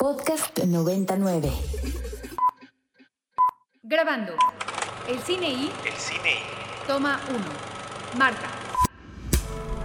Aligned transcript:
Podcast 0.00 0.58
99. 0.58 1.52
Grabando. 3.82 4.32
El 5.06 5.18
cine 5.18 5.50
y 5.50 5.70
El 5.84 5.92
cine 5.92 6.36
y 6.36 6.86
toma 6.86 7.20
1. 7.28 7.38
Marta, 8.18 8.48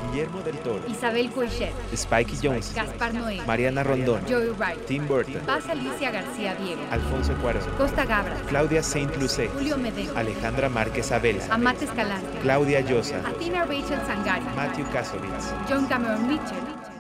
Guillermo 0.09 0.41
del 0.41 0.57
Toro, 0.59 0.87
Isabel 0.87 1.29
Coixet, 1.31 1.73
Spike 1.91 2.33
Jones, 2.41 2.73
Gaspar 2.73 3.13
Noé, 3.13 3.41
Mariana 3.45 3.83
Rondón, 3.83 4.21
Joey 4.25 4.51
Wright, 4.51 4.85
Tim 4.85 5.05
Burton, 5.05 5.41
Paz 5.45 5.67
Alicia 5.67 6.11
García 6.11 6.55
Diego, 6.55 6.81
Alfonso 6.91 7.33
Cuarón, 7.41 7.63
Costa 7.77 8.05
Gabra, 8.05 8.37
Claudia 8.47 8.81
Saint 8.83 9.13
Lucé, 9.17 9.49
Julio 9.49 9.77
Medeo, 9.77 10.15
Alejandra 10.15 10.69
Márquez 10.69 11.11
Abela, 11.11 11.43
Amate 11.49 11.83
Escalante, 11.83 12.39
Claudia 12.41 12.79
Llosa, 12.79 13.19
Athena 13.27 13.65
Rachel 13.65 13.99
Sangari, 14.07 14.45
Matthew 14.55 14.89
Kasovitz. 14.91 15.53
John 15.67 15.85
Cameron 15.87 16.25
Mitchell, 16.25 16.94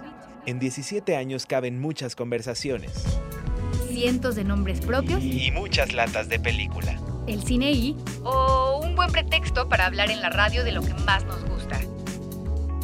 En 0.45 0.59
17 0.59 1.15
años 1.15 1.45
caben 1.45 1.79
muchas 1.79 2.15
conversaciones 2.15 2.91
cientos 3.95 4.35
de 4.35 4.43
nombres 4.43 4.81
propios, 4.81 5.23
y 5.23 5.51
muchas 5.51 5.93
latas 5.93 6.27
de 6.27 6.37
película. 6.37 6.99
el 7.27 7.41
cine 7.41 7.71
y 7.71 7.95
o 8.23 8.81
un 8.83 8.93
buen 8.93 9.09
pretexto 9.09 9.69
para 9.69 9.85
hablar 9.85 10.11
en 10.11 10.21
la 10.21 10.29
radio 10.29 10.65
de 10.65 10.73
lo 10.73 10.81
que 10.81 10.93
más 11.05 11.23
nos 11.23 11.43
gusta. 11.45 11.79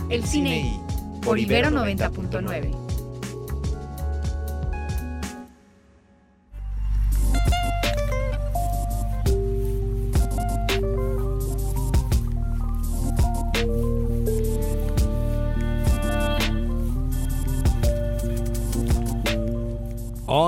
El 0.09 0.23
cine 0.23 0.61
y 0.61 1.21
por 1.21 1.37
Ibero 1.37 1.69
90.9. 1.69 2.80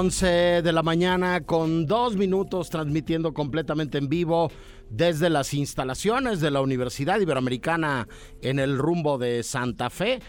Once 0.04 0.62
de 0.62 0.74
la 0.74 0.84
mañana 0.84 1.46
con 1.46 1.86
dos 1.86 2.18
minutos 2.18 2.70
transmitiendo 2.70 3.34
completamente 3.34 4.00
en 4.00 4.10
vivo 4.10 4.52
desde 4.90 5.30
las 5.30 5.54
instalaciones 5.54 6.42
de 6.42 6.52
la 6.52 6.60
Universidad 6.60 7.22
Iberoamericana 7.22 8.10
en 8.42 8.60
el 8.60 8.78
rumbo 8.78 9.18
de 9.18 9.44
Santa 9.44 9.90
Fe. 9.90 10.20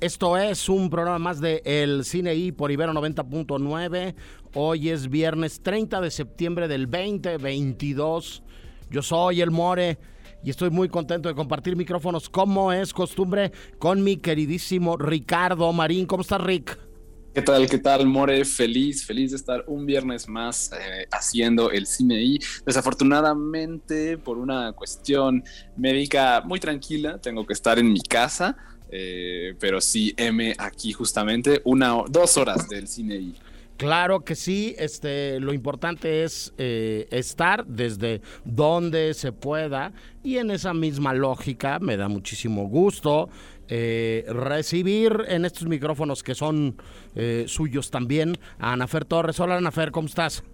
Esto 0.00 0.38
es 0.38 0.70
un 0.70 0.88
programa 0.88 1.18
más 1.18 1.42
de 1.42 1.60
El 1.66 2.06
Cine 2.06 2.34
I 2.36 2.52
por 2.52 2.72
Ibero 2.72 2.94
90.9. 2.94 4.14
Hoy 4.54 4.88
es 4.88 5.10
viernes 5.10 5.60
30 5.60 6.00
de 6.00 6.10
septiembre 6.10 6.66
del 6.66 6.90
2022. 6.90 8.42
Yo 8.88 9.02
soy 9.02 9.42
el 9.42 9.50
More 9.50 9.98
y 10.42 10.48
estoy 10.48 10.70
muy 10.70 10.88
contento 10.88 11.28
de 11.28 11.34
compartir 11.34 11.76
micrófonos 11.76 12.30
como 12.30 12.72
es 12.72 12.94
costumbre 12.94 13.52
con 13.78 14.02
mi 14.02 14.16
queridísimo 14.16 14.96
Ricardo 14.96 15.70
Marín. 15.74 16.06
¿Cómo 16.06 16.22
estás, 16.22 16.40
Rick? 16.40 16.93
¿Qué 17.34 17.42
tal? 17.42 17.68
¿Qué 17.68 17.78
tal, 17.78 18.06
More? 18.06 18.44
Feliz, 18.44 19.04
feliz 19.04 19.32
de 19.32 19.38
estar 19.38 19.64
un 19.66 19.84
viernes 19.84 20.28
más 20.28 20.70
eh, 20.70 21.08
haciendo 21.10 21.72
el 21.72 21.84
cine 21.84 22.22
y 22.22 22.38
desafortunadamente 22.64 24.18
por 24.18 24.38
una 24.38 24.70
cuestión 24.70 25.42
médica 25.76 26.42
muy 26.42 26.60
tranquila 26.60 27.18
tengo 27.18 27.44
que 27.44 27.52
estar 27.52 27.80
en 27.80 27.92
mi 27.92 28.00
casa, 28.02 28.56
eh, 28.88 29.56
pero 29.58 29.80
sí 29.80 30.14
M 30.16 30.54
aquí 30.56 30.92
justamente 30.92 31.60
una 31.64 31.96
dos 32.08 32.36
horas 32.36 32.68
del 32.68 32.86
cine 32.86 33.16
y 33.16 33.34
Claro 33.76 34.20
que 34.20 34.36
sí, 34.36 34.76
este, 34.78 35.40
lo 35.40 35.52
importante 35.52 36.22
es 36.22 36.54
eh, 36.58 37.08
estar 37.10 37.66
desde 37.66 38.20
donde 38.44 39.14
se 39.14 39.32
pueda 39.32 39.92
y 40.22 40.36
en 40.38 40.52
esa 40.52 40.72
misma 40.72 41.12
lógica 41.12 41.80
me 41.80 41.96
da 41.96 42.08
muchísimo 42.08 42.68
gusto 42.68 43.28
eh, 43.66 44.26
recibir 44.28 45.24
en 45.26 45.44
estos 45.44 45.66
micrófonos 45.66 46.22
que 46.22 46.36
son 46.36 46.76
eh, 47.16 47.46
suyos 47.48 47.90
también 47.90 48.38
a 48.60 48.74
Anafer 48.74 49.04
Torres. 49.04 49.40
Hola 49.40 49.56
Anafer, 49.56 49.90
¿cómo 49.90 50.06
estás? 50.06 50.44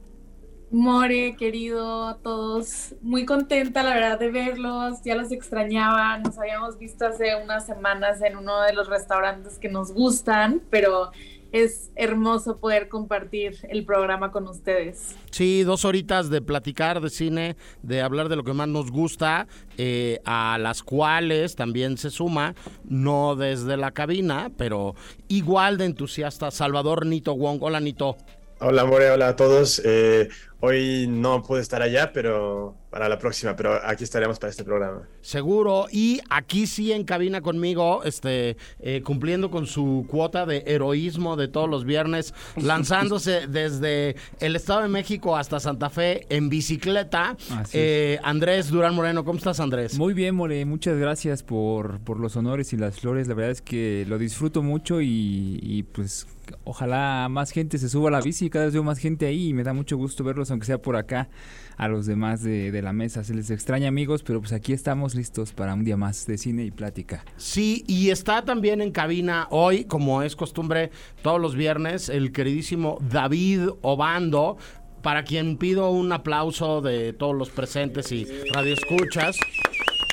More, 0.70 1.34
querido, 1.36 2.06
a 2.06 2.18
todos, 2.18 2.94
muy 3.02 3.26
contenta 3.26 3.82
la 3.82 3.92
verdad 3.92 4.20
de 4.20 4.30
verlos, 4.30 5.02
ya 5.04 5.16
los 5.16 5.32
extrañaba, 5.32 6.16
nos 6.18 6.38
habíamos 6.38 6.78
visto 6.78 7.06
hace 7.06 7.34
unas 7.42 7.66
semanas 7.66 8.22
en 8.22 8.36
uno 8.36 8.62
de 8.62 8.72
los 8.72 8.88
restaurantes 8.88 9.58
que 9.58 9.68
nos 9.68 9.92
gustan, 9.92 10.62
pero 10.70 11.10
es 11.52 11.90
hermoso 11.96 12.58
poder 12.58 12.88
compartir 12.88 13.58
el 13.68 13.84
programa 13.84 14.30
con 14.32 14.48
ustedes. 14.48 15.16
Sí, 15.30 15.62
dos 15.62 15.84
horitas 15.84 16.30
de 16.30 16.42
platicar 16.42 17.00
de 17.00 17.10
cine, 17.10 17.56
de 17.82 18.02
hablar 18.02 18.28
de 18.28 18.36
lo 18.36 18.44
que 18.44 18.52
más 18.52 18.68
nos 18.68 18.90
gusta, 18.90 19.46
eh, 19.76 20.20
a 20.24 20.58
las 20.58 20.82
cuales 20.82 21.56
también 21.56 21.96
se 21.98 22.10
suma, 22.10 22.54
no 22.84 23.36
desde 23.36 23.76
la 23.76 23.92
cabina, 23.92 24.50
pero 24.56 24.94
igual 25.28 25.78
de 25.78 25.86
entusiasta, 25.86 26.50
Salvador 26.50 27.06
Nito 27.06 27.36
Wong. 27.36 27.62
Hola 27.62 27.80
Nito. 27.80 28.16
Hola, 28.62 28.84
More, 28.84 29.10
hola 29.10 29.28
a 29.28 29.36
todos. 29.36 29.80
Eh, 29.86 30.28
hoy 30.60 31.06
no 31.08 31.42
pude 31.42 31.62
estar 31.62 31.80
allá, 31.80 32.12
pero 32.12 32.76
para 32.90 33.08
la 33.08 33.18
próxima, 33.18 33.56
pero 33.56 33.80
aquí 33.82 34.04
estaremos 34.04 34.38
para 34.38 34.50
este 34.50 34.64
programa. 34.64 35.08
Seguro, 35.22 35.86
y 35.90 36.20
aquí 36.28 36.66
sí 36.66 36.92
en 36.92 37.04
cabina 37.04 37.40
conmigo, 37.40 38.02
este, 38.04 38.56
eh, 38.80 39.00
cumpliendo 39.02 39.50
con 39.50 39.66
su 39.66 40.04
cuota 40.08 40.44
de 40.44 40.64
heroísmo 40.66 41.36
de 41.36 41.48
todos 41.48 41.70
los 41.70 41.84
viernes, 41.84 42.34
lanzándose 42.56 43.46
desde 43.46 44.16
el 44.40 44.56
Estado 44.56 44.82
de 44.82 44.88
México 44.88 45.36
hasta 45.36 45.58
Santa 45.60 45.88
Fe 45.88 46.26
en 46.28 46.48
bicicleta. 46.48 47.36
Eh, 47.72 48.18
Andrés 48.22 48.68
Durán 48.68 48.94
Moreno, 48.94 49.24
¿cómo 49.24 49.38
estás 49.38 49.60
Andrés? 49.60 49.96
Muy 49.96 50.12
bien, 50.12 50.34
More, 50.34 50.64
muchas 50.66 50.98
gracias 50.98 51.42
por, 51.42 52.00
por 52.00 52.18
los 52.18 52.36
honores 52.36 52.72
y 52.72 52.76
las 52.76 53.00
flores. 53.00 53.28
La 53.28 53.34
verdad 53.34 53.52
es 53.52 53.62
que 53.62 54.04
lo 54.08 54.18
disfruto 54.18 54.62
mucho 54.62 55.00
y, 55.00 55.60
y, 55.62 55.84
pues 55.84 56.26
ojalá 56.64 57.28
más 57.30 57.50
gente 57.50 57.78
se 57.78 57.88
suba 57.88 58.08
a 58.08 58.12
la 58.12 58.20
bici. 58.20 58.50
Cada 58.50 58.66
vez 58.66 58.74
veo 58.74 58.82
más 58.82 58.98
gente 58.98 59.26
ahí 59.26 59.48
y 59.48 59.54
me 59.54 59.62
da 59.62 59.72
mucho 59.72 59.96
gusto 59.96 60.24
verlos, 60.24 60.50
aunque 60.50 60.66
sea 60.66 60.80
por 60.80 60.96
acá, 60.96 61.28
a 61.76 61.88
los 61.88 62.06
demás 62.06 62.42
de, 62.42 62.70
de 62.70 62.82
la 62.82 62.92
mesa. 62.92 63.24
Se 63.24 63.34
les 63.34 63.50
extraña, 63.50 63.88
amigos, 63.88 64.22
pero 64.22 64.40
pues 64.40 64.52
aquí 64.52 64.72
estamos 64.72 65.14
listos 65.14 65.52
para 65.52 65.74
un 65.74 65.84
día 65.84 65.96
más 65.96 66.26
de 66.26 66.38
cine 66.38 66.64
y 66.64 66.70
plática. 66.70 67.24
Sí, 67.36 67.84
y 67.86 68.10
está 68.10 68.44
también 68.44 68.80
en 68.80 68.92
cabina 68.92 69.46
hoy, 69.50 69.84
como 69.84 70.22
es 70.22 70.36
costumbre, 70.36 70.90
todos 71.22 71.40
los 71.40 71.54
viernes, 71.54 72.08
el 72.08 72.32
queridísimo 72.32 72.98
David 73.00 73.68
Obando, 73.82 74.56
para 75.02 75.24
quien 75.24 75.56
pido 75.56 75.90
un 75.90 76.12
aplauso 76.12 76.80
de 76.80 77.12
todos 77.12 77.34
los 77.34 77.50
presentes 77.50 78.12
y 78.12 78.26
radioescuchas, 78.52 79.36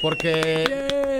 porque 0.01 0.63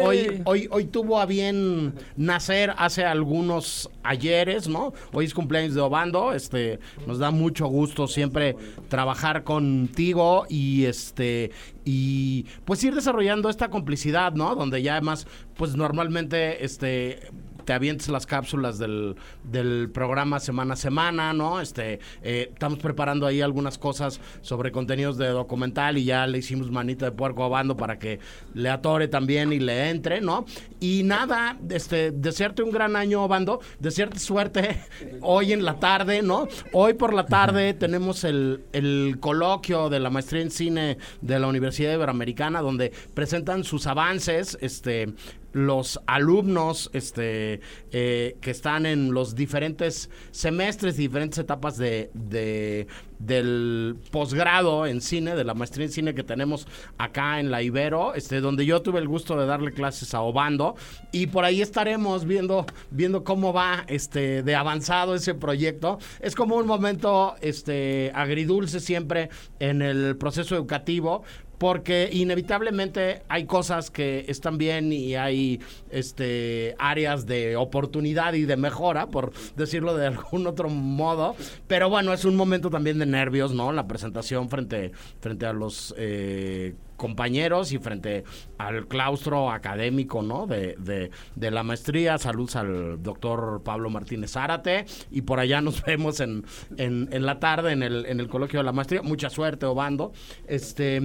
hoy, 0.01 0.41
hoy, 0.45 0.67
hoy 0.71 0.85
tuvo 0.85 1.19
a 1.19 1.25
bien 1.25 1.93
nacer 2.15 2.73
hace 2.77 3.05
algunos 3.05 3.89
ayeres, 4.03 4.67
¿no? 4.67 4.93
Hoy 5.13 5.25
es 5.25 5.33
cumpleaños 5.33 5.75
de 5.75 5.81
Obando, 5.81 6.33
este, 6.33 6.79
nos 7.05 7.19
da 7.19 7.31
mucho 7.31 7.67
gusto 7.67 8.07
siempre 8.07 8.55
trabajar 8.89 9.43
contigo 9.43 10.45
y 10.49 10.85
este 10.85 11.51
y 11.85 12.45
pues 12.65 12.83
ir 12.83 12.93
desarrollando 12.93 13.49
esta 13.49 13.69
complicidad, 13.69 14.33
¿no? 14.33 14.55
Donde 14.55 14.81
ya 14.81 14.93
además, 14.93 15.27
pues 15.55 15.75
normalmente 15.75 16.63
este 16.65 17.31
te 17.67 17.73
avientes 17.73 18.07
las 18.07 18.25
cápsulas 18.25 18.79
del, 18.79 19.17
del 19.43 19.89
programa 19.93 20.39
semana 20.39 20.75
a 20.75 20.77
semana, 20.77 21.33
¿no? 21.33 21.59
Este, 21.59 21.99
eh, 22.23 22.49
estamos 22.53 22.79
preparando 22.79 23.27
ahí 23.27 23.41
algunas 23.41 23.77
cosas 23.77 24.21
sobre 24.41 24.71
contenidos 24.71 25.17
de 25.17 25.27
documental 25.27 25.97
y 25.97 26.05
ya 26.05 26.25
le 26.27 26.37
hicimos 26.37 26.71
manita 26.71 27.03
de 27.03 27.11
puerco 27.11 27.43
a 27.43 27.49
Bando 27.49 27.75
para 27.75 27.99
que 27.99 28.21
le 28.53 28.69
atore 28.69 29.09
también 29.09 29.51
y 29.51 29.59
le 29.59 29.89
entre, 29.89 30.21
¿no? 30.21 30.45
Y 30.79 31.03
nada, 31.03 31.57
este, 31.69 32.11
desearte 32.11 32.63
un 32.63 32.71
gran 32.71 32.95
año, 32.95 33.27
Bando, 33.27 33.59
desearte 33.81 34.19
suerte 34.19 34.79
hoy 35.21 35.51
en 35.51 35.65
la 35.65 35.77
tarde, 35.77 36.21
¿no? 36.21 36.47
Hoy 36.71 36.93
por 36.93 37.13
la 37.13 37.25
tarde 37.25 37.73
tenemos 37.73 38.23
el, 38.23 38.63
el 38.71 39.17
coloquio 39.19 39.89
de 39.89 39.99
la 39.99 40.09
maestría 40.09 40.41
en 40.41 40.51
cine 40.51 40.99
de 41.19 41.37
la 41.37 41.47
Universidad 41.47 41.93
Iberoamericana, 41.93 42.61
donde 42.61 42.93
presentan 43.13 43.65
sus 43.65 43.87
avances, 43.87 44.57
este, 44.61 45.13
los 45.53 45.99
alumnos 46.07 46.89
este, 46.93 47.61
eh, 47.91 48.35
que 48.41 48.51
están 48.51 48.85
en 48.85 49.13
los 49.13 49.33
diferentes 49.35 50.09
semestres, 50.31 50.97
diferentes 50.97 51.39
etapas 51.39 51.77
de, 51.77 52.11
de- 52.13 52.87
del 53.19 53.95
posgrado 54.11 54.85
en 54.85 55.01
cine, 55.01 55.35
de 55.35 55.43
la 55.43 55.55
maestría 55.55 55.87
en 55.87 55.91
cine 55.91 56.13
que 56.13 56.23
tenemos 56.23 56.67
acá 56.99 57.39
en 57.39 57.49
la 57.49 57.63
Ibero, 57.63 58.13
este, 58.13 58.41
donde 58.41 58.63
yo 58.65 58.83
tuve 58.83 58.99
el 58.99 59.07
gusto 59.07 59.35
de 59.39 59.47
darle 59.47 59.71
clases 59.71 60.13
a 60.13 60.21
Obando 60.21 60.75
y 61.11 61.25
por 61.27 61.43
ahí 61.43 61.61
estaremos 61.63 62.25
viendo, 62.25 62.67
viendo 62.91 63.23
cómo 63.23 63.53
va 63.53 63.85
este, 63.87 64.43
de 64.43 64.55
avanzado 64.55 65.15
ese 65.15 65.33
proyecto. 65.33 65.97
Es 66.19 66.35
como 66.35 66.57
un 66.57 66.67
momento 66.67 67.33
este, 67.41 68.11
agridulce 68.13 68.79
siempre 68.79 69.29
en 69.59 69.81
el 69.81 70.15
proceso 70.17 70.55
educativo, 70.55 71.23
porque 71.57 72.09
inevitablemente 72.11 73.23
hay 73.27 73.45
cosas 73.45 73.89
que 73.89 74.25
están 74.27 74.57
bien 74.57 74.91
y 74.93 75.15
hay 75.15 75.59
este 75.89 76.75
áreas 76.77 77.25
de 77.25 77.55
oportunidad 77.55 78.33
y 78.33 78.45
de 78.45 78.57
mejora, 78.57 79.07
por 79.07 79.31
decirlo 79.55 79.95
de 79.95 80.07
algún 80.07 80.47
otro 80.47 80.69
modo. 80.69 81.35
Pero 81.67 81.89
bueno, 81.89 82.13
es 82.13 82.25
un 82.25 82.35
momento 82.35 82.69
también 82.69 82.99
de 82.99 83.05
nervios, 83.05 83.53
¿no? 83.53 83.71
La 83.71 83.87
presentación 83.87 84.49
frente, 84.49 84.91
frente 85.19 85.45
a 85.45 85.53
los 85.53 85.93
eh, 85.97 86.75
compañeros 86.97 87.71
y 87.71 87.77
frente 87.77 88.23
al 88.57 88.87
claustro 88.87 89.51
académico, 89.51 90.21
¿no? 90.21 90.47
De, 90.47 90.75
de, 90.79 91.11
de 91.35 91.51
la 91.51 91.63
maestría. 91.63 92.17
Saludos 92.17 92.55
al 92.55 93.01
doctor 93.01 93.61
Pablo 93.63 93.89
Martínez 93.89 94.31
Zárate 94.31 94.85
y 95.11 95.21
por 95.21 95.39
allá 95.39 95.61
nos 95.61 95.83
vemos 95.85 96.19
en, 96.19 96.45
en, 96.77 97.07
en 97.11 97.25
la 97.25 97.39
tarde 97.39 97.71
en 97.71 97.83
el, 97.83 98.05
en 98.05 98.19
el 98.19 98.27
coloquio 98.27 98.59
de 98.59 98.65
la 98.65 98.73
maestría. 98.73 99.01
Mucha 99.01 99.29
suerte, 99.29 99.65
Obando. 99.65 100.11
Este. 100.47 101.01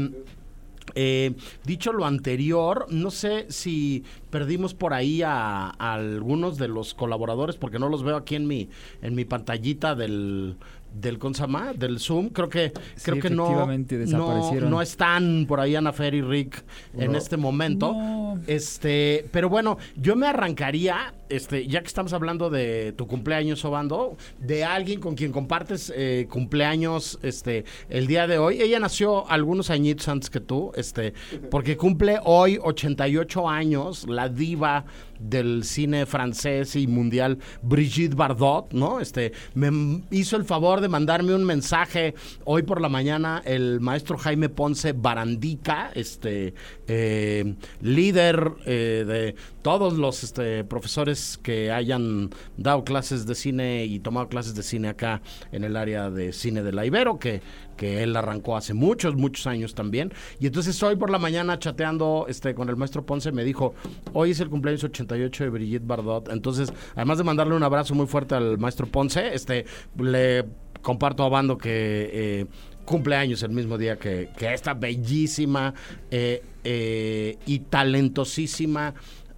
Eh, 0.94 1.32
dicho 1.64 1.93
lo 1.93 2.05
anterior, 2.06 2.87
no 2.90 3.11
sé 3.11 3.46
si 3.50 4.05
perdimos 4.31 4.75
por 4.75 4.94
ahí 4.94 5.23
a, 5.23 5.67
a 5.79 5.94
algunos 5.94 6.58
de 6.58 6.69
los 6.69 6.94
colaboradores 6.94 7.56
porque 7.56 7.79
no 7.79 7.88
los 7.88 8.02
veo 8.02 8.17
aquí 8.17 8.34
en 8.34 8.46
mi 8.46 8.69
en 9.00 9.14
mi 9.14 9.25
pantallita 9.25 9.94
del 9.94 10.56
del 10.93 11.19
Consama, 11.19 11.73
del 11.73 11.99
Zoom, 12.00 12.29
creo 12.29 12.50
que 12.50 12.70
Sí, 12.96 13.05
creo 13.11 13.23
que 13.23 13.31
no, 13.31 13.67
no 13.67 14.61
no 14.69 14.82
están 14.82 15.46
por 15.49 15.58
ahí 15.58 15.75
Ana 15.75 15.90
Fer 15.90 16.14
y 16.14 16.20
Rick 16.20 16.62
en 16.94 17.12
No. 17.12 17.19
este 17.19 17.38
momento. 17.38 17.94
No. 17.94 18.38
Este, 18.46 19.25
pero 19.32 19.49
bueno, 19.49 19.79
yo 19.96 20.17
me 20.17 20.26
arrancaría, 20.26 21.14
este, 21.37 21.67
ya 21.67 21.81
que 21.81 21.87
estamos 21.87 22.12
hablando 22.12 22.50
de 22.50 22.93
tu 22.93 23.06
cumpleaños, 23.06 23.64
Obando, 23.64 24.17
de 24.38 24.64
alguien 24.64 25.00
con 25.00 25.14
quien 25.14 25.32
compartes 25.32 25.93
eh, 25.94 26.26
cumpleaños, 26.31 27.19
este, 27.23 27.64
el 27.88 28.06
día 28.06 28.26
de 28.26 28.38
hoy. 28.38 28.61
Ella 28.61 28.79
nació 28.79 29.29
algunos 29.31 29.70
añitos 29.70 30.08
antes 30.08 30.31
que 30.31 30.40
tú, 30.40 30.73
este, 30.75 31.14
porque 31.50 31.76
cumple 31.76 32.19
hoy 32.25 32.58
88 32.62 33.49
años, 33.49 34.06
la 34.08 34.29
diva 34.29 34.84
del 35.23 35.64
cine 35.64 36.06
francés 36.06 36.75
y 36.76 36.87
mundial 36.87 37.38
Brigitte 37.62 38.14
Bardot, 38.14 38.73
¿no? 38.73 39.00
Este, 39.00 39.32
me 39.55 40.02
hizo 40.11 40.37
el 40.37 40.44
favor 40.44 40.81
de 40.81 40.88
mandarme 40.88 41.34
un 41.34 41.44
mensaje 41.44 42.14
hoy 42.44 42.62
por 42.62 42.81
la 42.81 42.88
mañana 42.88 43.43
el 43.44 43.81
maestro 43.81 44.19
Jaime 44.19 44.49
Ponce 44.49 44.93
Barandica, 44.93 45.90
este, 45.94 46.55
eh, 46.88 47.55
líder 47.81 48.52
eh, 48.67 49.05
de 49.06 49.34
todos 49.62 49.94
los 49.94 50.25
este, 50.25 50.64
profesores 50.64 51.20
que 51.42 51.70
hayan 51.70 52.30
dado 52.56 52.84
clases 52.84 53.26
de 53.26 53.34
cine 53.34 53.84
y 53.84 54.00
tomado 54.00 54.28
clases 54.28 54.54
de 54.54 54.62
cine 54.62 54.88
acá 54.88 55.22
en 55.50 55.64
el 55.64 55.76
área 55.76 56.10
de 56.10 56.32
cine 56.32 56.62
de 56.62 56.72
la 56.72 56.86
Ibero, 56.86 57.19
que, 57.19 57.42
que 57.76 58.02
él 58.02 58.16
arrancó 58.16 58.56
hace 58.56 58.74
muchos, 58.74 59.14
muchos 59.14 59.46
años 59.46 59.74
también. 59.74 60.12
Y 60.40 60.46
entonces 60.46 60.80
hoy 60.82 60.96
por 60.96 61.10
la 61.10 61.19
mañana 61.19 61.58
chateando 61.58 62.26
este, 62.28 62.54
con 62.54 62.69
el 62.69 62.76
maestro 62.76 63.04
Ponce 63.04 63.32
me 63.32 63.44
dijo, 63.44 63.74
hoy 64.12 64.32
es 64.32 64.40
el 64.40 64.48
cumpleaños 64.48 64.84
88 64.84 65.44
de 65.44 65.50
Brigitte 65.50 65.86
Bardot. 65.86 66.28
Entonces, 66.30 66.72
además 66.94 67.19
de 67.19 67.24
mandarle 67.24 67.54
un 67.54 67.62
abrazo 67.62 67.94
muy 67.94 68.06
fuerte 68.06 68.34
al 68.34 68.58
maestro 68.58 68.86
Ponce, 68.86 69.34
este, 69.34 69.64
le 69.98 70.44
comparto 70.82 71.24
a 71.24 71.28
Bando 71.28 71.56
que... 71.58 72.10
eh, 72.12 72.46
cumpleaños 72.84 73.42
el 73.42 73.50
mismo 73.50 73.78
día 73.78 73.96
que, 73.96 74.30
que 74.36 74.52
esta 74.52 74.74
bellísima 74.74 75.74
eh, 76.10 76.42
eh, 76.64 77.38
y 77.46 77.60
talentosísima 77.60 78.94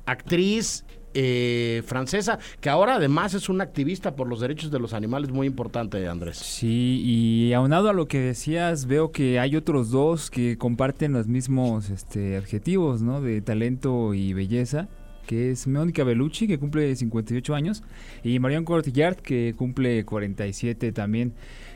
actriz 0.07 0.84
eh, 1.15 1.83
francesa, 1.87 2.39
que 2.61 2.69
ahora 2.69 2.97
además 2.97 3.35
es 3.35 3.49
una 3.49 3.65
activista 3.65 4.17
por 4.17 4.29
los 4.29 4.41
derechos 4.41 4.71
de 4.71 4.79
los 4.79 4.93
animales 4.93 5.31
muy 5.31 5.47
importante, 5.47 6.07
Andrés. 6.09 6.39
Sí, 6.39 7.01
y 7.05 7.53
aunado 7.53 7.89
a 7.89 7.93
lo 7.93 8.09
que 8.09 8.19
decías, 8.19 8.87
veo 8.87 9.13
que 9.13 9.39
hay 9.39 9.57
otros 9.57 9.91
dos 9.91 10.31
que 10.31 10.59
comparten 10.59 11.13
los 11.13 11.29
mismos 11.29 11.91
este, 11.91 12.37
adjetivos, 12.37 13.03
¿no? 13.03 13.21
De 13.21 13.41
talento 13.41 14.15
y 14.15 14.33
belleza, 14.33 14.89
que 15.27 15.51
es 15.51 15.67
Mónica 15.67 16.05
Bellucci, 16.05 16.47
que 16.47 16.59
cumple 16.59 16.95
58 16.95 17.55
años, 17.55 17.83
y 18.23 18.39
Marion 18.39 18.65
Cotillard, 18.65 19.17
que 19.17 19.55
cumple 19.57 20.05
47 20.05 20.93
también 20.93 21.35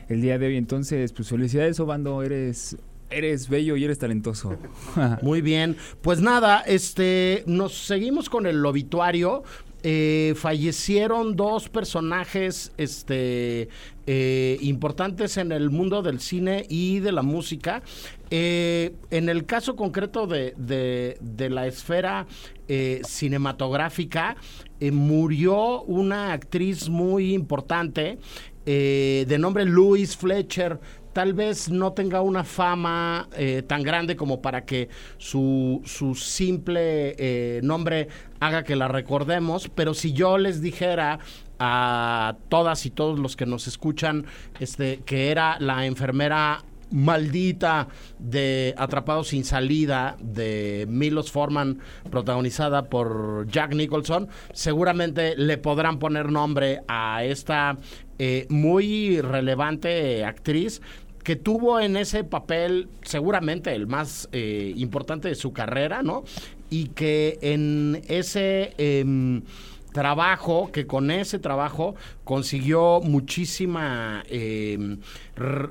el 0.09 0.21
día 0.21 0.37
de 0.37 0.47
hoy. 0.47 0.57
Entonces, 0.57 1.13
pues 1.13 1.29
felicidades, 1.29 1.79
Obando, 1.79 2.21
eres, 2.23 2.77
eres 3.09 3.49
bello 3.49 3.75
y 3.75 3.83
eres 3.83 3.99
talentoso. 3.99 4.55
Muy 5.21 5.41
bien, 5.41 5.77
pues 6.01 6.21
nada, 6.21 6.61
este, 6.61 7.43
nos 7.47 7.73
seguimos 7.73 8.29
con 8.29 8.45
el 8.45 8.65
obituario. 8.65 9.43
Eh, 9.81 10.33
fallecieron 10.35 11.37
dos 11.37 11.69
personajes 11.69 12.73
este, 12.75 13.69
eh, 14.07 14.57
importantes 14.59 15.37
en 15.37 15.53
el 15.53 15.69
mundo 15.69 16.01
del 16.01 16.19
cine 16.19 16.65
y 16.67 16.99
de 16.99 17.13
la 17.13 17.21
música. 17.21 17.81
Eh, 18.29 18.91
en 19.09 19.29
el 19.29 19.45
caso 19.45 19.77
concreto 19.77 20.27
de, 20.27 20.53
de- 20.57 21.17
de 21.21 21.49
la 21.49 21.65
esfera 21.65 22.27
eh, 22.67 22.99
cinematográfica, 23.07 24.35
murió 24.91 25.81
una 25.83 26.33
actriz 26.33 26.89
muy 26.89 27.33
importante 27.33 28.17
de 28.65 29.37
nombre 29.39 29.65
Louise 29.65 30.15
Fletcher 30.15 30.79
tal 31.19 31.33
vez 31.33 31.69
no 31.69 31.91
tenga 31.91 32.21
una 32.21 32.45
fama 32.45 33.27
eh, 33.35 33.61
tan 33.61 33.83
grande 33.83 34.15
como 34.15 34.41
para 34.41 34.63
que 34.63 34.87
su, 35.17 35.81
su 35.83 36.15
simple 36.15 37.13
eh, 37.17 37.59
nombre 37.61 38.07
haga 38.39 38.63
que 38.63 38.77
la 38.77 38.87
recordemos, 38.87 39.67
pero 39.67 39.93
si 39.93 40.13
yo 40.13 40.37
les 40.37 40.61
dijera 40.61 41.19
a 41.59 42.37
todas 42.47 42.85
y 42.85 42.89
todos 42.89 43.19
los 43.19 43.35
que 43.35 43.45
nos 43.45 43.67
escuchan 43.67 44.27
este, 44.61 45.01
que 45.05 45.29
era 45.29 45.59
la 45.59 45.85
enfermera 45.85 46.63
maldita 46.89 47.89
de 48.17 48.73
Atrapados 48.77 49.27
sin 49.27 49.43
salida 49.43 50.15
de 50.21 50.85
Milos 50.89 51.31
Forman 51.31 51.79
protagonizada 52.09 52.89
por 52.89 53.45
Jack 53.47 53.75
Nicholson 53.75 54.29
seguramente 54.53 55.35
le 55.35 55.57
podrán 55.57 55.99
poner 55.99 56.31
nombre 56.31 56.81
a 56.87 57.25
esta 57.25 57.77
eh, 58.17 58.47
muy 58.49 59.21
relevante 59.21 60.25
actriz 60.25 60.81
que 61.29 61.35
tuvo 61.35 61.79
en 61.79 61.95
ese 61.95 62.23
papel 62.23 62.89
seguramente 63.03 63.71
el 63.75 63.85
más 63.85 64.27
eh, 64.31 64.73
importante 64.77 65.27
de 65.27 65.35
su 65.35 65.53
carrera, 65.53 66.01
¿no? 66.01 66.23
Y 66.71 66.87
que 66.87 67.37
en 67.43 68.01
ese 68.07 68.73
em, 68.79 69.43
trabajo, 69.93 70.71
que 70.71 70.87
con 70.87 71.11
ese 71.11 71.37
trabajo 71.37 71.93
consiguió 72.23 72.99
muchísima, 73.01 74.23
em, 74.27 74.97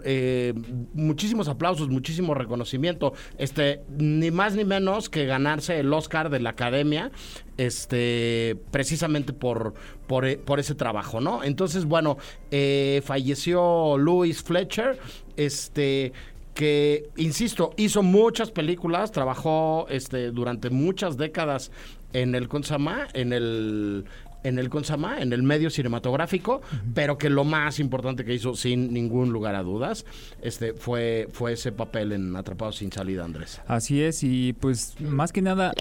eh, 0.04 0.54
muchísimos 0.94 1.48
aplausos, 1.48 1.88
muchísimo 1.88 2.34
reconocimiento, 2.34 3.14
este, 3.36 3.80
ni 3.98 4.30
más 4.30 4.54
ni 4.54 4.64
menos 4.64 5.08
que 5.08 5.26
ganarse 5.26 5.80
el 5.80 5.92
Oscar 5.92 6.30
de 6.30 6.38
la 6.38 6.50
Academia, 6.50 7.10
este, 7.56 8.56
precisamente 8.70 9.32
por, 9.32 9.74
por, 10.06 10.24
e- 10.24 10.38
por 10.38 10.60
ese 10.60 10.76
trabajo, 10.76 11.20
¿no? 11.20 11.42
Entonces, 11.42 11.84
bueno, 11.84 12.16
eh, 12.52 13.02
falleció 13.04 13.98
Louis 13.98 14.40
Fletcher, 14.40 15.00
este 15.38 16.12
que, 16.54 17.08
insisto, 17.16 17.72
hizo 17.76 18.02
muchas 18.02 18.50
películas, 18.50 19.12
trabajó 19.12 19.86
este, 19.90 20.32
durante 20.32 20.70
muchas 20.70 21.16
décadas 21.16 21.70
en 22.12 22.34
el 22.34 22.48
Consama, 22.48 23.06
en 23.14 23.32
el 23.32 24.04
en 24.44 24.58
el 24.58 24.68
Consama, 24.68 25.20
en 25.20 25.32
el 25.32 25.42
medio 25.42 25.70
cinematográfico, 25.70 26.62
pero 26.94 27.18
que 27.18 27.28
lo 27.28 27.44
más 27.44 27.80
importante 27.80 28.24
que 28.24 28.34
hizo, 28.34 28.54
sin 28.54 28.92
ningún 28.92 29.30
lugar 29.30 29.54
a 29.54 29.62
dudas, 29.62 30.06
este, 30.42 30.74
fue, 30.74 31.28
fue 31.32 31.52
ese 31.52 31.72
papel 31.72 32.12
en 32.12 32.34
Atrapados 32.36 32.76
sin 32.76 32.92
salida, 32.92 33.24
Andrés. 33.24 33.60
Así 33.66 34.02
es, 34.02 34.22
y 34.22 34.52
pues 34.54 34.94
más 35.00 35.32
que 35.32 35.42
nada 35.42 35.74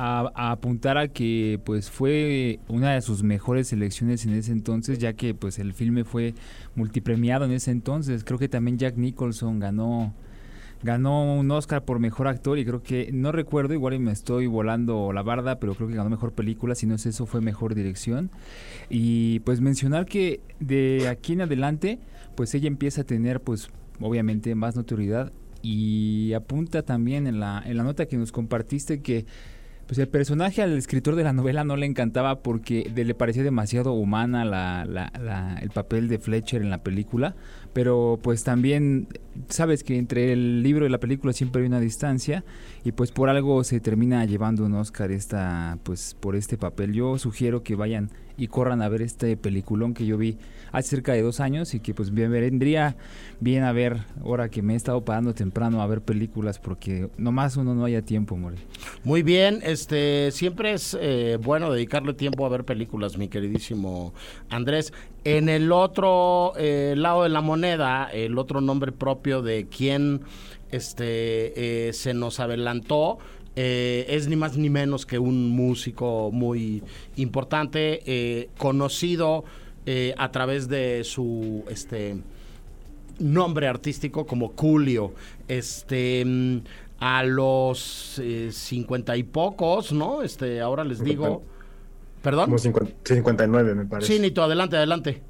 a, 0.00 0.52
apuntar 0.52 0.96
a 0.96 1.08
que 1.08 1.60
pues 1.64 1.90
fue 1.90 2.60
una 2.68 2.92
de 2.92 3.02
sus 3.02 3.24
mejores 3.24 3.68
selecciones 3.68 4.24
en 4.24 4.34
ese 4.34 4.52
entonces, 4.52 4.98
ya 5.00 5.14
que 5.14 5.34
pues 5.34 5.58
el 5.58 5.74
filme 5.74 6.04
fue 6.04 6.34
multipremiado 6.76 7.44
en 7.44 7.50
ese 7.50 7.72
entonces. 7.72 8.22
Creo 8.22 8.38
que 8.38 8.48
también 8.48 8.78
Jack 8.78 8.96
Nicholson 8.96 9.58
ganó 9.58 10.14
ganó 10.80 11.34
un 11.34 11.50
Oscar 11.50 11.84
por 11.84 11.98
mejor 11.98 12.28
actor 12.28 12.56
y 12.56 12.64
creo 12.64 12.84
que 12.84 13.10
no 13.12 13.32
recuerdo, 13.32 13.74
igual 13.74 13.94
y 13.94 13.98
me 13.98 14.12
estoy 14.12 14.46
volando 14.46 15.12
la 15.12 15.22
barda, 15.22 15.58
pero 15.58 15.74
creo 15.74 15.88
que 15.88 15.96
ganó 15.96 16.08
mejor 16.08 16.32
película, 16.32 16.76
si 16.76 16.86
no 16.86 16.94
es 16.94 17.04
eso 17.04 17.26
fue 17.26 17.40
mejor 17.40 17.74
dirección. 17.74 18.30
Y 18.88 19.40
pues 19.40 19.60
mencionar 19.60 20.06
que 20.06 20.40
de 20.60 21.08
aquí 21.08 21.32
en 21.32 21.40
adelante 21.40 21.98
pues 22.36 22.54
ella 22.54 22.68
empieza 22.68 23.00
a 23.00 23.04
tener 23.04 23.40
pues 23.40 23.70
obviamente 23.98 24.54
más 24.54 24.76
notoriedad 24.76 25.32
y 25.60 26.34
apunta 26.34 26.82
también 26.82 27.26
en 27.26 27.40
la, 27.40 27.60
en 27.66 27.76
la 27.76 27.82
nota 27.82 28.06
que 28.06 28.16
nos 28.16 28.30
compartiste 28.30 29.02
que 29.02 29.26
pues 29.88 29.98
el 29.98 30.06
personaje 30.06 30.62
al 30.62 30.76
escritor 30.76 31.16
de 31.16 31.24
la 31.24 31.32
novela 31.32 31.64
no 31.64 31.74
le 31.76 31.86
encantaba 31.86 32.40
porque 32.42 32.88
le 32.94 33.14
parecía 33.14 33.42
demasiado 33.42 33.94
humana 33.94 34.44
la, 34.44 34.84
la- 34.84 35.10
la- 35.20 35.58
el 35.60 35.70
papel 35.70 36.06
de 36.08 36.18
Fletcher 36.18 36.62
en 36.62 36.68
la 36.70 36.82
película, 36.84 37.34
pero 37.72 38.20
pues 38.22 38.44
también 38.44 39.08
sabes 39.48 39.82
que 39.82 39.96
entre 39.98 40.32
el 40.34 40.62
libro 40.62 40.84
y 40.86 40.90
la 40.90 40.98
película 41.00 41.32
siempre 41.32 41.62
hay 41.62 41.68
una 41.68 41.80
distancia 41.80 42.44
y 42.84 42.92
pues 42.92 43.12
por 43.12 43.30
algo 43.30 43.64
se 43.64 43.80
termina 43.80 44.24
llevando 44.26 44.64
un 44.66 44.74
Oscar 44.74 45.10
esta 45.10 45.78
pues 45.84 46.14
por 46.20 46.36
este 46.36 46.58
papel. 46.58 46.92
Yo 46.92 47.18
sugiero 47.18 47.62
que 47.62 47.74
vayan 47.74 48.10
y 48.38 48.46
corran 48.46 48.80
a 48.80 48.88
ver 48.88 49.02
este 49.02 49.36
peliculón 49.36 49.92
que 49.92 50.06
yo 50.06 50.16
vi 50.16 50.38
hace 50.72 50.90
cerca 50.90 51.12
de 51.12 51.22
dos 51.22 51.40
años 51.40 51.74
y 51.74 51.80
que 51.80 51.92
pues 51.92 52.14
bien 52.14 52.30
vendría 52.30 52.96
bien 53.40 53.64
a 53.64 53.72
ver 53.72 53.98
ahora 54.22 54.48
que 54.48 54.62
me 54.62 54.74
he 54.74 54.76
estado 54.76 55.04
parando 55.04 55.34
temprano 55.34 55.82
a 55.82 55.86
ver 55.86 56.00
películas 56.02 56.58
porque 56.58 57.10
nomás 57.18 57.56
uno 57.56 57.74
no 57.74 57.84
haya 57.84 58.02
tiempo, 58.02 58.36
More. 58.36 58.56
Muy 59.04 59.22
bien, 59.22 59.60
este 59.62 60.30
siempre 60.30 60.72
es 60.72 60.96
eh, 61.00 61.38
bueno 61.42 61.72
dedicarle 61.72 62.14
tiempo 62.14 62.46
a 62.46 62.48
ver 62.48 62.64
películas, 62.64 63.18
mi 63.18 63.28
queridísimo 63.28 64.14
Andrés. 64.48 64.92
En 65.24 65.48
el 65.48 65.72
otro 65.72 66.52
eh, 66.56 66.94
lado 66.96 67.24
de 67.24 67.28
la 67.28 67.40
moneda, 67.40 68.08
el 68.12 68.38
otro 68.38 68.60
nombre 68.60 68.92
propio 68.92 69.42
de 69.42 69.66
quien 69.66 70.22
este, 70.70 71.88
eh, 71.88 71.92
se 71.92 72.14
nos 72.14 72.40
adelantó. 72.40 73.18
Eh, 73.60 74.06
es 74.08 74.28
ni 74.28 74.36
más 74.36 74.56
ni 74.56 74.70
menos 74.70 75.04
que 75.04 75.18
un 75.18 75.50
músico 75.50 76.30
muy 76.30 76.80
importante, 77.16 78.02
eh, 78.06 78.50
conocido 78.56 79.42
eh, 79.84 80.14
a 80.16 80.30
través 80.30 80.68
de 80.68 81.02
su 81.02 81.64
este 81.68 82.18
nombre 83.18 83.66
artístico 83.66 84.26
como 84.26 84.52
Julio. 84.56 85.12
Este 85.48 86.24
mm, 86.24 86.58
a 87.00 87.24
los 87.24 88.20
eh, 88.22 88.50
cincuenta 88.52 89.16
y 89.16 89.24
pocos, 89.24 89.90
¿no? 89.92 90.22
Este, 90.22 90.60
ahora 90.60 90.84
les 90.84 91.02
digo. 91.02 91.42
¿Perdón? 92.22 92.44
Como 92.44 92.58
50 92.58 92.92
59, 93.02 93.74
me 93.74 93.86
parece. 93.86 94.12
Sí, 94.12 94.20
Nito, 94.20 94.40
adelante, 94.42 94.76
adelante. 94.76 95.20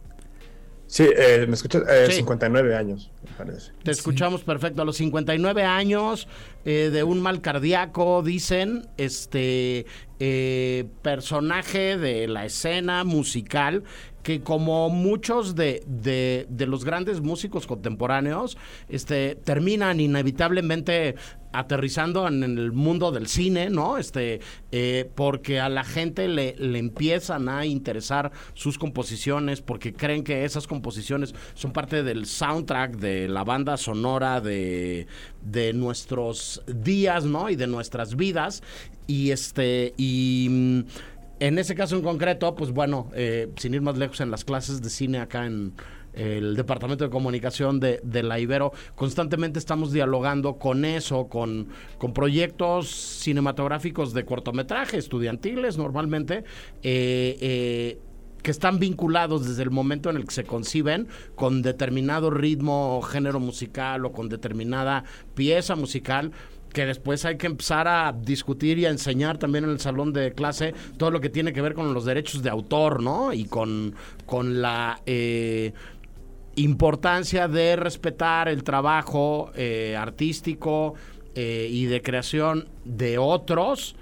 Sí, 0.88 1.04
eh, 1.16 1.44
me 1.46 1.54
escuchas. 1.54 1.82
Eh, 1.88 2.06
Sí. 2.08 2.12
59 2.16 2.74
años, 2.74 3.10
me 3.22 3.30
parece. 3.36 3.72
Te 3.84 3.90
escuchamos 3.90 4.42
perfecto. 4.42 4.82
A 4.82 4.84
los 4.86 4.96
59 4.96 5.62
años 5.62 6.26
eh, 6.64 6.88
de 6.92 7.02
un 7.04 7.20
mal 7.20 7.40
cardíaco, 7.42 8.22
dicen, 8.22 8.88
este 8.96 9.84
eh, 10.18 10.86
personaje 11.02 11.96
de 11.98 12.26
la 12.26 12.44
escena 12.46 13.04
musical 13.04 13.84
que 14.22 14.40
como 14.42 14.90
muchos 14.90 15.54
de, 15.54 15.82
de- 15.86 16.46
de 16.50 16.66
los 16.66 16.84
grandes 16.84 17.20
músicos 17.20 17.66
contemporáneos, 17.66 18.58
este, 18.88 19.36
terminan 19.36 20.00
inevitablemente 20.00 21.14
aterrizando 21.52 22.28
en 22.28 22.42
el 22.42 22.72
mundo 22.72 23.10
del 23.10 23.26
cine, 23.26 23.70
¿no? 23.70 23.98
Este, 23.98 24.40
eh, 24.72 25.10
porque 25.14 25.60
a 25.60 25.68
la 25.68 25.84
gente 25.84 26.28
le, 26.28 26.56
empiezan 26.78 27.48
a 27.48 27.66
interesar 27.66 28.32
sus 28.54 28.78
composiciones, 28.78 29.60
porque 29.60 29.92
creen 29.92 30.24
que 30.24 30.44
esas 30.44 30.66
composiciones 30.66 31.34
son 31.54 31.72
parte 31.72 32.02
del 32.02 32.26
soundtrack 32.26 32.96
de 32.96 33.28
la 33.28 33.44
banda 33.44 33.76
sonora 33.76 34.40
de, 34.40 35.06
de 35.42 35.72
nuestros 35.72 36.62
días, 36.66 37.24
¿no? 37.24 37.50
Y 37.50 37.56
de 37.56 37.66
nuestras 37.66 38.16
vidas. 38.16 38.62
Y 39.06 39.30
este, 39.30 39.94
y 39.96 40.48
mm, 40.50 40.80
en 41.40 41.58
ese 41.58 41.74
caso 41.74 41.96
en 41.96 42.02
concreto, 42.02 42.54
pues 42.54 42.72
bueno, 42.72 43.10
eh, 43.14 43.48
sin 43.56 43.74
ir 43.74 43.80
más 43.80 43.96
lejos 43.96 44.20
en 44.20 44.30
las 44.30 44.44
clases 44.44 44.82
de 44.82 44.90
cine 44.90 45.18
acá 45.18 45.46
en 45.46 45.72
el 46.18 46.56
departamento 46.56 47.04
de 47.04 47.10
comunicación 47.10 47.80
de, 47.80 48.00
de 48.02 48.22
la 48.22 48.38
Ibero, 48.40 48.72
constantemente 48.94 49.58
estamos 49.58 49.92
dialogando 49.92 50.58
con 50.58 50.84
eso, 50.84 51.28
con, 51.28 51.68
con 51.98 52.12
proyectos 52.12 52.88
cinematográficos 52.88 54.12
de 54.12 54.24
cortometraje, 54.24 54.98
estudiantiles 54.98 55.78
normalmente, 55.78 56.44
eh, 56.82 57.38
eh, 57.40 57.98
que 58.42 58.50
están 58.50 58.78
vinculados 58.78 59.46
desde 59.46 59.62
el 59.62 59.70
momento 59.70 60.10
en 60.10 60.16
el 60.16 60.24
que 60.24 60.34
se 60.34 60.44
conciben 60.44 61.08
con 61.34 61.62
determinado 61.62 62.30
ritmo 62.30 62.98
o 62.98 63.02
género 63.02 63.40
musical 63.40 64.04
o 64.04 64.12
con 64.12 64.28
determinada 64.28 65.04
pieza 65.34 65.74
musical 65.76 66.32
que 66.72 66.84
después 66.84 67.24
hay 67.24 67.36
que 67.36 67.46
empezar 67.46 67.88
a 67.88 68.12
discutir 68.12 68.78
y 68.78 68.86
a 68.86 68.90
enseñar 68.90 69.38
también 69.38 69.64
en 69.64 69.70
el 69.70 69.80
salón 69.80 70.12
de 70.12 70.32
clase 70.32 70.74
todo 70.96 71.10
lo 71.10 71.20
que 71.20 71.30
tiene 71.30 71.52
que 71.52 71.62
ver 71.62 71.74
con 71.74 71.94
los 71.94 72.04
derechos 72.04 72.42
de 72.42 72.50
autor, 72.50 73.02
¿no? 73.02 73.32
Y 73.32 73.46
con, 73.46 73.94
con 74.26 74.60
la 74.60 75.00
eh, 75.06 75.72
importancia 76.58 77.48
de 77.48 77.76
respetar 77.76 78.48
el 78.48 78.64
trabajo 78.64 79.50
eh, 79.54 79.96
artístico 79.96 80.94
eh, 81.34 81.68
y 81.70 81.86
de 81.86 82.02
creación 82.02 82.68
de 82.84 83.18
otros 83.18 83.96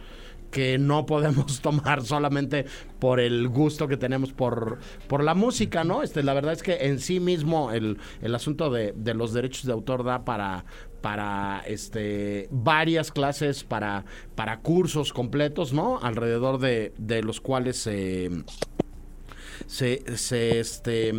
que 0.51 0.79
no 0.79 1.05
podemos 1.05 1.61
tomar 1.63 2.03
solamente 2.03 2.65
por 2.99 3.21
el 3.21 3.49
gusto 3.49 3.89
que 3.89 3.97
tenemos 3.97 4.33
por, 4.33 4.79
por 5.07 5.23
la 5.23 5.35
música, 5.35 5.85
¿no? 5.85 6.03
Este, 6.03 6.23
la 6.23 6.33
verdad 6.35 6.55
es 6.55 6.63
que 6.63 6.87
en 6.87 6.99
sí 6.99 7.21
mismo 7.21 7.73
el, 7.73 7.99
el 8.23 8.35
asunto 8.35 8.71
de, 8.71 8.93
de 8.97 9.15
los 9.15 9.35
derechos 9.35 9.67
de 9.67 9.73
autor 9.73 10.05
da 10.05 10.25
para, 10.25 10.65
para 11.03 11.63
este, 11.67 12.49
varias 12.51 13.13
clases, 13.13 13.65
para, 13.65 14.05
para 14.35 14.61
cursos 14.61 15.13
completos, 15.13 15.73
¿no? 15.73 15.99
Alrededor 16.01 16.59
de, 16.59 16.95
de 16.97 17.23
los 17.23 17.41
cuales 17.41 17.77
se 17.77 18.31
se, 19.67 20.03
se, 20.17 20.61
este, 20.61 21.13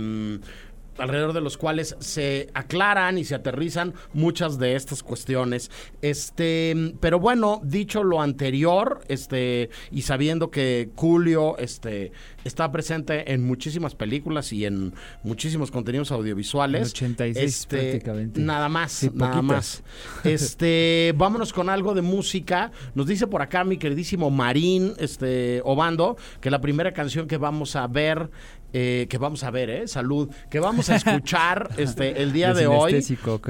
alrededor 0.98 1.34
de 1.34 1.42
los 1.42 1.58
cuales 1.58 1.96
se 2.00 2.50
aclaran 2.54 3.18
y 3.18 3.24
se 3.24 3.36
aterrizan 3.36 3.94
muchas 4.14 4.58
de 4.60 4.76
estas 4.76 5.04
cuestiones. 5.04 5.72
Este, 6.02 6.94
pero 7.00 7.20
bueno, 7.20 7.62
dicho 7.64 8.04
lo 8.04 8.22
anterior, 8.22 9.02
este, 9.08 9.70
y 9.92 10.04
sabiendo 10.04 10.52
que 10.52 10.90
Julio, 10.96 11.58
este, 11.58 12.12
está 12.44 12.72
presente 12.72 13.34
en 13.34 13.46
muchísimas 13.46 13.96
películas 13.96 14.52
y 14.54 14.66
en 14.66 14.94
muchísimos 15.24 15.72
contenidos 15.72 16.12
audiovisuales. 16.12 16.82
En 16.82 16.88
86 16.88 17.38
este, 17.38 17.78
prácticamente. 17.78 18.40
Nada 18.42 18.70
más, 18.70 18.92
Sí, 18.92 19.12
nada 19.14 19.42
más. 19.42 19.84
Este, 20.24 21.14
vámonos 21.18 21.54
con 21.54 21.70
algo 21.70 21.94
de 21.94 22.02
música. 22.02 22.72
Nos 22.96 23.08
dice 23.08 23.28
por 23.28 23.42
acá 23.42 23.64
mi 23.64 23.78
queridísimo 23.78 24.32
Marín, 24.32 24.94
este, 24.98 25.62
Obando, 25.64 26.18
que 26.42 26.50
la 26.50 26.62
primera 26.62 26.94
canción 26.94 27.28
que 27.28 27.38
vamos 27.38 27.76
a 27.76 27.88
ver, 27.88 28.30
eh, 28.80 29.08
que 29.10 29.18
vamos 29.18 29.44
a 29.44 29.50
ver, 29.50 29.72
eh, 29.72 29.88
salud, 29.88 30.30
que 30.52 30.60
vamos 30.60 30.92
a 30.92 30.96
escuchar, 30.98 31.72
este, 31.78 32.22
el 32.22 32.32
día 32.32 32.54
De 32.54 32.68
hoy 32.68 32.94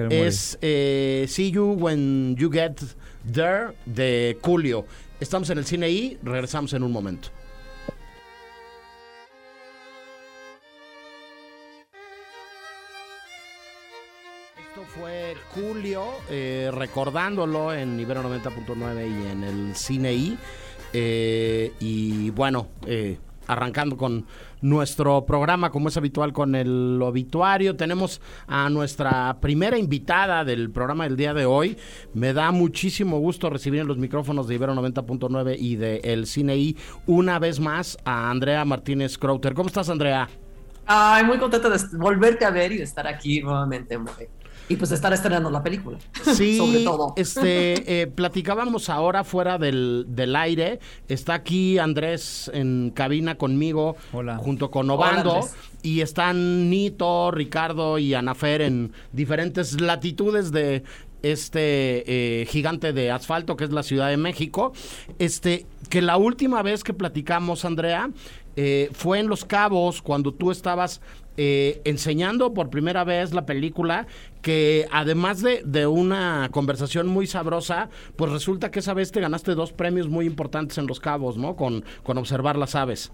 es 0.10 0.58
eh, 0.62 1.26
See 1.28 1.52
You 1.52 1.74
When 1.74 2.38
You 2.38 2.50
Get 2.50 2.78
There 3.30 3.74
de 3.86 4.38
Julio. 4.42 4.86
Estamos 5.20 5.50
en 5.50 5.58
el 5.58 5.66
cine 5.66 5.90
y 5.90 6.18
regresamos 6.24 6.72
en 6.72 6.84
un 6.84 6.94
momento. 6.94 7.28
Esto 14.58 14.86
fue 14.98 15.36
Julio, 15.54 16.06
eh, 16.30 16.70
recordándolo 16.72 17.74
en 17.74 18.00
Ibero 18.00 18.24
90.9 18.24 19.06
y 19.06 19.32
en 19.32 19.44
el 19.44 19.76
Cine 19.76 20.14
I. 20.14 20.38
Eh, 20.94 21.74
y 21.82 22.30
bueno, 22.30 22.70
eh, 22.86 23.18
arrancando 23.48 23.98
con 23.98 24.26
nuestro 24.62 25.26
programa, 25.26 25.72
como 25.72 25.90
es 25.90 25.98
habitual 25.98 26.34
con 26.34 26.56
el 26.56 27.00
obituario, 27.02 27.76
tenemos 27.76 28.22
a 28.48 28.70
nuestra 28.70 29.40
primera 29.40 29.78
invitada 29.78 30.44
del 30.44 30.70
programa 30.70 31.06
del 31.06 31.18
día 31.18 31.34
de 31.34 31.46
hoy. 31.46 31.78
Me 32.14 32.34
da 32.34 32.52
muchísimo 32.52 33.20
gusto 33.20 33.50
recibir 33.50 33.82
en 33.82 33.88
los 33.88 33.98
micrófonos 33.98 34.48
de 34.48 34.56
Ibero 34.56 34.74
90.9 34.76 35.56
y 35.60 35.76
de 35.76 35.98
El 36.04 36.28
Cine 36.28 36.58
I 36.58 36.78
una 37.06 37.40
vez 37.40 37.60
más 37.60 37.98
a 38.06 38.30
Andrea 38.30 38.66
Martínez 38.66 39.18
Crowter. 39.18 39.54
¿Cómo 39.54 39.68
estás, 39.68 39.90
Andrea? 39.90 40.28
Ay, 40.90 41.26
muy 41.26 41.38
contenta 41.38 41.70
de 41.70 41.78
volverte 41.98 42.46
a 42.46 42.50
ver 42.50 42.72
y 42.72 42.78
de 42.78 42.84
estar 42.84 43.06
aquí 43.08 43.42
nuevamente. 43.42 44.00
Y 44.70 44.76
pues 44.76 44.92
estar 44.92 45.14
estrenando 45.14 45.50
la 45.50 45.64
película. 45.64 45.98
Sí, 46.36 46.58
Sobre 46.58 46.84
todo. 46.84 47.14
este, 47.16 48.02
eh, 48.02 48.08
platicábamos 48.08 48.90
ahora 48.90 49.24
fuera 49.24 49.58
del, 49.58 50.06
del 50.10 50.36
aire. 50.36 50.80
Está 51.08 51.36
aquí 51.36 51.78
Andrés 51.78 52.52
en 52.54 52.92
cabina 52.94 53.36
conmigo, 53.36 53.96
Hola. 54.12 54.38
junto 54.38 54.70
con 54.70 54.90
Hola, 54.90 54.94
Obando. 55.12 55.36
Andrés. 55.36 55.56
y 55.84 56.02
están 56.02 56.70
Nito, 56.70 57.32
Ricardo 57.32 57.98
y 57.98 58.14
Anafer 58.14 58.62
en 58.62 58.92
diferentes 59.14 59.80
latitudes 59.80 60.52
de 60.52 60.84
este 61.24 62.42
eh, 62.42 62.46
gigante 62.46 62.94
de 62.94 63.10
asfalto 63.10 63.56
que 63.58 63.64
es 63.64 63.72
la 63.72 63.84
Ciudad 63.84 64.10
de 64.10 64.18
México. 64.18 64.74
Este, 65.18 65.66
que 65.90 66.02
la 66.02 66.18
última 66.18 66.62
vez 66.62 66.84
que 66.84 66.94
platicamos, 66.94 67.64
Andrea, 67.66 68.10
eh, 68.58 68.90
fue 68.92 69.20
en 69.20 69.28
Los 69.28 69.46
Cabos 69.46 70.02
cuando 70.02 70.34
tú 70.34 70.52
estabas 70.52 71.00
eh, 71.38 71.80
enseñando 71.86 72.56
por 72.56 72.72
primera 72.72 73.04
vez 73.04 73.32
la 73.32 73.46
película, 73.46 74.08
que 74.42 74.88
además 74.92 75.44
de, 75.44 75.62
de 75.64 75.86
una 75.86 76.50
conversación 76.52 77.08
muy 77.08 77.28
sabrosa, 77.28 77.90
pues 78.16 78.32
resulta 78.32 78.72
que 78.72 78.80
esa 78.80 78.96
vez 78.96 79.12
te 79.12 79.22
ganaste 79.22 79.54
dos 79.54 79.74
premios 79.74 80.10
muy 80.10 80.26
importantes 80.26 80.80
en 80.80 80.88
Los 80.88 81.00
Cabos, 81.00 81.38
¿no? 81.38 81.56
Con, 81.56 81.86
con 82.02 82.18
observar 82.18 82.58
las 82.58 82.74
aves. 82.74 83.12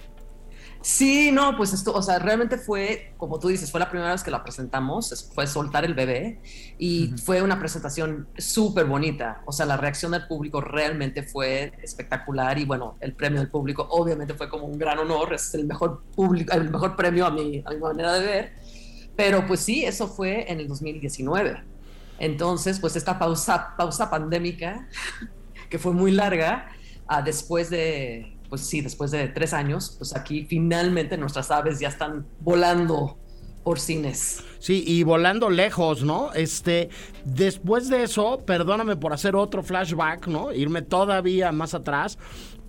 Sí, 0.86 1.32
no, 1.32 1.56
pues 1.56 1.72
esto, 1.72 1.94
o 1.94 2.02
sea, 2.02 2.20
realmente 2.20 2.58
fue, 2.58 3.14
como 3.16 3.40
tú 3.40 3.48
dices, 3.48 3.72
fue 3.72 3.80
la 3.80 3.90
primera 3.90 4.12
vez 4.12 4.22
que 4.22 4.30
la 4.32 4.44
presentamos, 4.44 5.14
es- 5.14 5.32
fue 5.34 5.48
soltar 5.48 5.86
el 5.86 5.94
bebé 5.94 6.42
y 6.78 7.16
fue 7.24 7.42
una 7.42 7.58
presentación 7.58 8.28
súper 8.38 8.86
bonita. 8.86 9.42
O 9.46 9.54
sea, 9.54 9.66
la 9.66 9.78
reacción 9.78 10.12
del 10.12 10.28
público 10.28 10.60
realmente 10.60 11.24
fue 11.24 11.72
espectacular 11.82 12.58
y 12.60 12.66
bueno, 12.66 12.98
el 13.00 13.16
premio 13.16 13.40
del 13.40 13.50
público 13.50 13.88
obviamente 13.92 14.34
fue 14.34 14.50
como 14.50 14.66
un 14.66 14.78
gran 14.78 15.00
honor, 15.00 15.34
es 15.34 15.54
el 15.54 15.66
mejor 15.66 16.04
público, 16.16 16.54
el 16.54 16.70
mejor 16.70 16.98
premio 16.98 17.26
a 17.28 17.32
mi, 17.32 17.64
a 17.66 17.70
mi 17.72 17.78
manera 17.78 18.14
de 18.16 18.26
ver. 18.26 18.54
Pero 19.16 19.46
pues 19.48 19.62
sí, 19.62 19.86
eso 19.86 20.08
fue 20.10 20.52
en 20.52 20.60
el 20.60 20.68
2019. 20.68 21.64
Entonces, 22.20 22.80
pues 22.80 22.96
esta 22.98 23.18
pausa, 23.18 23.74
pausa 23.78 24.10
pandémica, 24.10 24.90
que 25.70 25.80
fue 25.80 25.94
muy 25.94 26.12
larga, 26.12 26.68
después 27.26 27.70
de, 27.70 28.33
pues 28.54 28.68
sí, 28.68 28.82
después 28.82 29.10
de 29.10 29.30
tres 29.30 29.52
años, 29.52 29.96
pues 29.98 30.16
aquí 30.16 30.46
finalmente 30.48 31.18
nuestras 31.18 31.50
aves 31.50 31.80
ya 31.80 31.88
están 31.88 32.28
volando 32.40 33.18
por 33.64 33.80
cines. 33.80 34.44
Sí, 34.60 34.84
y 34.86 35.02
volando 35.02 35.50
lejos, 35.50 36.04
¿no? 36.04 36.32
Este, 36.34 36.90
después 37.26 37.90
de 37.90 38.04
eso, 38.04 38.44
perdóname 38.46 38.96
por 38.96 39.12
hacer 39.12 39.36
otro 39.36 39.64
flashback, 39.64 40.28
¿no? 40.28 40.54
Irme 40.54 40.84
todavía 40.84 41.52
más 41.52 41.74
atrás. 41.74 42.20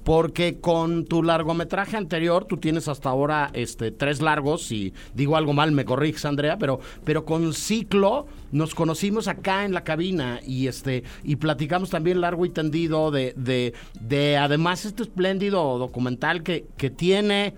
Porque 0.05 0.61
con 0.61 1.07
tu 1.07 1.23
largometraje 1.23 1.97
anterior, 1.97 2.45
tú 2.45 2.59
tienes 2.59 2.89
hasta 2.89 3.09
ahora 3.09 3.51
este, 3.55 3.91
tres 3.91 4.21
largos, 4.21 4.71
y 4.71 4.93
digo 5.15 5.37
algo 5.37 5.55
mal, 5.55 5.73
me 5.73 5.85
corriges, 5.85 6.25
Andrea, 6.27 6.59
pero, 6.59 6.79
pero 7.05 7.25
con 7.25 7.55
Ciclo 7.55 8.27
nos 8.53 8.75
conocimos 8.75 9.27
acá 9.27 9.65
en 9.65 9.73
la 9.73 9.83
cabina 9.83 10.41
y 10.47 10.69
este 10.69 11.03
y 11.25 11.37
platicamos 11.37 11.91
también 11.91 12.21
largo 12.21 12.47
y 12.47 12.51
tendido 12.51 13.11
de, 13.11 13.33
de, 13.37 13.75
de 14.01 14.37
además 14.37 14.85
este 14.85 15.03
espléndido 15.03 15.79
documental 15.79 16.43
que, 16.43 16.67
que 16.77 16.91
tiene 16.91 17.55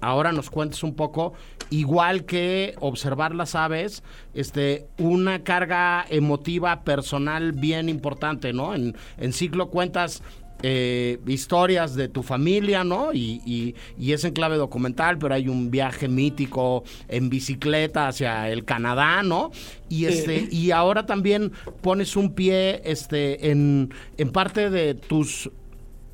ahora 0.00 0.32
nos 0.32 0.50
cuentes 0.50 0.82
un 0.82 0.94
poco, 0.94 1.34
igual 1.68 2.24
que 2.24 2.74
observar 2.80 3.34
las 3.34 3.54
aves, 3.54 4.02
este, 4.34 4.86
una 4.98 5.42
carga 5.42 6.04
emotiva 6.08 6.82
personal 6.82 7.52
bien 7.52 7.88
importante, 7.88 8.52
¿no? 8.52 8.74
En, 8.74 8.96
en 9.18 9.32
ciclo 9.32 9.68
cuentas 9.68 10.22
eh, 10.62 11.18
historias 11.26 11.94
de 11.94 12.08
tu 12.08 12.22
familia, 12.22 12.84
¿no? 12.84 13.12
Y, 13.12 13.74
y, 13.98 14.12
es 14.12 14.24
en 14.24 14.32
clave 14.32 14.56
documental, 14.56 15.18
pero 15.18 15.34
hay 15.34 15.48
un 15.48 15.70
viaje 15.70 16.08
mítico 16.08 16.84
en 17.08 17.30
bicicleta 17.30 18.08
hacia 18.08 18.50
el 18.50 18.64
Canadá, 18.64 19.22
¿no? 19.22 19.50
Y 19.88 20.06
este, 20.06 20.48
y 20.50 20.70
ahora 20.70 21.06
también 21.06 21.52
pones 21.80 22.16
un 22.16 22.34
pie 22.34 22.82
este, 22.84 23.50
en, 23.50 23.92
en 24.18 24.30
parte 24.30 24.70
de 24.70 24.94
tus 24.94 25.50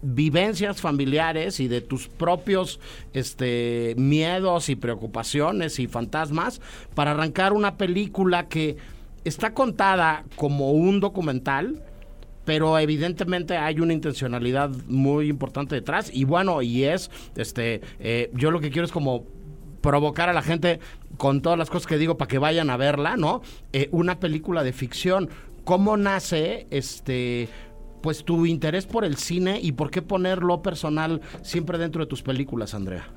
vivencias 0.03 0.81
familiares 0.81 1.59
y 1.59 1.69
de 1.69 1.81
tus 1.81 2.07
propios 2.07 2.79
este, 3.13 3.95
miedos 3.99 4.69
y 4.69 4.77
preocupaciones 4.77 5.79
y 5.79 5.89
fantasmas 5.89 6.61
para 6.95 7.13
arrancar 7.13 7.53
una 7.53 7.77
película 7.77 8.49
que 8.49 8.77
está 9.25 9.55
contada 9.55 10.25
como 10.37 10.71
un 10.71 11.01
documental, 11.01 11.83
pero 12.47 12.79
evidentemente 12.79 13.59
hay 13.59 13.81
una 13.81 13.93
intencionalidad 13.93 14.71
muy 14.87 15.29
importante 15.29 15.75
detrás 15.75 16.11
y 16.11 16.25
bueno, 16.25 16.63
y 16.63 16.85
es, 16.85 17.11
este, 17.35 17.83
eh, 17.99 18.31
yo 18.33 18.51
lo 18.51 18.61
que 18.61 18.71
quiero 18.71 18.87
es 18.87 18.93
como 18.93 19.27
provocar 19.83 20.31
a 20.31 20.33
la 20.33 20.43
gente 20.43 20.81
con 21.19 21.43
todas 21.43 21.59
las 21.59 21.69
cosas 21.69 21.87
que 21.87 21.99
digo 21.99 22.17
para 22.17 22.29
que 22.29 22.39
vayan 22.39 22.71
a 22.71 22.77
verla, 22.77 23.17
¿no? 23.17 23.43
Eh, 23.73 23.89
una 23.91 24.19
película 24.21 24.63
de 24.63 24.73
ficción. 24.73 25.29
¿Cómo 25.65 25.97
nace 25.97 26.67
este 26.71 27.49
pues 28.01 28.25
tu 28.25 28.47
interés 28.47 28.87
por 28.87 29.05
el 29.05 29.17
cine 29.17 29.59
y 29.61 29.73
por 29.73 29.91
qué 29.91 30.01
ponerlo 30.01 30.63
personal 30.63 31.21
siempre 31.43 31.79
dentro 31.79 32.05
de 32.05 32.07
tus 32.09 32.23
películas, 32.23 32.75
Andrea? 32.75 33.09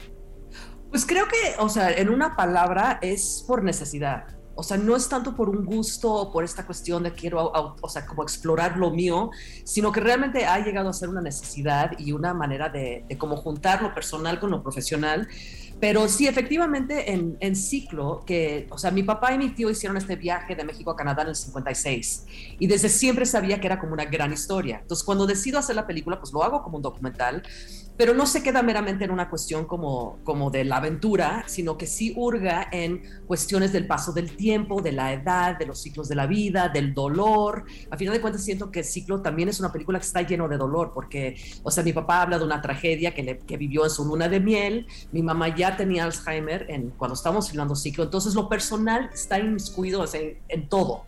Pues 0.89 1.05
creo 1.05 1.27
que, 1.27 1.55
o 1.59 1.69
sea, 1.69 1.91
en 1.91 2.09
una 2.09 2.36
palabra 2.36 2.98
es 3.03 3.45
por 3.48 3.63
necesidad. 3.63 4.38
O 4.59 4.63
sea, 4.63 4.77
no 4.77 4.95
es 4.95 5.07
tanto 5.07 5.35
por 5.35 5.49
un 5.49 5.65
gusto 5.65 6.13
o 6.13 6.31
por 6.31 6.43
esta 6.43 6.65
cuestión 6.65 7.03
de 7.03 7.13
quiero, 7.13 7.51
o 7.81 7.89
sea, 7.89 8.05
como 8.05 8.23
explorar 8.23 8.77
lo 8.77 8.91
mío, 8.91 9.31
sino 9.63 9.91
que 9.91 9.99
realmente 9.99 10.45
ha 10.45 10.59
llegado 10.59 10.89
a 10.89 10.93
ser 10.93 11.09
una 11.09 11.21
necesidad 11.21 11.91
y 11.97 12.11
una 12.11 12.33
manera 12.33 12.69
de, 12.69 13.05
de 13.07 13.17
como 13.17 13.37
juntar 13.37 13.81
lo 13.81 13.93
personal 13.93 14.39
con 14.39 14.51
lo 14.51 14.61
profesional 14.61 15.27
pero 15.79 16.09
sí, 16.09 16.27
efectivamente, 16.27 17.13
en, 17.13 17.37
en, 17.39 17.55
ciclo, 17.55 18.23
que, 18.25 18.67
o 18.69 18.77
sea, 18.77 18.91
mi 18.91 19.03
papá 19.03 19.33
y 19.33 19.37
mi 19.37 19.49
tío 19.49 19.69
hicieron 19.69 19.95
este 19.95 20.17
viaje 20.17 20.53
de 20.55 20.65
México 20.65 20.91
a 20.91 20.95
Canadá 20.95 21.21
en 21.21 21.29
el 21.29 21.35
56 21.35 22.25
y 22.59 22.67
desde 22.67 22.89
siempre 22.89 23.25
sabía 23.25 23.61
que 23.61 23.67
era 23.67 23.79
como 23.79 23.93
una 23.93 24.05
gran 24.05 24.33
historia. 24.33 24.79
Entonces, 24.81 25.05
cuando 25.05 25.25
decido 25.25 25.57
hacer 25.57 25.77
la 25.77 25.87
película, 25.87 26.19
pues 26.19 26.33
lo 26.33 26.43
hago 26.43 26.63
como 26.63 26.77
un 26.77 26.83
documental, 26.83 27.43
pero 28.00 28.13
no 28.13 28.25
se 28.25 28.41
queda 28.41 28.63
meramente 28.63 29.03
en 29.03 29.12
una 29.12 29.29
cuestión 29.29 29.65
como, 29.65 30.20
como 30.24 30.50
de 30.50 30.63
la 30.63 30.77
aventura, 30.77 31.44
sino 31.48 31.77
que 31.77 31.86
sí 31.86 32.13
hurga 32.15 32.70
en 32.72 33.03
cuestiones 33.27 33.74
del 33.74 33.88
paso 33.88 34.13
del 34.13 34.38
tiempo, 34.38 34.82
de 34.82 34.94
la 34.94 35.12
edad, 35.12 35.58
de 35.58 35.65
los 35.65 35.82
ciclos 35.82 36.08
de 36.08 36.15
la 36.15 36.25
vida, 36.25 36.70
del 36.70 36.94
dolor. 36.94 37.65
A 37.91 37.98
final 37.98 38.13
de 38.13 38.22
cuentas, 38.22 38.46
siento 38.46 38.72
que 38.72 38.86
Ciclo 38.86 39.22
también 39.22 39.50
es 39.50 39.60
una 39.60 39.74
película 39.74 40.00
que 40.00 40.06
está 40.06 40.22
lleno 40.22 40.48
de 40.48 40.56
dolor, 40.56 40.94
porque, 40.94 41.36
o 41.62 41.72
sea, 41.72 41.84
mi 41.84 41.91
papá 41.91 42.22
habla 42.22 42.39
de 42.39 42.46
una 42.46 42.62
tragedia 42.62 43.13
que, 43.13 43.22
le, 43.22 43.39
que 43.39 43.58
vivió 43.58 43.84
en 43.84 43.89
su 43.89 44.06
luna 44.06 44.29
de 44.29 44.39
miel, 44.39 44.88
mi 45.12 45.22
mamá 45.22 45.53
ya 45.53 45.75
tenía 45.75 46.06
Alzheimer 46.06 46.68
en, 46.70 46.91
cuando 46.91 47.15
estábamos 47.15 47.50
filmando 47.50 47.75
Ciclo, 47.75 48.06
entonces 48.06 48.34
lo 48.34 48.48
personal 48.48 49.10
está 49.13 49.39
inmiscuido 49.39 50.06
en, 50.13 50.38
en 50.48 50.70
todo. 50.70 51.03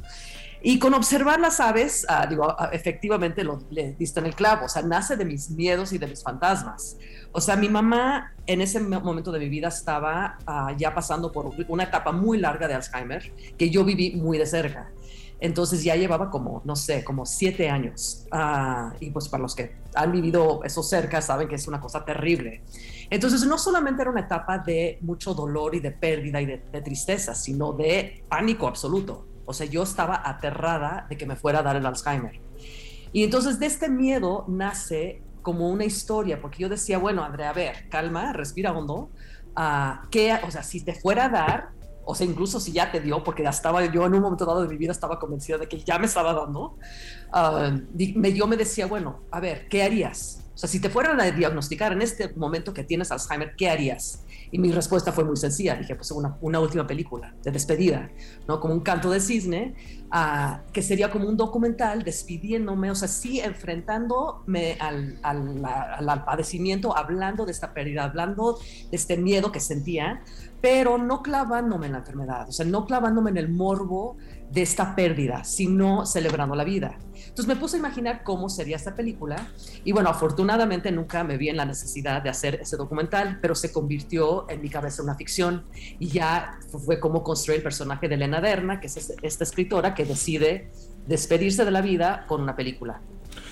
Y 0.63 0.77
con 0.77 0.93
observar 0.93 1.39
las 1.39 1.59
aves, 1.59 2.05
ah, 2.07 2.27
digo, 2.27 2.45
ah, 2.45 2.69
efectivamente 2.71 3.43
lo, 3.43 3.59
le 3.71 3.93
diste 3.93 4.19
en 4.19 4.27
el 4.27 4.35
clavo, 4.35 4.65
o 4.65 4.69
sea, 4.69 4.83
nace 4.83 5.15
de 5.15 5.25
mis 5.25 5.49
miedos 5.49 5.91
y 5.91 5.97
de 5.97 6.05
mis 6.05 6.21
fantasmas. 6.21 6.97
O 7.31 7.41
sea, 7.41 7.55
mi 7.55 7.67
mamá 7.67 8.33
en 8.45 8.61
ese 8.61 8.79
momento 8.79 9.31
de 9.31 9.39
mi 9.39 9.49
vida 9.49 9.69
estaba 9.69 10.37
ah, 10.45 10.73
ya 10.77 10.93
pasando 10.93 11.31
por 11.31 11.51
una 11.67 11.83
etapa 11.83 12.11
muy 12.11 12.37
larga 12.37 12.67
de 12.67 12.75
Alzheimer 12.75 13.33
que 13.57 13.69
yo 13.71 13.83
viví 13.83 14.15
muy 14.17 14.37
de 14.37 14.45
cerca. 14.45 14.91
Entonces 15.39 15.83
ya 15.83 15.95
llevaba 15.95 16.29
como, 16.29 16.61
no 16.65 16.75
sé, 16.75 17.03
como 17.03 17.25
siete 17.25 17.67
años. 17.67 18.27
y 18.99 19.09
pues 19.09 19.27
para 19.27 19.41
los 19.41 19.55
que 19.55 19.75
han 19.95 20.11
vivido 20.11 20.63
eso 20.63 20.83
cerca 20.83 21.19
saben 21.21 21.47
que 21.47 21.55
es 21.55 21.67
una 21.67 21.81
cosa 21.81 22.05
terrible. 22.05 22.61
Entonces 23.09 23.43
no 23.47 23.57
solamente 23.57 24.03
era 24.03 24.11
una 24.11 24.21
etapa 24.21 24.59
de 24.59 24.99
mucho 25.01 25.33
dolor 25.33 25.73
y 25.73 25.79
de 25.79 25.89
pérdida 25.89 26.39
y 26.39 26.45
de 26.45 26.81
tristeza, 26.83 27.33
sino 27.33 27.73
de 27.73 28.23
pánico 28.29 28.67
absoluto. 28.67 29.30
O 29.45 29.53
sea, 29.53 29.65
yo 29.65 29.83
estaba 29.83 30.21
aterrada 30.23 31.05
de 31.09 31.17
que 31.17 31.25
me 31.25 31.35
fuera 31.35 31.59
a 31.59 31.63
dar 31.63 31.75
el 31.75 31.85
Alzheimer. 31.85 32.39
Y 33.13 33.23
entonces 33.23 33.59
de 33.59 33.65
este 33.65 33.89
miedo 33.89 34.45
nace 34.47 35.21
como 35.41 35.69
una 35.69 35.85
historia, 35.85 36.39
porque 36.41 36.59
yo 36.59 36.69
decía, 36.69 36.97
bueno, 36.97 37.23
Andrea, 37.23 37.49
a 37.49 37.53
ver, 37.53 37.89
calma, 37.89 38.33
respira 38.33 38.71
hondo. 38.71 39.09
Uh, 39.57 40.07
¿qué, 40.09 40.37
o 40.47 40.51
sea, 40.51 40.63
si 40.63 40.81
te 40.81 40.93
fuera 40.93 41.25
a 41.25 41.29
dar, 41.29 41.69
o 42.05 42.15
sea, 42.15 42.25
incluso 42.25 42.59
si 42.59 42.71
ya 42.71 42.91
te 42.91 42.99
dio, 43.01 43.23
porque 43.23 43.43
ya 43.43 43.49
estaba 43.49 43.85
yo 43.85 44.05
en 44.05 44.13
un 44.13 44.21
momento 44.21 44.45
dado 44.45 44.61
de 44.61 44.69
mi 44.69 44.77
vida 44.77 44.91
estaba 44.91 45.19
convencida 45.19 45.57
de 45.57 45.67
que 45.67 45.79
ya 45.79 45.99
me 45.99 46.05
estaba 46.05 46.33
dando, 46.33 46.77
uh, 47.33 48.15
me, 48.15 48.33
yo 48.33 48.47
me 48.47 48.55
decía, 48.55 48.85
bueno, 48.85 49.21
a 49.31 49.39
ver, 49.39 49.67
¿qué 49.67 49.83
harías? 49.83 50.41
O 50.53 50.57
sea, 50.57 50.69
si 50.69 50.79
te 50.79 50.89
fueran 50.89 51.19
a 51.19 51.29
diagnosticar 51.31 51.91
en 51.91 52.01
este 52.01 52.33
momento 52.35 52.73
que 52.73 52.83
tienes 52.83 53.11
Alzheimer, 53.11 53.55
¿qué 53.57 53.69
harías? 53.69 54.23
Y 54.51 54.59
mi 54.59 54.71
respuesta 54.71 55.11
fue 55.11 55.23
muy 55.23 55.37
sencilla. 55.37 55.75
Dije, 55.75 55.95
pues 55.95 56.11
una, 56.11 56.37
una 56.41 56.59
última 56.59 56.85
película 56.85 57.33
de 57.41 57.51
despedida, 57.51 58.09
¿no? 58.47 58.59
Como 58.59 58.73
un 58.73 58.81
canto 58.81 59.09
de 59.09 59.19
cisne, 59.19 59.75
uh, 60.13 60.71
que 60.71 60.81
sería 60.81 61.09
como 61.09 61.27
un 61.27 61.37
documental 61.37 62.03
despidiéndome, 62.03 62.91
o 62.91 62.95
sea, 62.95 63.07
sí 63.07 63.39
enfrentándome 63.39 64.77
al, 64.79 65.17
al, 65.23 65.63
al, 65.65 66.25
padecimiento, 66.25 66.95
hablando 66.95 67.45
de 67.45 67.51
esta 67.51 67.73
pérdida, 67.73 68.03
hablando 68.03 68.59
de 68.89 68.95
este 68.95 69.17
miedo 69.17 69.51
que 69.51 69.59
sentía, 69.59 70.21
pero 70.61 70.97
no 70.97 71.23
clavándome 71.23 71.87
en 71.87 71.93
la 71.93 71.99
enfermedad, 71.99 72.47
o 72.47 72.51
sea, 72.51 72.65
no 72.65 72.85
clavándome 72.85 73.31
en 73.31 73.37
el 73.37 73.49
morbo 73.49 74.17
de 74.51 74.61
esta 74.61 74.95
pérdida, 74.95 75.43
sino 75.43 76.05
celebrando 76.05 76.55
la 76.55 76.63
vida. 76.63 76.97
Entonces 77.13 77.47
me 77.47 77.55
puse 77.55 77.77
a 77.77 77.79
imaginar 77.79 78.23
cómo 78.23 78.49
sería 78.49 78.75
esta 78.75 78.95
película 78.95 79.47
y 79.85 79.93
bueno, 79.93 80.09
afortunadamente 80.09 80.91
nunca 80.91 81.23
me 81.23 81.37
vi 81.37 81.49
en 81.49 81.57
la 81.57 81.65
necesidad 81.65 82.21
de 82.21 82.29
hacer 82.29 82.55
ese 82.55 82.75
documental, 82.75 83.39
pero 83.41 83.55
se 83.55 83.71
convirtió 83.71 84.49
en 84.49 84.61
mi 84.61 84.69
cabeza 84.69 85.01
una 85.01 85.15
ficción 85.15 85.63
y 85.99 86.07
ya 86.07 86.59
fue 86.85 86.99
como 86.99 87.23
construir 87.23 87.57
el 87.57 87.63
personaje 87.63 88.09
de 88.09 88.15
Elena 88.15 88.41
Derna, 88.41 88.81
que 88.81 88.87
es 88.87 89.13
esta 89.21 89.43
escritora 89.43 89.95
que 89.95 90.03
decide 90.03 90.69
despedirse 91.07 91.63
de 91.63 91.71
la 91.71 91.81
vida 91.81 92.25
con 92.27 92.41
una 92.41 92.55
película. 92.55 92.99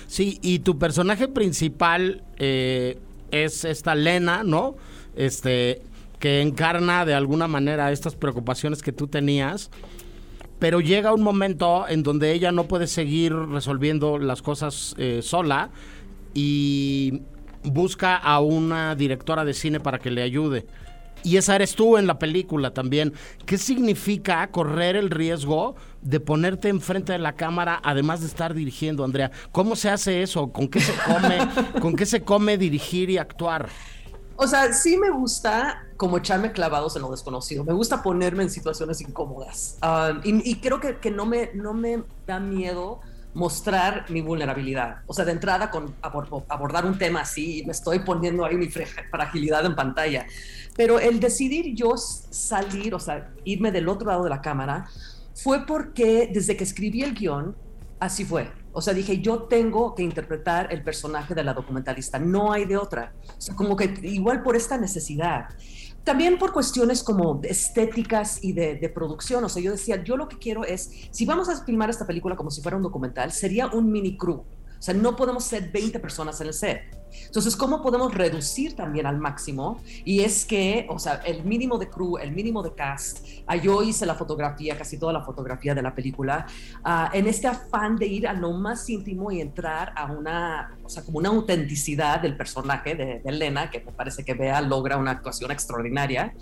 Sí, 0.06 0.38
y 0.42 0.58
tu 0.58 0.78
personaje 0.78 1.28
principal 1.28 2.24
eh, 2.36 2.98
es 3.30 3.64
esta 3.64 3.94
Lena, 3.94 4.42
¿no? 4.44 4.76
Este, 5.16 5.82
que 6.18 6.42
encarna 6.42 7.04
de 7.04 7.14
alguna 7.14 7.48
manera 7.48 7.90
estas 7.90 8.14
preocupaciones 8.14 8.82
que 8.82 8.92
tú 8.92 9.06
tenías, 9.06 9.70
pero 10.60 10.80
llega 10.80 11.12
un 11.12 11.22
momento 11.22 11.88
en 11.88 12.04
donde 12.04 12.32
ella 12.32 12.52
no 12.52 12.64
puede 12.64 12.86
seguir 12.86 13.34
resolviendo 13.34 14.18
las 14.18 14.42
cosas 14.42 14.94
eh, 14.98 15.20
sola 15.22 15.70
y 16.34 17.22
busca 17.64 18.16
a 18.16 18.40
una 18.40 18.94
directora 18.94 19.44
de 19.44 19.54
cine 19.54 19.80
para 19.80 19.98
que 19.98 20.10
le 20.10 20.22
ayude. 20.22 20.66
Y 21.22 21.36
esa 21.36 21.56
eres 21.56 21.74
tú 21.74 21.96
en 21.96 22.06
la 22.06 22.18
película 22.18 22.72
también. 22.72 23.12
¿Qué 23.44 23.58
significa 23.58 24.46
correr 24.50 24.96
el 24.96 25.10
riesgo 25.10 25.76
de 26.02 26.20
ponerte 26.20 26.68
enfrente 26.68 27.12
de 27.12 27.18
la 27.18 27.34
cámara, 27.34 27.80
además 27.82 28.20
de 28.20 28.26
estar 28.26 28.54
dirigiendo, 28.54 29.04
Andrea? 29.04 29.30
¿Cómo 29.52 29.76
se 29.76 29.90
hace 29.90 30.22
eso? 30.22 30.50
¿Con 30.52 30.68
qué 30.68 30.80
se 30.80 30.92
come? 30.92 31.38
¿Con 31.80 31.96
qué 31.96 32.06
se 32.06 32.22
come 32.22 32.56
dirigir 32.56 33.10
y 33.10 33.18
actuar? 33.18 33.68
O 34.42 34.46
sea, 34.46 34.72
sí 34.72 34.96
me 34.96 35.10
gusta 35.10 35.84
como 35.98 36.16
echarme 36.16 36.50
clavados 36.50 36.96
en 36.96 37.02
lo 37.02 37.10
desconocido. 37.10 37.62
Me 37.62 37.74
gusta 37.74 38.02
ponerme 38.02 38.42
en 38.42 38.48
situaciones 38.48 39.02
incómodas. 39.02 39.76
Um, 39.82 40.22
y, 40.24 40.54
creo 40.60 40.80
que, 40.80 40.96
que, 40.96 41.10
no, 41.10 41.26
me, 41.26 41.50
no 41.52 41.74
me 41.74 42.04
da 42.26 42.40
miedo 42.40 43.00
mostrar 43.34 44.06
mi 44.08 44.22
vulnerabilidad. 44.22 45.02
O 45.06 45.12
sea, 45.12 45.26
de 45.26 45.32
entrada 45.32 45.70
con 45.70 45.94
abordar 46.00 46.86
un 46.86 46.96
tema 46.96 47.20
así, 47.20 47.62
me 47.66 47.72
estoy 47.72 47.98
poniendo 47.98 48.46
ahí 48.46 48.56
mi 48.56 48.70
fragilidad 48.70 49.66
en 49.66 49.76
pantalla. 49.76 50.26
Pero 50.74 50.98
el 50.98 51.20
decidir 51.20 51.74
yo 51.74 51.98
salir, 51.98 52.94
o 52.94 52.98
sea, 52.98 53.30
irme 53.44 53.70
del 53.70 53.90
otro 53.90 54.08
lado 54.08 54.24
de 54.24 54.30
la 54.30 54.40
cámara, 54.40 54.88
fue 55.34 55.66
porque 55.66 56.30
desde 56.32 56.56
que 56.56 56.64
escribí 56.64 57.02
el 57.02 57.12
guion, 57.12 57.54
así 57.98 58.24
fue. 58.24 58.50
O 58.72 58.80
sea, 58.80 58.94
dije, 58.94 59.20
yo 59.20 59.42
tengo 59.42 59.94
que 59.94 60.02
interpretar 60.02 60.72
el 60.72 60.82
personaje 60.82 61.34
de 61.34 61.42
la 61.42 61.54
documentalista, 61.54 62.18
no 62.18 62.52
hay 62.52 62.64
de 62.64 62.76
otra. 62.76 63.12
O 63.36 63.40
sea, 63.40 63.56
como 63.56 63.76
que 63.76 63.94
igual 64.02 64.42
por 64.42 64.56
esta 64.56 64.78
necesidad. 64.78 65.48
También 66.04 66.38
por 66.38 66.52
cuestiones 66.52 67.02
como 67.02 67.40
estéticas 67.42 68.42
y 68.42 68.52
de, 68.52 68.90
producción. 68.94 69.44
O 69.44 69.48
sea, 69.48 69.62
yo 69.62 69.72
decía, 69.72 70.02
yo 70.02 70.16
lo 70.16 70.28
que 70.28 70.38
quiero 70.38 70.64
es, 70.64 70.90
si 71.10 71.26
vamos 71.26 71.48
a 71.48 71.64
filmar 71.64 71.90
esta 71.90 72.06
película 72.06 72.36
como 72.36 72.50
si 72.50 72.62
fuera 72.62 72.76
un 72.76 72.82
documental, 72.82 73.32
sería 73.32 73.66
un 73.66 73.90
mini 73.90 74.16
crew. 74.16 74.44
O 74.80 74.82
sea, 74.82 74.94
no 74.94 75.14
podemos 75.14 75.44
ser 75.44 75.70
20 75.70 76.00
personas 76.00 76.40
en 76.40 76.46
el 76.46 76.54
set. 76.54 76.80
Entonces, 77.26 77.54
¿cómo 77.54 77.82
podemos 77.82 78.14
reducir 78.14 78.74
también 78.74 79.04
al 79.04 79.18
máximo? 79.18 79.82
Y 80.06 80.20
es 80.20 80.46
que, 80.46 80.86
o 80.88 80.98
sea, 80.98 81.16
el 81.26 81.44
mínimo 81.44 81.76
de 81.76 81.90
crew, 81.90 82.16
el 82.16 82.32
mínimo 82.32 82.62
de 82.62 82.74
cast, 82.74 83.26
ah, 83.46 83.56
yo 83.56 83.82
hice 83.82 84.06
la 84.06 84.14
fotografía, 84.14 84.78
casi 84.78 84.96
toda 84.96 85.12
la 85.12 85.20
fotografía 85.20 85.74
de 85.74 85.82
la 85.82 85.94
película, 85.94 86.46
ah, 86.82 87.10
en 87.12 87.26
este 87.26 87.46
afán 87.46 87.96
de 87.96 88.06
ir 88.06 88.26
a 88.26 88.32
lo 88.32 88.52
más 88.52 88.88
íntimo 88.88 89.30
y 89.30 89.42
entrar 89.42 89.92
a 89.96 90.10
una, 90.10 90.74
o 90.82 90.88
sea, 90.88 91.02
como 91.02 91.18
una 91.18 91.28
autenticidad 91.28 92.20
del 92.20 92.38
personaje 92.38 92.94
de, 92.94 93.20
Elena, 93.24 93.70
que 93.70 93.80
me 93.80 93.92
parece 93.92 94.24
que 94.24 94.32
Bea 94.32 94.62
logra 94.62 94.96
una 94.96 95.10
actuación 95.10 95.50
extraordinaria. 95.50 96.32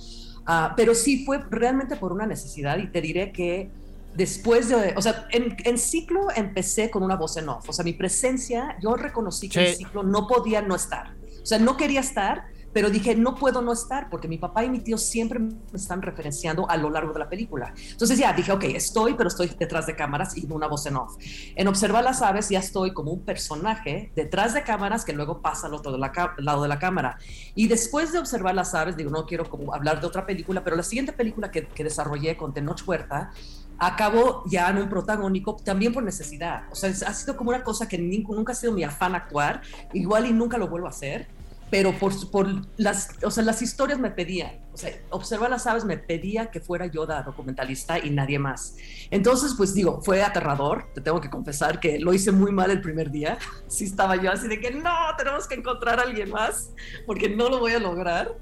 Ah, 0.46 0.74
pero 0.77 0.94
sí 0.94 1.24
fue 1.24 1.38
realmente 1.51 1.96
por 1.96 2.12
una 2.12 2.24
necesidad 2.24 2.79
y 2.79 2.87
te 2.87 3.01
diré 3.01 3.33
que 3.33 3.68
después 4.14 4.68
de, 4.68 4.94
o 4.97 5.03
sea, 5.03 5.27
en, 5.31 5.79
ciclo 5.79 6.29
empecé 6.35 6.90
con 6.90 7.03
una 7.03 7.16
voz 7.16 7.37
en 7.37 7.49
off, 7.49 7.68
o 7.68 7.73
sea, 7.73 7.85
mi 7.85 7.92
presencia, 7.92 8.77
yo 8.83 8.94
reconocí 8.94 9.49
que 9.49 9.71
en 9.71 9.77
ciclo 9.77 10.03
no 10.03 10.27
podía 10.27 10.62
no 10.62 10.75
estar, 10.75 11.14
o 11.42 11.47
sea, 11.47 11.59
no 11.59 11.77
quería 11.77 12.01
estar, 12.01 12.47
pero 12.73 12.90
dije, 12.90 13.14
no 13.14 13.35
puedo 13.35 13.62
no 13.62 13.73
estar, 13.73 14.11
porque 14.11 14.29
mi 14.29 14.38
papá 14.38 14.64
y 14.64 14.71
mi 14.71 14.81
tío 14.81 14.99
siempre 14.99 15.38
me 15.38 15.53
están 15.75 16.03
referenciando 16.03 16.68
a 16.68 16.77
lo 16.77 16.90
largo 16.90 17.12
de 17.12 17.18
la 17.18 17.29
película. 17.29 17.73
Entonces 17.90 18.18
ya 18.18 18.33
dije, 18.33 18.53
ok, 18.53 18.64
estoy, 18.64 19.14
pero 19.14 19.29
estoy 19.29 19.49
detrás 19.59 19.87
de 19.87 19.97
cámaras 19.97 20.37
y 20.37 20.47
una 20.51 20.68
voz 20.68 20.87
en 20.87 20.97
off. 20.97 21.16
En 21.57 21.66
Observar 21.66 22.05
las 22.05 22.23
Aves 22.23 22.51
ya 22.51 22.59
estoy 22.59 22.92
como 22.92 23.11
un 23.11 23.25
personaje 23.25 24.12
detrás 24.14 24.55
de 24.55 24.62
cámaras 24.62 25.05
que 25.05 25.12
luego 25.12 25.40
pasa 25.40 25.66
al 25.66 25.75
otro 25.75 25.97
lado 25.97 26.62
de 26.62 26.68
la 26.68 26.79
cámara. 26.79 27.18
Y 27.55 27.68
después 27.68 28.12
de 28.12 28.18
Observar 28.18 28.55
las 28.55 28.75
Aves, 28.75 28.97
digo, 28.97 29.11
no 29.11 29.27
quiero 29.27 29.49
como 29.49 29.75
hablar 29.75 30.01
de 30.01 30.07
otra 30.07 30.27
película, 30.27 30.62
pero 30.62 30.77
la 30.77 30.83
siguiente 30.83 31.12
película 31.12 31.51
que, 31.51 31.66
que 31.66 31.85
desarrollé 31.85 32.37
con 32.37 32.53
Tenoch 32.53 32.87
Huerta, 32.87 33.33
acabo 33.79 34.43
ya 34.47 34.69
en 34.71 34.79
un 34.79 34.88
protagónico 34.88 35.57
también 35.57 35.93
por 35.93 36.03
necesidad. 36.03 36.64
O 36.71 36.75
sea, 36.75 36.91
ha 36.91 37.14
sido 37.14 37.37
como 37.37 37.51
una 37.51 37.62
cosa 37.62 37.88
que 37.88 37.99
nunca 37.99 38.53
ha 38.53 38.57
sido 38.57 38.73
mi 38.73 38.85
afán 38.85 39.14
actuar, 39.14 39.62
igual 39.93 40.27
y 40.27 40.33
nunca 40.33 40.59
lo 40.59 40.69
vuelvo 40.69 40.87
a 40.87 40.91
hacer, 40.91 41.29
pero 41.71 41.93
por, 41.99 42.31
por 42.31 42.49
las, 42.77 43.11
o 43.23 43.31
sea, 43.31 43.45
las 43.45 43.61
historias 43.62 43.99
me 43.99 44.11
pedían, 44.11 44.53
o 44.73 44.77
sea, 44.77 44.91
observar 45.11 45.51
las 45.51 45.67
aves 45.67 45.85
me 45.85 45.99
pedía 45.99 46.51
que 46.51 46.61
fuera 46.61 46.87
yo 46.87 47.05
la 47.05 47.23
documentalista 47.23 47.99
y 47.99 48.11
nadie 48.11 48.38
más. 48.38 48.77
Entonces, 49.11 49.55
pues 49.57 49.75
digo, 49.75 50.01
fue 50.03 50.23
aterrador, 50.23 50.87
te 50.95 51.01
tengo 51.01 51.21
que 51.21 51.29
confesar 51.29 51.79
que 51.79 51.99
lo 51.99 52.14
hice 52.14 52.33
muy 52.33 52.53
mal 52.53 52.71
el 52.71 52.81
primer 52.81 53.11
día, 53.11 53.38
sí 53.69 53.85
estaba 53.85 54.17
yo 54.17 54.33
así 54.33 54.49
de 54.49 54.61
que 54.61 54.71
no, 54.71 54.95
tenemos 55.17 55.47
que 55.47 55.57
encontrar 55.57 56.01
a 56.01 56.03
alguien 56.03 56.31
más, 56.31 56.71
porque 57.07 57.29
no 57.29 57.49
lo 57.49 57.59
voy 57.59 57.73
a 57.73 57.79
lograr, 57.79 58.35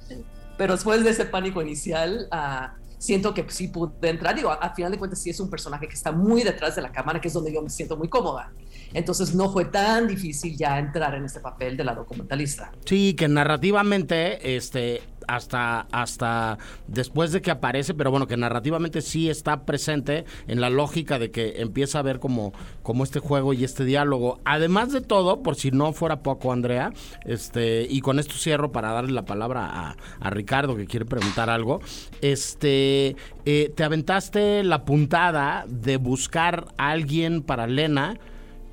pero 0.56 0.74
después 0.74 1.02
de 1.04 1.10
ese 1.10 1.24
pánico 1.24 1.60
inicial, 1.60 2.28
uh, 2.32 2.85
siento 2.98 3.34
que 3.34 3.44
sí 3.48 3.68
pude 3.68 4.08
entrar. 4.08 4.34
Digo, 4.34 4.50
al 4.50 4.74
final 4.74 4.92
de 4.92 4.98
cuentas 4.98 5.20
sí 5.20 5.30
es 5.30 5.40
un 5.40 5.50
personaje 5.50 5.86
que 5.88 5.94
está 5.94 6.12
muy 6.12 6.42
detrás 6.42 6.76
de 6.76 6.82
la 6.82 6.92
cámara, 6.92 7.20
que 7.20 7.28
es 7.28 7.34
donde 7.34 7.52
yo 7.52 7.62
me 7.62 7.70
siento 7.70 7.96
muy 7.96 8.08
cómoda. 8.08 8.52
Entonces 8.92 9.34
no 9.34 9.50
fue 9.52 9.66
tan 9.66 10.08
difícil 10.08 10.56
ya 10.56 10.78
entrar 10.78 11.14
en 11.14 11.24
este 11.24 11.40
papel 11.40 11.76
de 11.76 11.84
la 11.84 11.94
documentalista. 11.94 12.72
Sí, 12.84 13.14
que 13.14 13.28
narrativamente, 13.28 14.56
este, 14.56 15.02
hasta, 15.26 15.86
hasta 15.92 16.58
después 16.86 17.32
de 17.32 17.42
que 17.42 17.50
aparece, 17.50 17.94
pero 17.94 18.10
bueno, 18.10 18.26
que 18.26 18.36
narrativamente 18.36 19.02
sí 19.02 19.28
está 19.28 19.64
presente 19.64 20.24
en 20.46 20.60
la 20.60 20.70
lógica 20.70 21.18
de 21.18 21.30
que 21.30 21.60
empieza 21.60 21.98
a 21.98 22.02
ver 22.02 22.20
como, 22.20 22.52
como 22.82 23.04
este 23.04 23.20
juego 23.20 23.52
y 23.52 23.64
este 23.64 23.84
diálogo. 23.84 24.40
Además 24.44 24.92
de 24.92 25.00
todo, 25.00 25.42
por 25.42 25.56
si 25.56 25.70
no 25.70 25.92
fuera 25.92 26.22
poco, 26.22 26.52
Andrea, 26.52 26.92
este, 27.24 27.86
y 27.88 28.00
con 28.00 28.18
esto 28.18 28.34
cierro 28.34 28.72
para 28.72 28.92
darle 28.92 29.12
la 29.12 29.24
palabra 29.24 29.96
a, 30.20 30.30
Ricardo 30.30 30.76
que 30.76 30.86
quiere 30.86 31.06
preguntar 31.06 31.48
algo. 31.50 31.80
Este, 32.20 33.16
eh, 33.44 33.72
te 33.74 33.84
aventaste 33.84 34.64
la 34.64 34.84
puntada 34.84 35.64
de 35.68 35.96
buscar 35.96 36.66
a 36.76 36.90
alguien 36.90 37.42
para 37.42 37.66
Lena 37.66 38.18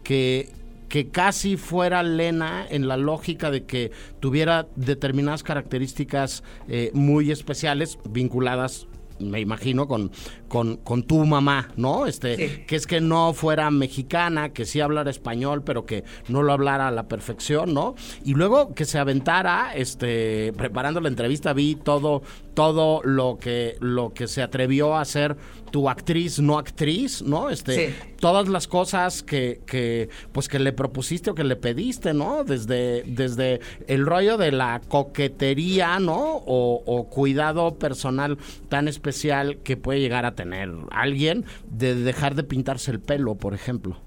que 0.04 0.50
que 0.94 1.10
casi 1.10 1.58
fuera 1.58 2.04
Lena 2.04 2.68
en 2.70 2.88
la 2.88 2.98
lógica 2.98 3.50
de 3.50 3.66
que 3.66 3.92
tuviera 4.20 4.68
determinadas 4.76 5.42
características 5.42 6.44
eh, 6.68 6.92
muy 6.94 7.32
especiales 7.32 7.98
vinculadas 8.08 8.86
me 9.20 9.40
imagino, 9.40 9.88
con, 9.88 10.12
con, 10.54 10.78
con, 10.78 11.02
tu 11.02 11.26
mamá, 11.26 11.70
¿no? 11.78 12.06
Este, 12.06 12.64
que 12.68 12.76
es 12.76 12.86
que 12.86 13.02
no 13.02 13.34
fuera 13.34 13.72
mexicana, 13.72 14.50
que 14.50 14.66
sí 14.66 14.82
hablara 14.82 15.10
español, 15.10 15.64
pero 15.64 15.88
que 15.88 16.04
no 16.28 16.44
lo 16.44 16.54
hablara 16.54 16.90
a 16.90 16.92
la 16.92 17.08
perfección, 17.08 17.74
¿no? 17.74 17.96
Y 18.24 18.36
luego 18.36 18.76
que 18.76 18.86
se 18.86 19.00
aventara, 19.00 19.74
este, 19.74 20.54
preparando 20.56 21.02
la 21.02 21.08
entrevista, 21.10 21.54
vi 21.54 21.74
todo, 21.74 22.22
todo 22.54 23.02
lo 23.04 23.40
que, 23.40 23.78
lo 23.80 24.14
que 24.14 24.28
se 24.28 24.44
atrevió 24.44 24.94
a 24.94 25.02
hacer 25.02 25.38
tu 25.72 25.90
actriz, 25.90 26.40
no 26.40 26.60
actriz, 26.60 27.24
¿no? 27.24 27.50
Este, 27.50 27.96
todas 28.20 28.48
las 28.48 28.68
cosas 28.68 29.24
que, 29.24 29.62
que, 29.66 30.08
pues 30.34 30.48
que 30.48 30.60
le 30.60 30.72
propusiste 30.72 31.32
o 31.32 31.34
que 31.36 31.44
le 31.44 31.56
pediste, 31.56 32.14
¿no? 32.14 32.44
Desde, 32.44 33.02
desde 33.08 33.60
el 33.88 34.06
rollo 34.06 34.38
de 34.38 34.52
la 34.52 34.82
coquetería, 34.88 35.98
¿no? 35.98 36.44
O, 36.46 36.84
o 36.86 37.10
cuidado 37.10 37.74
personal 37.80 38.38
tan 38.70 38.88
especial 38.88 39.58
que 39.64 39.78
puede 39.78 40.00
llegar 40.00 40.28
a 40.28 40.36
tener 40.36 40.43
alguien 40.92 41.46
de 41.70 41.96
dejar 41.96 42.36
de 42.36 42.44
pintarse 42.44 42.92
el 42.92 43.00
pelo, 43.00 43.36
por 43.36 43.54
ejemplo. 43.54 44.02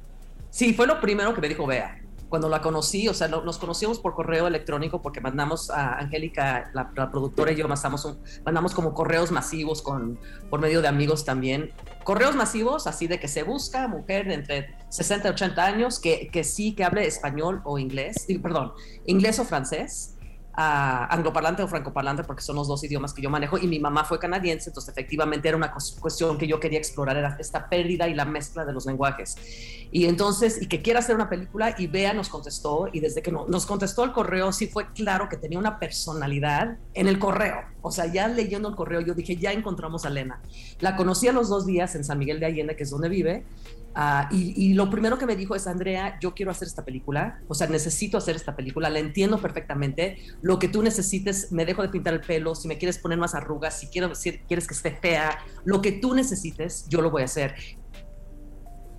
Sí, 0.51 0.75
fue 0.75 0.87
lo 0.87 1.01
primero 1.01 1.35
que 1.35 1.41
me 1.41 1.49
dijo 1.49 1.67
Bea 1.67 2.03
cuando 2.29 2.49
la 2.49 2.61
conocí, 2.61 3.09
o 3.09 3.15
sea, 3.15 3.29
nos 3.29 3.59
conocimos 3.59 4.01
por 4.01 4.15
correo 4.15 4.47
electrónico 4.47 5.01
porque 5.01 5.21
mandamos 5.21 5.71
a 5.71 5.99
Angélica, 5.99 6.71
la, 6.75 7.11
productora 7.11 7.53
y 7.53 7.57
yo 7.57 7.69
mandamos, 7.69 8.19
mandamos 8.45 8.75
como 8.75 8.95
correos 8.95 9.31
masivos 9.31 9.81
con, 9.81 10.19
por 10.51 10.61
medio 10.61 10.83
de 10.83 10.89
amigos 10.89 11.25
también. 11.25 11.71
Correos 12.05 12.35
masivos, 12.35 12.87
así 12.87 13.07
de 13.07 13.21
que 13.21 13.29
se 13.29 13.43
busca 13.43 13.87
mujer 13.89 14.27
de 14.27 14.35
entre 14.35 14.77
60 14.89 15.29
y 15.29 15.31
80 15.31 15.65
años 15.65 16.01
que, 16.01 16.29
que 16.33 16.43
sí, 16.43 16.75
que 16.75 16.85
hable 16.85 17.07
español 17.07 17.61
o 17.65 17.79
inglés, 17.79 18.27
perdón, 18.43 18.73
inglés 19.07 19.39
o 19.39 19.45
francés 19.45 20.16
angloparlante 20.57 21.63
o 21.63 21.69
francoparlante, 21.69 22.25
porque 22.25 22.43
son 22.43 22.57
los 22.57 22.67
dos 22.67 22.83
idiomas 22.83 23.13
que 23.13 23.23
yo 23.23 23.31
manejo, 23.31 23.59
y 23.59 23.67
mi 23.67 23.79
mamá 23.79 24.05
fue 24.05 24.19
canadiense, 24.19 24.71
entonces 24.71 24.93
efectivamente 24.93 25.49
era 25.49 25.57
una 25.57 25.73
cuestión 25.73 26.39
que 26.39 26.47
yo 26.47 26.59
quería 26.59 26.79
explorar, 26.79 27.17
era 27.17 27.37
esta 27.39 27.69
pérdida 27.69 28.09
y 28.09 28.15
la 28.15 28.25
mezcla 28.25 28.65
de 28.65 28.73
los 28.73 28.87
lenguajes. 28.87 29.37
Y 29.93 30.07
entonces, 30.07 30.61
y 30.61 30.67
que 30.67 30.83
quiera 30.83 31.01
hacer 31.01 31.15
una 31.15 31.29
película, 31.29 31.75
y 31.79 31.87
Bea 31.87 32.15
nos 32.15 32.29
contestó, 32.29 32.89
y 32.93 33.01
desde 33.01 33.23
que 33.23 33.33
nos 33.33 33.67
contestó 33.67 34.05
el 34.05 34.13
correo, 34.13 34.53
sí 34.53 34.67
fue 34.67 34.93
claro 34.93 35.29
que 35.29 35.37
tenía 35.37 35.59
una 35.59 35.79
personalidad 35.79 36.79
en 36.95 37.09
el 37.09 37.19
correo. 37.19 37.57
O 37.83 37.91
sea, 37.91 38.07
ya 38.07 38.27
leyendo 38.27 38.69
el 38.69 38.75
correo, 38.75 39.01
yo 39.01 39.15
dije, 39.15 39.37
ya 39.37 39.53
encontramos 39.53 40.05
a 40.05 40.09
Elena. 40.09 40.41
La 40.81 40.97
conocí 40.97 41.29
a 41.29 41.33
los 41.33 41.49
dos 41.49 41.67
días 41.67 41.95
en 41.95 42.05
San 42.05 42.19
Miguel 42.19 42.41
de 42.41 42.47
Allende, 42.47 42.77
que 42.77 42.83
es 42.83 42.91
donde 42.91 43.09
vive, 43.09 43.45
Ah, 43.99 44.29
y, 44.31 44.75
lo 44.75 44.91
primero 44.91 45.17
que 45.17 45.25
me 45.25 45.37
dijo 45.37 45.55
es, 45.55 45.67
Andrea, 45.67 46.19
yo 46.21 46.35
quiero 46.35 46.51
hacer 46.51 46.69
esta 46.69 46.85
película, 46.85 47.41
o 47.49 47.55
sea, 47.55 47.67
necesito 47.67 48.19
hacer 48.19 48.37
esta 48.37 48.55
película, 48.55 48.91
la 48.91 48.99
entiendo 48.99 49.39
perfectamente, 49.41 50.19
lo 50.43 50.59
que 50.59 50.69
tú 50.69 50.83
necesites, 50.83 51.51
me 51.51 51.65
dejo 51.65 51.81
de 51.81 51.89
pintar 51.89 52.13
el 52.13 52.21
pelo, 52.21 52.55
si 52.55 52.69
me 52.69 52.77
quieres 52.77 52.99
poner 52.99 53.17
más 53.17 53.35
arrugas, 53.35 53.81
si, 53.81 53.87
quiero, 53.87 54.15
si 54.15 54.33
quieres 54.33 54.67
que 54.67 54.75
esté 54.75 54.91
fea, 54.91 55.39
lo 55.65 55.81
que 55.81 55.93
tú 55.93 56.13
necesites, 56.13 56.85
yo 56.91 57.01
lo 57.01 57.11
voy 57.11 57.23
a 57.23 57.25
hacer. 57.25 57.55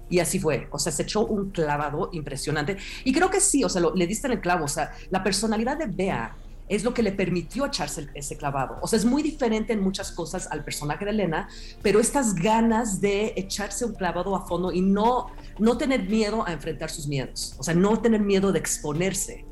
Y 0.10 0.18
así 0.18 0.40
fue, 0.40 0.68
o 0.72 0.80
sea, 0.80 0.92
se 0.92 1.04
echó 1.04 1.28
un 1.28 1.52
clavado 1.52 2.10
impresionante. 2.12 2.78
Y 3.04 3.14
creo 3.14 3.30
que 3.30 3.40
sí, 3.40 3.64
o 3.64 3.70
sea, 3.70 3.84
le 3.94 4.08
diste 4.08 4.26
en 4.26 4.34
el 4.34 4.42
clavo, 4.42 4.66
o 4.66 4.68
sea, 4.68 4.94
la 5.12 5.24
personalidad 5.24 5.78
de 5.78 5.86
Bea 5.86 6.36
es 6.68 6.84
lo 6.84 6.94
que 6.94 7.04
le 7.04 7.12
permitió 7.12 7.66
echarse 7.66 8.08
ese 8.14 8.38
clavado. 8.38 8.78
O 8.82 8.88
sea, 8.88 8.98
es 8.98 9.06
muy 9.06 9.24
diferente 9.24 9.74
en 9.74 9.82
muchas 9.82 10.12
cosas 10.12 10.48
al 10.52 10.64
personaje 10.64 11.06
de 11.06 11.12
Elena, 11.12 11.48
pero 11.82 12.00
estas 12.00 12.36
ganas 12.36 13.02
de 13.02 13.34
echarse 13.36 13.86
un 13.86 13.94
clavado 13.94 14.36
a 14.36 14.46
fondo 14.46 14.72
y 14.72 14.82
no, 14.82 15.28
no 15.60 15.78
tener 15.78 16.04
miedo 16.08 16.46
a 16.48 16.52
enfrentar 16.52 16.90
sus 16.90 17.08
miedos, 17.08 17.56
o 17.58 17.64
sea, 17.64 17.74
no 17.74 18.00
tener 18.00 18.22
miedo 18.22 18.52
de 18.52 18.60
exponerse 18.60 19.46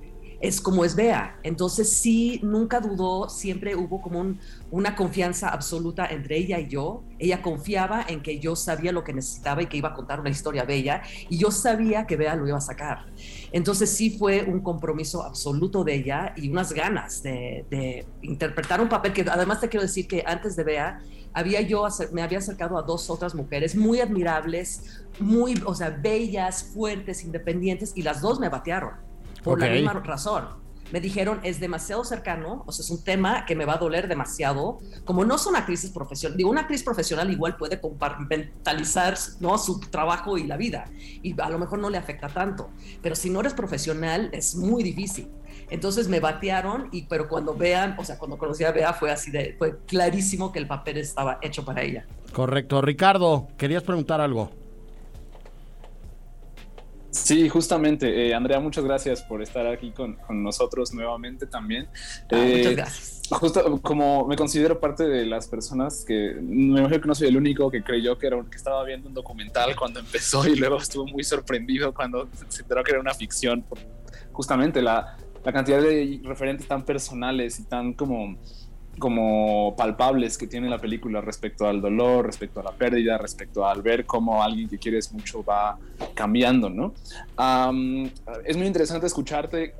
es 0.47 0.61
como 0.61 0.85
es 0.85 0.95
Bea. 0.95 1.39
Entonces 1.43 1.91
sí, 1.91 2.39
nunca 2.43 2.79
dudó, 2.79 3.29
siempre 3.29 3.75
hubo 3.75 4.01
como 4.01 4.35
una 4.71 4.95
confianza 4.95 5.49
absoluta 5.49 6.05
entre 6.05 6.37
ella 6.37 6.59
y 6.59 6.67
yo. 6.67 7.03
Ella 7.19 7.41
confiaba 7.41 8.05
en 8.07 8.21
que 8.21 8.39
yo 8.39 8.55
sabía 8.55 8.91
lo 8.91 9.03
que 9.03 9.13
necesitaba 9.13 9.63
y 9.63 9.67
que 9.67 9.77
iba 9.77 9.89
a 9.89 9.93
contar 9.93 10.19
una 10.19 10.29
historia 10.29 10.63
bella 10.63 11.01
y 11.29 11.37
yo 11.37 11.51
sabía 11.51 12.05
que 12.05 12.15
Bea 12.15 12.35
lo 12.35 12.47
iba 12.47 12.57
a 12.57 12.61
sacar. 12.61 13.05
Entonces 13.55 13.89
sí 13.89 14.09
fue 14.09 14.43
un 14.43 14.59
compromiso 14.59 15.23
absoluto 15.23 15.85
de 15.85 15.95
ella 15.95 16.33
y 16.35 16.49
unas 16.49 16.73
ganas 16.73 17.23
de, 17.23 18.05
interpretar 18.21 18.81
un 18.81 18.89
papel 18.89 19.13
que 19.13 19.21
además 19.21 19.61
te 19.61 19.69
quiero 19.69 19.83
decir 19.83 20.09
que 20.09 20.25
antes 20.27 20.57
de 20.57 20.65
Bea 20.65 20.99
había 21.31 21.61
yo 21.61 21.87
me 22.11 22.21
había 22.21 22.39
acercado 22.39 22.77
a 22.77 22.81
dos 22.81 23.09
otras 23.09 23.33
mujeres 23.33 23.73
muy 23.73 24.01
admirables, 24.01 25.05
muy, 25.21 25.55
o 25.65 25.73
sea, 25.73 25.89
bellas, 25.89 26.65
fuertes, 26.73 27.23
independientes 27.23 27.93
y 27.95 28.01
las 28.01 28.19
dos 28.19 28.41
me 28.41 28.49
batearon 28.49 28.91
por 29.41 29.57
la 29.57 29.69
misma 29.69 29.93
razón. 29.93 30.64
Me 30.91 31.01
dijeron, 31.01 31.39
es 31.43 31.59
demasiado 31.59 32.03
cercano, 32.03 32.63
o 32.65 32.71
sea, 32.71 32.83
es 32.83 32.89
un 32.89 33.03
tema 33.03 33.45
que 33.45 33.55
me 33.55 33.65
va 33.65 33.73
a 33.73 33.77
doler 33.77 34.07
demasiado. 34.07 34.77
Como 35.03 35.25
no 35.25 35.37
son 35.37 35.55
actrices 35.55 35.91
profesionales, 35.91 36.37
digo, 36.37 36.49
una 36.49 36.61
actriz 36.61 36.83
profesional 36.83 37.31
igual 37.31 37.57
puede 37.57 37.81
compartimentalizar 37.81 39.17
¿no? 39.39 39.57
su 39.57 39.79
trabajo 39.79 40.37
y 40.37 40.43
la 40.43 40.57
vida, 40.57 40.85
y 40.99 41.39
a 41.39 41.49
lo 41.49 41.59
mejor 41.59 41.79
no 41.79 41.89
le 41.89 41.97
afecta 41.97 42.27
tanto, 42.27 42.69
pero 43.01 43.15
si 43.15 43.29
no 43.29 43.39
eres 43.39 43.53
profesional 43.53 44.29
es 44.31 44.55
muy 44.55 44.83
difícil. 44.83 45.29
Entonces 45.69 46.07
me 46.07 46.19
batearon, 46.19 46.89
y, 46.91 47.03
pero 47.03 47.27
cuando 47.27 47.55
vean, 47.55 47.95
o 47.97 48.03
sea, 48.03 48.17
cuando 48.17 48.37
conocí 48.37 48.63
a 48.63 48.71
Bea 48.71 48.93
fue 48.93 49.11
así 49.11 49.31
de, 49.31 49.55
fue 49.57 49.79
clarísimo 49.85 50.51
que 50.51 50.59
el 50.59 50.67
papel 50.67 50.97
estaba 50.97 51.39
hecho 51.41 51.65
para 51.65 51.81
ella. 51.81 52.05
Correcto. 52.33 52.81
Ricardo, 52.81 53.47
querías 53.57 53.83
preguntar 53.83 54.21
algo. 54.21 54.51
Sí, 57.15 57.47
justamente. 57.49 58.27
Eh, 58.27 58.33
Andrea, 58.33 58.59
muchas 58.59 58.83
gracias 58.83 59.21
por 59.21 59.41
estar 59.41 59.65
aquí 59.67 59.91
con, 59.91 60.17
nosotros 60.29 60.93
nuevamente 60.93 61.47
también. 61.47 61.87
Ah, 62.31 62.35
muchas 62.35 62.71
eh, 62.71 62.75
gracias. 62.75 63.21
Justo 63.29 63.81
como 63.81 64.27
me 64.27 64.35
considero 64.35 64.79
parte 64.79 65.07
de 65.07 65.25
las 65.25 65.47
personas 65.47 66.03
que 66.05 66.35
me 66.39 66.79
imagino 66.79 67.01
que 67.01 67.07
no 67.07 67.15
soy 67.15 67.29
el 67.29 67.37
único 67.37 67.71
que 67.71 67.81
creyó 67.81 68.17
que, 68.19 68.27
era, 68.27 68.43
que 68.43 68.57
estaba 68.57 68.83
viendo 68.83 69.07
un 69.07 69.15
documental 69.15 69.75
cuando 69.75 69.99
empezó 69.99 70.45
y 70.47 70.55
luego 70.55 70.77
estuvo 70.77 71.07
muy 71.07 71.23
sorprendido 71.23 71.93
cuando 71.93 72.27
se 72.49 72.61
enteró 72.61 72.83
que 72.83 72.91
era 72.91 72.99
una 72.99 73.13
ficción. 73.13 73.63
Justamente 74.31 74.81
la, 74.81 75.17
la 75.43 75.53
cantidad 75.53 75.81
de 75.81 76.19
referentes 76.23 76.67
tan 76.67 76.83
personales 76.83 77.59
y 77.59 77.63
tan 77.63 77.93
como 77.93 78.37
como 78.99 79.75
palpables 79.75 80.37
que 80.37 80.47
tiene 80.47 80.69
la 80.69 80.77
película 80.77 81.21
respecto 81.21 81.67
al 81.67 81.81
dolor, 81.81 82.25
respecto 82.25 82.59
a 82.59 82.63
la 82.63 82.71
pérdida, 82.71 83.17
respecto 83.17 83.65
al 83.65 83.81
ver 83.81 84.05
cómo 84.05 84.41
alguien 84.41 84.69
que 84.69 84.77
quieres 84.77 85.11
mucho 85.11 85.43
va 85.43 85.77
cambiando, 86.13 86.69
¿no? 86.69 86.93
es 88.45 88.57
muy 88.57 88.67
interesante 88.67 89.07
escucharte 89.07 89.73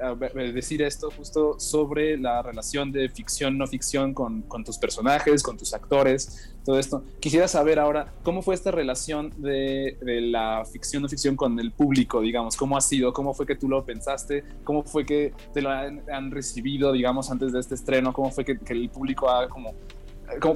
decir 0.54 0.82
esto 0.82 1.10
justo 1.12 1.60
sobre 1.60 2.18
la 2.18 2.42
relación 2.42 2.92
de 2.92 3.10
ficción, 3.10 3.58
no 3.58 3.68
ficción 3.68 4.14
con, 4.14 4.42
con 4.44 4.64
tus 4.64 4.78
personajes, 4.78 5.44
con 5.44 5.58
tus 5.58 5.74
actores, 5.74 6.55
todo 6.66 6.80
esto. 6.80 7.04
Quisiera 7.20 7.48
saber 7.48 7.80
ahora 7.80 8.14
cómo 8.24 8.42
fue 8.42 8.56
esta 8.56 8.72
relación 8.72 9.32
de, 9.38 9.98
la 10.02 10.66
ficción 10.66 11.04
no 11.04 11.10
ficción 11.10 11.36
con 11.36 11.60
el 11.60 11.72
público, 11.72 12.22
digamos, 12.22 12.58
cómo 12.58 12.76
ha 12.76 12.82
sido, 12.82 13.14
cómo 13.14 13.34
fue 13.34 13.46
que 13.46 13.56
tú 13.56 13.70
lo 13.70 13.86
pensaste, 13.86 14.44
cómo 14.64 14.84
fue 14.84 15.06
que 15.06 15.34
te 15.54 15.62
lo 15.62 15.70
han, 15.70 16.32
recibido, 16.32 16.92
digamos, 16.92 17.30
antes 17.30 17.54
de 17.54 17.60
este 17.60 17.76
estreno, 17.76 18.12
cómo 18.12 18.32
fue 18.32 18.44
que, 18.44 18.58
que 18.58 18.74
el 18.74 18.90
público 18.90 19.30
ha 19.30 19.48
como 19.48 19.74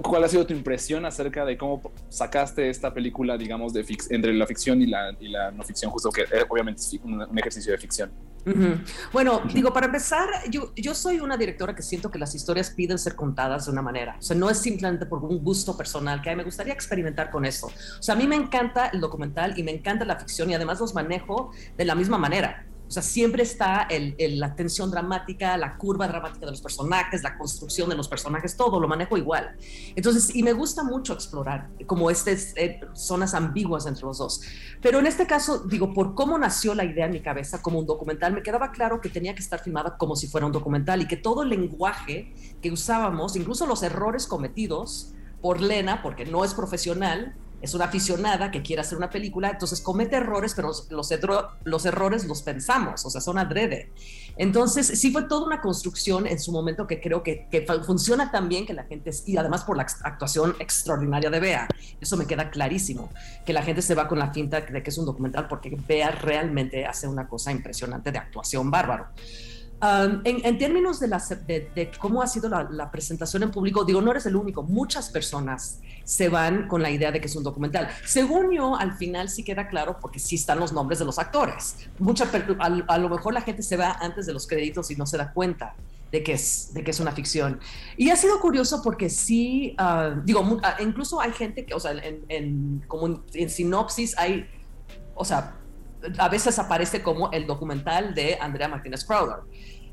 ¿Cuál 0.01 0.23
ha 0.23 0.27
sido 0.27 0.45
tu 0.45 0.53
impresión 0.53 1.05
acerca 1.05 1.45
de 1.45 1.57
cómo 1.57 1.91
sacaste 2.09 2.69
esta 2.69 2.93
película, 2.93 3.37
digamos, 3.37 3.73
de 3.73 3.85
entre 4.09 4.33
la 4.33 4.47
ficción 4.47 4.81
y 4.81 4.87
la, 4.87 5.15
y 5.19 5.29
la 5.29 5.51
no 5.51 5.63
ficción, 5.63 5.91
justo 5.91 6.09
que 6.11 6.21
eh, 6.21 6.45
obviamente 6.47 6.81
es 6.81 6.99
un, 7.03 7.37
ejercicio 7.37 7.71
de 7.71 7.77
ficción? 7.77 8.11
Bueno, 9.13 9.41
digo, 9.53 9.71
para 9.71 9.85
empezar, 9.85 10.27
yo, 10.49 10.71
yo 10.75 10.95
soy 10.95 11.19
una 11.19 11.37
directora 11.37 11.75
que 11.75 11.83
siento 11.83 12.09
que 12.09 12.17
las 12.17 12.33
historias 12.33 12.71
piden 12.71 12.97
ser 12.97 13.15
contadas 13.15 13.65
de 13.65 13.71
una 13.71 13.81
manera. 13.81 14.15
O 14.17 14.21
sea, 14.21 14.35
no 14.35 14.49
es 14.49 14.57
simplemente 14.57 15.05
por 15.05 15.23
un 15.23 15.43
gusto 15.43 15.77
personal, 15.77 16.21
que 16.21 16.35
me 16.35 16.43
gustaría 16.43 16.73
experimentar 16.73 17.29
con 17.29 17.45
eso. 17.45 17.67
O 17.67 18.03
sea, 18.03 18.15
a 18.15 18.17
mí 18.17 18.27
me 18.27 18.35
encanta 18.35 18.87
el 18.87 19.01
documental 19.01 19.57
y 19.57 19.63
me 19.63 19.71
encanta 19.71 20.03
la 20.05 20.17
ficción 20.17 20.49
y 20.49 20.55
además 20.55 20.79
los 20.79 20.95
manejo 20.95 21.51
de 21.77 21.85
la 21.85 21.95
misma 21.95 22.17
manera. 22.17 22.65
O 22.89 22.91
sea, 22.91 23.03
siempre 23.03 23.43
está 23.43 23.87
la 24.17 24.55
tensión 24.55 24.89
dramática, 24.89 25.55
la 25.57 25.77
curva 25.77 26.07
dramática 26.07 26.47
de 26.47 26.53
los 26.53 26.61
personajes, 26.61 27.21
la 27.21 27.37
construcción 27.37 27.87
de 27.87 27.95
los 27.95 28.07
personajes, 28.07 28.57
todo 28.57 28.79
lo 28.79 28.87
manejo 28.87 29.15
igual. 29.15 29.55
Entonces, 29.95 30.35
y 30.35 30.41
me 30.41 30.53
gusta 30.53 30.83
mucho 30.83 31.13
explorar 31.13 31.69
como 31.85 32.09
estas 32.09 32.53
eh, 32.55 32.81
zonas 32.93 33.35
ambiguas 33.35 33.85
entre 33.85 34.05
los 34.05 34.17
dos. 34.17 34.41
Pero 34.81 34.97
en 34.97 35.05
este 35.05 35.27
caso, 35.27 35.59
digo, 35.59 35.93
por 35.93 36.15
cómo 36.15 36.39
nació 36.39 36.73
la 36.73 36.83
idea 36.83 37.05
en 37.05 37.11
mi 37.11 37.19
cabeza 37.21 37.61
como 37.61 37.77
un 37.77 37.85
documental, 37.85 38.33
me 38.33 38.41
quedaba 38.41 38.71
claro 38.71 39.01
que 39.01 39.09
tenía 39.09 39.35
que 39.35 39.41
estar 39.41 39.59
filmada 39.59 39.95
como 39.95 40.15
si 40.15 40.25
fuera 40.25 40.47
un 40.47 40.51
documental 40.51 41.03
y 41.03 41.07
que 41.07 41.17
todo 41.17 41.43
el 41.43 41.49
lenguaje 41.49 42.33
que 42.59 42.71
usábamos, 42.71 43.35
incluso 43.35 43.67
los 43.67 43.83
errores 43.83 44.25
cometidos 44.25 45.13
por 45.43 45.61
Lena, 45.61 46.01
porque 46.01 46.25
no 46.25 46.43
es 46.43 46.55
profesional, 46.55 47.35
es 47.61 47.73
una 47.73 47.85
aficionada 47.85 48.51
que 48.51 48.61
quiere 48.61 48.81
hacer 48.81 48.97
una 48.97 49.09
película, 49.09 49.49
entonces 49.49 49.81
comete 49.81 50.15
errores, 50.15 50.53
pero 50.55 50.69
los, 50.69 50.87
los, 51.63 51.85
errores 51.85 52.25
los 52.25 52.41
pensamos, 52.41 53.05
o 53.05 53.09
sea, 53.09 53.21
son 53.21 53.37
adrede. 53.37 53.91
Entonces, 54.37 54.87
sí 54.87 55.11
fue 55.11 55.23
toda 55.23 55.45
una 55.45 55.61
construcción 55.61 56.25
en 56.25 56.39
su 56.39 56.51
momento 56.51 56.87
que 56.87 57.01
creo 57.01 57.23
que, 57.23 57.47
que 57.51 57.65
funciona 57.85 58.31
tan 58.31 58.49
bien 58.49 58.65
que 58.65 58.73
la 58.73 58.83
gente, 58.83 59.11
y 59.25 59.37
además 59.37 59.63
por 59.63 59.77
la 59.77 59.85
actuación 60.03 60.55
extraordinaria 60.59 61.29
de 61.29 61.39
Bea, 61.39 61.67
eso 61.99 62.17
me 62.17 62.25
queda 62.25 62.49
clarísimo, 62.49 63.09
que 63.45 63.53
la 63.53 63.63
gente 63.63 63.81
se 63.81 63.95
va 63.95 64.07
con 64.07 64.19
la 64.19 64.31
finta 64.31 64.61
de 64.61 64.83
que 64.83 64.89
es 64.89 64.97
un 64.97 65.05
documental 65.05 65.47
porque 65.47 65.77
Bea 65.87 66.11
realmente 66.11 66.85
hace 66.85 67.07
una 67.07 67.27
cosa 67.27 67.51
impresionante 67.51 68.11
de 68.11 68.17
actuación 68.17 68.71
bárbaro 68.71 69.07
en, 69.81 70.57
términos 70.57 70.99
de, 70.99 71.07
de, 71.47 71.91
cómo 71.99 72.21
ha 72.21 72.27
sido 72.27 72.49
la, 72.49 72.91
presentación 72.91 73.43
en 73.43 73.51
público, 73.51 73.85
digo, 73.85 74.01
no 74.01 74.11
eres 74.11 74.25
el 74.25 74.35
único, 74.35 74.63
muchas 74.63 75.09
personas 75.09 75.79
se 76.03 76.27
van 76.27 76.67
con 76.67 76.81
la 76.81 76.89
idea 76.89 77.11
de 77.11 77.21
que 77.21 77.27
es 77.27 77.35
un 77.35 77.43
documental. 77.43 77.87
Según 78.05 78.51
yo, 78.51 78.75
al 78.75 78.93
final 78.97 79.29
sí 79.29 79.43
queda 79.43 79.67
claro 79.67 79.97
porque 80.01 80.19
sí 80.19 80.35
están 80.35 80.59
los 80.59 80.73
nombres 80.73 80.99
de 80.99 81.05
los 81.05 81.19
actores. 81.19 81.77
Mucha, 81.99 82.29
a, 82.59 82.97
lo 82.97 83.09
mejor 83.09 83.33
la 83.33 83.41
gente 83.41 83.63
se 83.63 83.77
va 83.77 83.91
antes 83.91 84.25
de 84.25 84.33
los 84.33 84.47
créditos 84.47 84.91
y 84.91 84.95
no 84.95 85.05
se 85.05 85.17
da 85.17 85.31
cuenta 85.31 85.75
de 86.11 86.23
que 86.23 86.33
es, 86.33 86.73
de 86.73 86.83
que 86.83 86.91
es 86.91 86.99
una 86.99 87.11
ficción. 87.11 87.59
Y 87.95 88.09
ha 88.09 88.15
sido 88.15 88.39
curioso 88.39 88.81
porque 88.83 89.09
sí, 89.09 89.75
ah, 89.77 90.15
digo, 90.25 90.59
ah, 90.63 90.77
incluso 90.79 91.21
hay 91.21 91.31
gente 91.31 91.65
que, 91.65 91.73
o 91.73 91.79
sea, 91.79 91.93
en, 91.93 92.83
como 92.87 93.23
en 93.33 93.49
sinopsis 93.49 94.17
hay, 94.17 94.47
o 95.13 95.23
sea, 95.23 95.58
a 96.17 96.29
veces 96.29 96.57
aparece 96.59 97.01
como 97.01 97.31
el 97.31 97.45
documental 97.47 98.13
de 98.13 98.37
Andrea 98.39 98.67
Martínez 98.67 99.05
Crowder. 99.05 99.37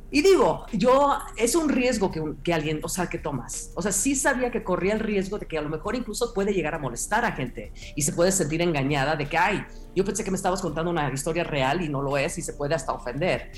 Y 0.08 0.22
digo, 0.22 0.66
yo, 0.72 1.18
es 1.36 1.56
un 1.56 1.68
riesgo 1.68 2.12
que, 2.12 2.22
que, 2.44 2.54
alguien, 2.54 2.78
o 2.82 2.88
sea, 2.88 3.08
que 3.08 3.18
tomas. 3.18 3.72
O 3.74 3.82
sea, 3.82 3.90
sí 3.90 4.14
sabía 4.14 4.52
que 4.52 4.62
corría 4.62 4.94
el 4.94 5.00
riesgo 5.00 5.38
de 5.38 5.46
que 5.46 5.58
a 5.58 5.62
lo 5.62 5.68
mejor 5.68 5.96
incluso 5.96 6.32
puede 6.32 6.52
llegar 6.52 6.76
a 6.76 6.78
molestar 6.78 7.24
a 7.24 7.32
gente 7.32 7.72
y 7.96 8.02
se 8.02 8.12
puede 8.12 8.30
sentir 8.30 8.62
engañada 8.62 9.16
de 9.16 9.28
que, 9.28 9.36
ay, 9.36 9.64
yo 9.96 10.04
pensé 10.04 10.22
que 10.22 10.30
me 10.30 10.36
estabas 10.36 10.62
contando 10.62 10.92
una 10.92 11.12
historia 11.12 11.42
real 11.42 11.82
y 11.82 11.88
no 11.88 12.02
lo 12.02 12.16
es 12.16 12.38
y 12.38 12.42
se 12.42 12.52
puede 12.52 12.74
hasta 12.76 12.92
ofender. 12.92 13.50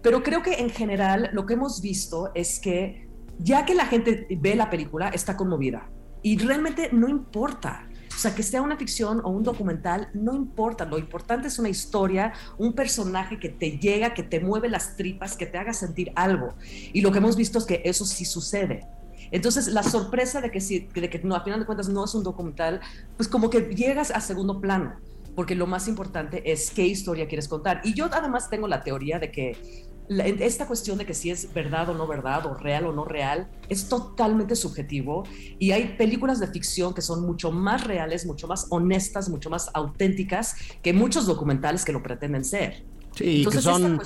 Pero 0.00 0.22
creo 0.22 0.42
que 0.42 0.54
en 0.54 0.70
general 0.70 1.30
lo 1.32 1.44
que 1.44 1.54
hemos 1.54 1.80
visto 1.80 2.30
es 2.34 2.60
que 2.60 3.06
ya 3.38 3.64
que 3.66 3.74
la 3.74 3.86
gente 3.86 4.26
ve 4.30 4.54
la 4.54 4.70
película, 4.70 5.08
está 5.08 5.36
conmovida. 5.36 5.90
Y 6.22 6.38
realmente 6.38 6.90
no 6.92 7.08
importa. 7.08 7.88
O 8.16 8.18
sea, 8.18 8.34
que 8.34 8.42
sea 8.42 8.62
una 8.62 8.78
ficción 8.78 9.20
o 9.24 9.28
un 9.28 9.42
documental, 9.42 10.08
no 10.14 10.34
importa. 10.34 10.86
Lo 10.86 10.98
importante 10.98 11.48
es 11.48 11.58
una 11.58 11.68
historia, 11.68 12.32
un 12.56 12.72
personaje 12.72 13.38
que 13.38 13.50
te 13.50 13.78
llega, 13.78 14.14
que 14.14 14.22
te 14.22 14.40
mueve 14.40 14.70
las 14.70 14.96
tripas, 14.96 15.36
que 15.36 15.44
te 15.44 15.58
haga 15.58 15.74
sentir 15.74 16.12
algo. 16.16 16.54
Y 16.94 17.02
lo 17.02 17.12
que 17.12 17.18
hemos 17.18 17.36
visto 17.36 17.58
es 17.58 17.66
que 17.66 17.82
eso 17.84 18.06
sí 18.06 18.24
sucede. 18.24 18.86
Entonces, 19.30 19.68
la 19.68 19.82
sorpresa 19.82 20.40
de 20.40 20.50
que, 20.50 20.62
sí, 20.62 20.88
de 20.94 21.10
que 21.10 21.18
no, 21.18 21.34
a 21.34 21.44
final 21.44 21.60
de 21.60 21.66
cuentas 21.66 21.90
no 21.90 22.06
es 22.06 22.14
un 22.14 22.22
documental, 22.22 22.80
pues 23.18 23.28
como 23.28 23.50
que 23.50 23.60
llegas 23.74 24.10
a 24.10 24.20
segundo 24.22 24.62
plano, 24.62 24.94
porque 25.34 25.54
lo 25.54 25.66
más 25.66 25.86
importante 25.86 26.50
es 26.50 26.70
qué 26.70 26.86
historia 26.86 27.28
quieres 27.28 27.48
contar. 27.48 27.82
Y 27.84 27.92
yo 27.92 28.08
además 28.10 28.48
tengo 28.48 28.66
la 28.66 28.82
teoría 28.82 29.18
de 29.18 29.30
que 29.30 29.86
esta 30.08 30.66
cuestión 30.66 30.98
de 30.98 31.06
que 31.06 31.14
si 31.14 31.30
es 31.30 31.52
verdad 31.52 31.88
o 31.90 31.94
no 31.94 32.06
verdad, 32.06 32.46
o 32.46 32.54
real 32.54 32.86
o 32.86 32.92
no 32.92 33.04
real, 33.04 33.48
es 33.68 33.88
totalmente 33.88 34.54
subjetivo 34.56 35.24
y 35.58 35.72
hay 35.72 35.96
películas 35.96 36.40
de 36.40 36.46
ficción 36.48 36.94
que 36.94 37.02
son 37.02 37.22
mucho 37.22 37.50
más 37.50 37.84
reales, 37.84 38.26
mucho 38.26 38.46
más 38.46 38.66
honestas, 38.70 39.28
mucho 39.28 39.50
más 39.50 39.70
auténticas 39.74 40.56
que 40.82 40.92
muchos 40.92 41.26
documentales 41.26 41.84
que 41.84 41.92
lo 41.92 42.02
pretenden 42.02 42.44
ser. 42.44 42.84
Sí, 43.16 43.46
que 43.50 43.62
son, 43.62 43.98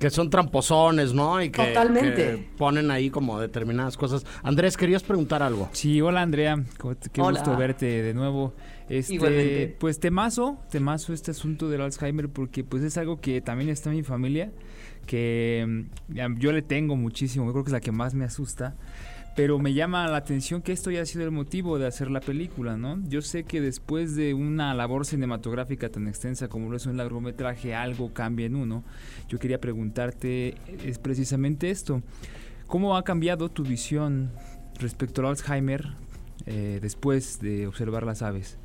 que 0.00 0.10
son 0.10 0.28
tramposones, 0.28 1.14
¿no? 1.14 1.40
Y 1.40 1.50
que, 1.50 1.64
Totalmente. 1.68 2.48
ponen 2.56 2.90
ahí 2.90 3.10
como 3.10 3.38
determinadas 3.38 3.96
cosas. 3.96 4.26
Andrés, 4.42 4.76
querías 4.76 5.04
preguntar 5.04 5.40
algo. 5.40 5.68
Sí, 5.72 6.00
hola 6.00 6.22
Andrea, 6.22 6.64
qué 7.12 7.22
gusto 7.22 7.56
verte 7.56 8.02
de 8.02 8.12
nuevo. 8.12 8.54
Este, 8.88 9.76
pues 9.78 10.00
temazo, 10.00 10.58
temazo 10.70 11.12
este 11.12 11.30
asunto 11.30 11.68
del 11.68 11.80
Alzheimer 11.80 12.28
porque 12.28 12.64
pues 12.64 12.82
es 12.82 12.96
algo 12.98 13.20
que 13.20 13.40
también 13.40 13.70
está 13.70 13.90
en 13.90 13.96
mi 13.96 14.02
familia 14.02 14.52
que 15.06 15.88
mm, 16.08 16.38
yo 16.38 16.52
le 16.52 16.62
tengo 16.62 16.96
muchísimo, 16.96 17.46
yo 17.46 17.52
creo 17.52 17.64
que 17.64 17.68
es 17.68 17.72
la 17.72 17.80
que 17.80 17.92
más 17.92 18.14
me 18.14 18.24
asusta. 18.24 18.74
Pero 19.36 19.58
me 19.58 19.74
llama 19.74 20.08
la 20.08 20.16
atención 20.16 20.62
que 20.62 20.72
esto 20.72 20.90
ya 20.90 21.02
ha 21.02 21.06
sido 21.06 21.24
el 21.24 21.30
motivo 21.30 21.78
de 21.78 21.86
hacer 21.86 22.10
la 22.10 22.20
película, 22.20 22.78
¿no? 22.78 22.98
Yo 23.06 23.20
sé 23.20 23.44
que 23.44 23.60
después 23.60 24.16
de 24.16 24.32
una 24.32 24.72
labor 24.72 25.04
cinematográfica 25.04 25.90
tan 25.90 26.08
extensa 26.08 26.48
como 26.48 26.70
lo 26.70 26.76
es 26.78 26.86
un 26.86 26.96
largometraje, 26.96 27.74
algo 27.74 28.14
cambia 28.14 28.46
en 28.46 28.56
uno. 28.56 28.82
Yo 29.28 29.38
quería 29.38 29.60
preguntarte 29.60 30.54
es 30.82 30.98
precisamente 30.98 31.70
esto. 31.70 32.00
¿Cómo 32.66 32.96
ha 32.96 33.04
cambiado 33.04 33.50
tu 33.50 33.62
visión 33.62 34.32
respecto 34.80 35.20
al 35.20 35.28
Alzheimer 35.28 35.86
eh, 36.46 36.78
después 36.80 37.38
de 37.38 37.66
observar 37.66 38.04
las 38.04 38.22
aves? 38.22 38.58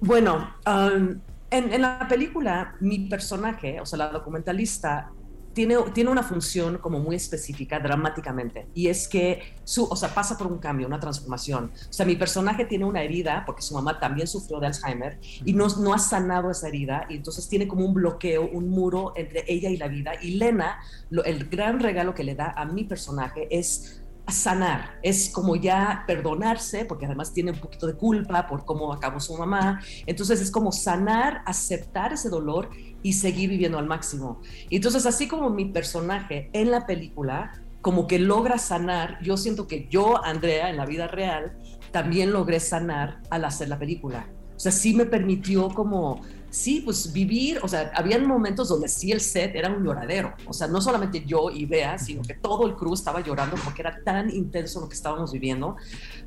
Bueno, 0.00 0.54
um, 0.66 1.18
en, 1.58 1.80
la 1.80 2.06
película, 2.08 2.76
mi 2.80 3.08
personaje, 3.08 3.80
o 3.80 3.86
sea, 3.86 3.98
la 3.98 4.08
documentalista, 4.08 5.10
tiene, 5.52 5.76
tiene 5.94 6.10
una 6.10 6.22
función 6.22 6.76
como 6.76 6.98
muy 6.98 7.16
específica 7.16 7.80
dramáticamente 7.80 8.68
y 8.74 8.88
es 8.88 9.08
que 9.08 9.54
su, 9.64 9.84
o 9.84 9.96
sea, 9.96 10.14
pasa 10.14 10.36
por 10.36 10.48
un 10.48 10.58
cambio, 10.58 10.86
una 10.86 11.00
transformación. 11.00 11.72
O 11.88 11.92
sea, 11.92 12.04
mi 12.04 12.14
personaje 12.14 12.66
tiene 12.66 12.84
una 12.84 13.02
herida 13.02 13.42
porque 13.46 13.62
su 13.62 13.72
mamá 13.72 13.98
también 13.98 14.26
sufrió 14.26 14.60
de 14.60 14.66
Alzheimer 14.66 15.18
y 15.22 15.54
no, 15.54 15.66
no 15.80 15.94
ha 15.94 15.98
sanado 15.98 16.50
esa 16.50 16.68
herida 16.68 17.06
y 17.08 17.16
entonces 17.16 17.48
tiene 17.48 17.66
como 17.66 17.86
un 17.86 17.94
bloqueo, 17.94 18.46
un 18.46 18.68
muro 18.68 19.14
entre 19.16 19.44
ella 19.48 19.70
y 19.70 19.78
la 19.78 19.88
vida. 19.88 20.12
Y 20.20 20.32
Lena, 20.32 20.78
el 21.24 21.48
gran 21.48 21.80
regalo 21.80 22.14
que 22.14 22.22
le 22.22 22.34
da 22.34 22.52
a 22.54 22.66
mi 22.66 22.84
personaje 22.84 23.48
es 23.50 24.02
sanar, 24.28 24.98
es 25.02 25.30
como 25.30 25.56
ya 25.56 26.04
perdonarse, 26.06 26.84
porque 26.84 27.06
además 27.06 27.32
tiene 27.32 27.52
un 27.52 27.58
poquito 27.58 27.86
de 27.86 27.94
culpa 27.94 28.46
por 28.46 28.64
cómo 28.64 28.92
acabó 28.92 29.20
su 29.20 29.36
mamá. 29.36 29.80
Entonces 30.06 30.40
es 30.40 30.50
como 30.50 30.72
sanar, 30.72 31.42
aceptar 31.46 32.12
ese 32.12 32.28
dolor 32.28 32.70
y 33.02 33.12
seguir 33.12 33.50
viviendo 33.50 33.78
al 33.78 33.86
máximo. 33.86 34.40
Entonces 34.70 35.06
así 35.06 35.28
como 35.28 35.50
mi 35.50 35.66
personaje 35.66 36.50
en 36.52 36.70
la 36.70 36.86
película, 36.86 37.52
como 37.82 38.08
que 38.08 38.18
logra 38.18 38.58
sanar, 38.58 39.22
yo 39.22 39.36
siento 39.36 39.68
que 39.68 39.86
yo, 39.88 40.24
Andrea, 40.24 40.70
en 40.70 40.76
la 40.76 40.86
vida 40.86 41.06
real, 41.06 41.56
también 41.92 42.32
logré 42.32 42.58
sanar 42.58 43.22
al 43.30 43.44
hacer 43.44 43.68
la 43.68 43.78
película 43.78 44.28
O 44.56 44.58
sea, 44.58 44.72
sí 44.72 44.92
me 44.92 45.06
permitió 45.06 45.68
como 45.68 46.20
sí, 46.50 46.80
pues 46.80 47.12
vivir, 47.12 47.60
o 47.62 47.68
sea, 47.68 47.92
habían 47.94 48.26
momentos 48.26 48.68
donde 48.68 48.88
sí 48.88 49.12
el 49.12 49.20
set 49.20 49.54
era 49.54 49.70
un 49.70 49.84
lloradero, 49.84 50.34
o 50.46 50.52
sea, 50.52 50.66
no 50.66 50.80
solamente 50.80 51.24
yo 51.24 51.50
y 51.50 51.66
Bea, 51.66 51.98
sino 51.98 52.22
que 52.22 52.34
todo 52.34 52.66
el 52.66 52.74
crew 52.74 52.94
estaba 52.94 53.20
llorando 53.20 53.56
porque 53.62 53.82
era 53.82 54.02
tan 54.04 54.30
intenso 54.30 54.80
lo 54.80 54.88
que 54.88 54.94
estábamos 54.94 55.32
viviendo, 55.32 55.76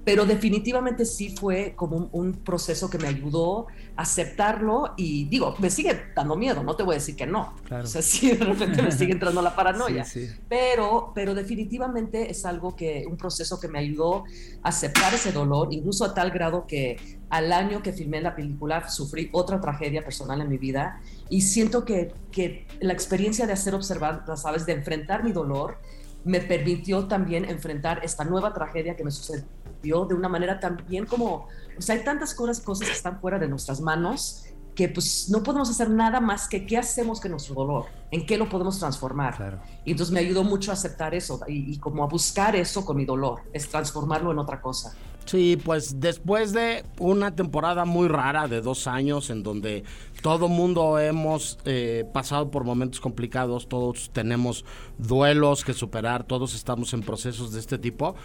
pero 0.03 0.25
definitivamente 0.25 1.05
sí 1.05 1.35
fue 1.35 1.73
como 1.75 2.09
un, 2.11 2.29
proceso 2.39 2.89
que 2.89 2.97
me 2.97 3.07
ayudó 3.07 3.67
a 3.95 4.03
aceptarlo 4.03 4.93
y 4.95 5.25
digo, 5.25 5.55
me 5.59 5.69
sigue 5.69 5.99
dando 6.15 6.35
miedo, 6.35 6.63
no 6.63 6.75
te 6.75 6.83
voy 6.83 6.93
a 6.93 6.97
decir 6.99 7.15
que 7.15 7.25
no, 7.25 7.53
o 7.69 7.85
sea, 7.85 8.01
sí, 8.01 8.31
de 8.31 8.45
repente 8.45 8.81
me 8.81 8.91
sigue 8.91 9.13
entrando 9.13 9.41
la 9.41 9.55
paranoia, 9.55 10.05
Pero, 10.47 11.11
pero 11.13 11.33
definitivamente 11.33 12.29
es 12.29 12.45
algo 12.45 12.75
que, 12.75 13.05
un 13.09 13.17
proceso 13.17 13.59
que 13.59 13.67
me 13.67 13.79
ayudó 13.79 14.23
a 14.63 14.69
aceptar 14.69 15.13
ese 15.13 15.31
dolor, 15.31 15.69
incluso 15.71 16.05
a 16.05 16.13
tal 16.13 16.31
grado 16.31 16.65
que 16.67 17.18
al 17.29 17.51
año 17.51 17.81
que 17.81 17.93
filmé 17.93 18.21
la 18.21 18.35
película 18.35 18.89
sufrí 18.89 19.29
otra 19.31 19.61
tragedia 19.61 20.03
personal 20.03 20.41
en 20.41 20.49
mi 20.49 20.57
vida 20.57 21.01
y 21.29 21.41
siento 21.41 21.85
que, 21.85 22.13
que 22.31 22.67
la 22.79 22.93
experiencia 22.93 23.45
de 23.45 23.53
hacer 23.53 23.75
observar, 23.75 24.25
sabes, 24.35 24.65
de 24.65 24.73
enfrentar 24.73 25.23
mi 25.23 25.31
dolor, 25.31 25.77
me 26.25 26.41
permitió 26.41 27.07
también 27.07 27.45
enfrentar 27.45 28.01
esta 28.03 28.23
nueva 28.23 28.53
tragedia 28.53 28.95
que 28.95 29.03
me 29.03 29.11
sucedió 29.11 30.05
de 30.05 30.13
una 30.13 30.27
manera 30.27 30.59
también 30.59 31.05
como, 31.05 31.47
o 31.77 31.81
sea, 31.81 31.95
hay 31.95 32.03
tantas 32.03 32.33
cosas, 32.33 32.59
cosas 32.59 32.87
que 32.87 32.93
están 32.93 33.19
fuera 33.21 33.39
de 33.39 33.47
nuestras 33.47 33.79
manos 33.79 34.45
que 34.75 34.87
pues 34.87 35.27
no 35.29 35.43
podemos 35.43 35.69
hacer 35.69 35.89
nada 35.89 36.21
más 36.21 36.47
que 36.47 36.65
qué 36.65 36.77
hacemos 36.77 37.19
con 37.19 37.31
nuestro 37.31 37.53
dolor, 37.53 37.87
en 38.11 38.25
qué 38.25 38.37
lo 38.37 38.47
podemos 38.47 38.79
transformar. 38.79 39.61
Y 39.83 39.91
entonces 39.91 40.13
me 40.13 40.21
ayudó 40.21 40.45
mucho 40.45 40.71
a 40.71 40.75
aceptar 40.75 41.13
eso 41.13 41.41
y, 41.49 41.73
y, 41.73 41.77
como 41.79 42.01
a 42.01 42.07
buscar 42.07 42.55
eso 42.55 42.85
con 42.85 42.95
mi 42.95 43.03
dolor, 43.03 43.41
es 43.51 43.67
transformarlo 43.67 44.31
en 44.31 44.39
otra 44.39 44.61
cosa. 44.61 44.95
Sí, 45.29 45.61
pues 45.63 45.99
después 45.99 46.53
de 46.53 46.83
una 46.97 47.35
temporada 47.35 47.85
muy 47.85 48.07
rara 48.07 48.47
de 48.47 48.61
dos 48.61 48.87
años 48.87 49.29
en 49.29 49.43
donde 49.43 49.83
todo 50.23 50.47
mundo 50.47 50.97
hemos 50.97 51.59
eh, 51.65 52.03
pasado 52.11 52.49
por 52.49 52.63
momentos 52.63 52.99
complicados, 52.99 53.69
todos 53.69 54.09
tenemos 54.11 54.65
duelos 54.97 55.63
que 55.63 55.73
superar, 55.73 56.23
todos 56.23 56.55
estamos 56.55 56.95
en 56.95 57.01
procesos 57.01 57.53
de 57.53 57.59
este 57.59 57.77
tipo 57.77 58.15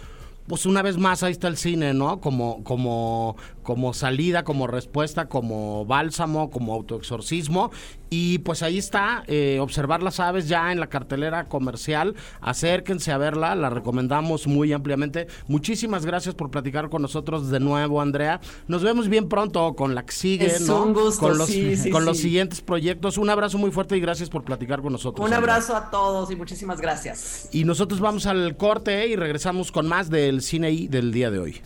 pues 0.47 0.65
una 0.65 0.81
vez 0.81 0.97
más 0.97 1.23
ahí 1.23 1.31
está 1.31 1.47
el 1.47 1.57
cine, 1.57 1.93
¿no? 1.93 2.19
Como, 2.21 2.63
como, 2.63 3.35
como 3.63 3.93
salida, 3.93 4.43
como 4.43 4.67
respuesta, 4.67 5.27
como 5.27 5.85
bálsamo, 5.85 6.51
como 6.51 6.73
autoexorcismo. 6.73 7.71
Y 8.09 8.39
pues 8.39 8.63
ahí 8.63 8.77
está, 8.77 9.23
eh, 9.27 9.59
observar 9.59 10.03
las 10.03 10.19
aves 10.19 10.47
ya 10.47 10.71
en 10.71 10.79
la 10.79 10.87
cartelera 10.87 11.45
comercial. 11.45 12.15
Acérquense 12.41 13.11
a 13.11 13.17
verla, 13.17 13.55
la 13.55 13.69
recomendamos 13.69 14.47
muy 14.47 14.73
ampliamente. 14.73 15.27
Muchísimas 15.47 16.05
gracias 16.05 16.35
por 16.35 16.51
platicar 16.51 16.89
con 16.89 17.01
nosotros 17.01 17.49
de 17.49 17.59
nuevo, 17.59 18.01
Andrea. 18.01 18.39
Nos 18.67 18.83
vemos 18.83 19.09
bien 19.09 19.27
pronto 19.27 19.75
con 19.75 19.95
la 19.95 20.05
que 20.05 20.13
sigue, 20.13 20.53
¿no? 20.61 20.83
Un 20.83 20.93
gusto, 20.93 21.19
con 21.19 21.37
los, 21.37 21.47
sí, 21.47 21.89
con 21.91 22.05
los 22.05 22.17
siguientes 22.17 22.61
proyectos. 22.61 23.17
Un 23.17 23.29
abrazo 23.29 23.57
muy 23.57 23.71
fuerte 23.71 23.97
y 23.97 23.99
gracias 23.99 24.29
por 24.29 24.43
platicar 24.43 24.81
con 24.81 24.91
nosotros. 24.91 25.25
Un 25.25 25.33
abrazo 25.33 25.75
a 25.75 25.89
todos 25.89 26.31
y 26.31 26.35
muchísimas 26.35 26.79
gracias. 26.79 27.49
Y 27.51 27.63
nosotros 27.63 27.99
vamos 27.99 28.25
al 28.25 28.55
corte 28.57 29.07
y 29.07 29.15
regresamos 29.15 29.71
con 29.71 29.87
más 29.87 30.09
del 30.09 30.41
cine 30.41 30.71
I 30.71 30.87
del 30.87 31.11
día 31.11 31.31
de 31.31 31.39
hoy. 31.39 31.61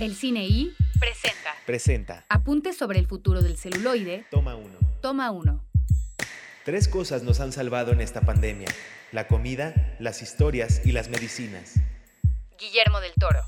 El 0.00 0.14
cine 0.14 0.46
I 0.46 0.72
presenta. 0.98 1.54
Presenta. 1.66 2.24
Apuntes 2.28 2.76
sobre 2.76 2.98
el 2.98 3.06
futuro 3.06 3.42
del 3.42 3.56
celuloide. 3.56 4.24
Toma 4.30 4.56
uno. 4.56 4.78
Toma 5.00 5.30
uno. 5.30 5.64
Tres 6.64 6.88
cosas 6.88 7.22
nos 7.22 7.40
han 7.40 7.52
salvado 7.52 7.92
en 7.92 8.00
esta 8.00 8.20
pandemia. 8.22 8.68
La 9.12 9.26
comida, 9.26 9.96
las 10.00 10.22
historias 10.22 10.82
y 10.84 10.92
las 10.92 11.08
medicinas. 11.08 11.74
Guillermo 12.58 13.00
del 13.00 13.12
Toro. 13.14 13.40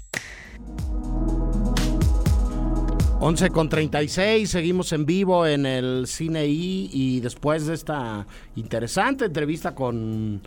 11 3.22 3.50
con 3.50 3.68
36, 3.68 4.48
seguimos 4.48 4.94
en 4.94 5.04
vivo 5.04 5.46
en 5.46 5.66
el 5.66 6.06
Cine 6.06 6.46
I 6.46 6.88
y 6.90 7.20
después 7.20 7.66
de 7.66 7.74
esta 7.74 8.26
interesante 8.56 9.26
entrevista 9.26 9.74
con 9.74 10.40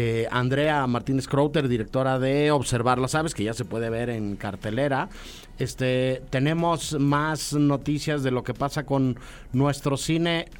eh, 0.00 0.28
Andrea 0.30 0.86
Martínez 0.86 1.26
Crowter, 1.26 1.66
directora 1.66 2.20
de 2.20 2.52
Observar 2.52 3.00
las 3.00 3.16
Aves, 3.16 3.34
que 3.34 3.42
ya 3.42 3.52
se 3.52 3.64
puede 3.64 3.90
ver 3.90 4.10
en 4.10 4.36
cartelera. 4.36 5.08
Este, 5.58 6.22
tenemos 6.30 6.96
más 7.00 7.52
noticias 7.52 8.22
de 8.22 8.30
lo 8.30 8.44
que 8.44 8.54
pasa 8.54 8.86
con 8.86 9.18
nuestro 9.52 9.96
cine 9.96 10.50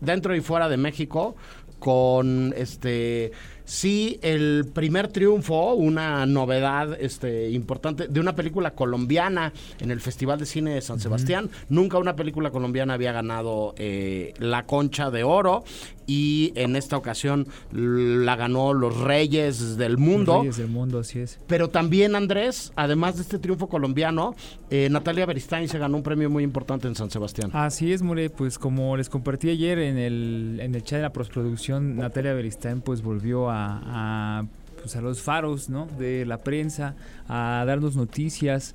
dentro 0.00 0.34
y 0.34 0.40
fuera 0.40 0.70
de 0.70 0.78
México, 0.78 1.36
con 1.80 2.54
este 2.56 3.32
sí 3.64 4.18
el 4.22 4.66
primer 4.72 5.08
triunfo, 5.08 5.74
una 5.74 6.26
novedad 6.26 6.96
este, 7.00 7.50
importante 7.50 8.08
de 8.08 8.20
una 8.20 8.34
película 8.34 8.72
colombiana 8.72 9.52
en 9.80 9.90
el 9.90 10.00
Festival 10.00 10.38
de 10.38 10.46
Cine 10.46 10.74
de 10.74 10.80
San 10.80 11.00
Sebastián. 11.00 11.50
Nunca 11.68 11.98
una 11.98 12.16
película 12.16 12.50
colombiana 12.50 12.94
había 12.94 13.12
ganado 13.12 13.74
eh, 13.76 14.34
la 14.38 14.66
concha 14.66 15.10
de 15.10 15.24
oro 15.24 15.64
y 16.06 16.52
en 16.56 16.76
esta 16.76 16.96
ocasión 16.96 17.46
la 17.72 18.36
ganó 18.36 18.74
Los 18.74 19.00
Reyes 19.00 19.76
del 19.76 19.98
Mundo. 19.98 20.40
Reyes 20.40 20.56
del 20.56 20.68
Mundo, 20.68 21.00
así 21.00 21.20
es. 21.20 21.38
Pero 21.46 21.68
también 21.68 22.16
Andrés, 22.16 22.72
además 22.76 23.16
de 23.16 23.22
este 23.22 23.38
triunfo 23.38 23.68
colombiano, 23.68 24.34
eh, 24.70 24.88
Natalia 24.90 25.26
Beristain 25.26 25.68
se 25.68 25.78
ganó 25.78 25.96
un 25.96 26.02
premio 26.02 26.28
muy 26.30 26.44
importante 26.44 26.88
en 26.88 26.94
San 26.94 27.10
Sebastián. 27.10 27.50
Así 27.52 27.92
es, 27.92 28.02
More, 28.02 28.30
pues 28.30 28.58
como 28.58 28.96
les 28.96 29.08
compartí 29.08 29.50
ayer 29.50 29.78
en 29.78 29.98
el, 29.98 30.58
en 30.60 30.74
el 30.74 30.82
chat 30.82 30.98
de 30.98 31.02
la 31.02 31.12
postproducción, 31.12 31.96
Natalia 31.96 32.32
Beristain 32.32 32.80
pues 32.80 33.02
volvió 33.02 33.50
a, 33.50 33.51
pues, 34.80 34.96
a 34.96 35.00
los 35.00 35.22
faros 35.22 35.68
¿no? 35.68 35.86
de 35.98 36.24
la 36.26 36.38
prensa, 36.38 36.94
a 37.28 37.64
darnos 37.66 37.96
noticias 37.96 38.74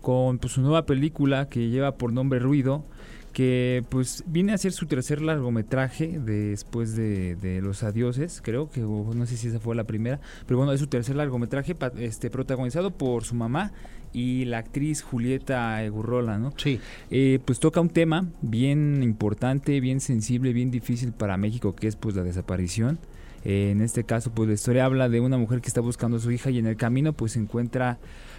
con 0.00 0.38
pues, 0.38 0.52
su 0.54 0.60
nueva 0.60 0.86
película 0.86 1.48
que 1.48 1.68
lleva 1.68 1.96
por 1.96 2.12
nombre 2.12 2.38
Ruido 2.38 2.84
que 3.32 3.84
pues 3.88 4.24
viene 4.26 4.52
a 4.52 4.58
ser 4.58 4.72
su 4.72 4.86
tercer 4.86 5.22
largometraje 5.22 6.18
después 6.18 6.96
de, 6.96 7.60
Los 7.62 7.82
Adioses, 7.82 8.40
creo 8.42 8.70
que 8.70 8.80
no 8.80 9.26
sé 9.26 9.36
si 9.36 9.48
esa 9.48 9.60
fue 9.60 9.76
la 9.76 9.84
primera, 9.84 10.20
pero 10.46 10.58
bueno, 10.58 10.72
es 10.72 10.80
su 10.80 10.88
tercer 10.88 11.16
largometraje 11.16 11.76
este, 11.98 12.30
protagonizado 12.30 12.90
por 12.90 13.24
su 13.24 13.34
mamá 13.34 13.72
y 14.12 14.44
la 14.46 14.58
actriz 14.58 15.02
Julieta 15.02 15.82
Egurrola, 15.84 16.38
¿no? 16.38 16.52
Sí. 16.56 16.80
Eh, 17.10 17.38
pues 17.44 17.60
toca 17.60 17.80
un 17.80 17.90
tema 17.90 18.26
bien 18.42 19.02
importante, 19.02 19.78
bien 19.80 20.00
sensible, 20.00 20.52
bien 20.52 20.72
difícil 20.72 21.12
para 21.12 21.36
México, 21.36 21.76
que 21.76 21.86
es 21.86 21.94
pues 21.94 22.16
la 22.16 22.24
desaparición. 22.24 22.98
En 23.44 23.80
este 23.80 24.04
caso, 24.04 24.30
pues 24.32 24.48
la 24.48 24.54
historia 24.54 24.84
habla 24.84 25.08
de 25.08 25.20
una 25.20 25.38
mujer 25.38 25.60
que 25.60 25.68
está 25.68 25.80
buscando 25.80 26.18
a 26.18 26.20
su 26.20 26.30
hija 26.30 26.50
y 26.50 26.58
en 26.58 26.66
el 26.66 26.76
camino 26.76 27.12
pues 27.12 27.32
se 27.32 27.38
encuentra 27.38 27.98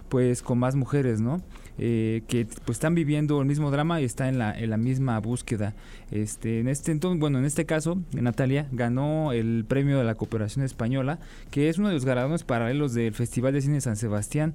pues 0.10 0.42
con 0.42 0.60
más 0.60 0.76
mujeres, 0.76 1.22
¿no? 1.22 1.42
Eh, 1.78 2.24
que 2.28 2.46
pues 2.66 2.76
están 2.76 2.94
viviendo 2.94 3.40
el 3.40 3.48
mismo 3.48 3.72
drama 3.72 4.02
y 4.02 4.04
está 4.04 4.28
en 4.28 4.38
la, 4.38 4.52
en 4.58 4.70
la 4.70 4.78
misma 4.78 5.18
búsqueda. 5.20 5.74
Este, 6.12 6.60
en 6.60 6.68
este 6.68 6.92
entonces, 6.92 7.20
bueno, 7.20 7.40
en 7.40 7.46
este 7.46 7.66
caso, 7.66 7.98
Natalia 8.12 8.68
ganó 8.72 9.32
el 9.32 9.66
premio 9.68 9.98
de 9.98 10.04
la 10.04 10.16
cooperación 10.16 10.66
española, 10.66 11.20
que 11.50 11.70
es 11.70 11.78
uno 11.78 11.88
de 11.88 11.94
los 11.94 12.06
galardones 12.06 12.44
paralelos 12.44 12.94
del 12.94 13.14
Festival 13.14 13.54
de 13.54 13.62
Cine 13.62 13.82
San 13.82 13.96
Sebastián, 13.96 14.54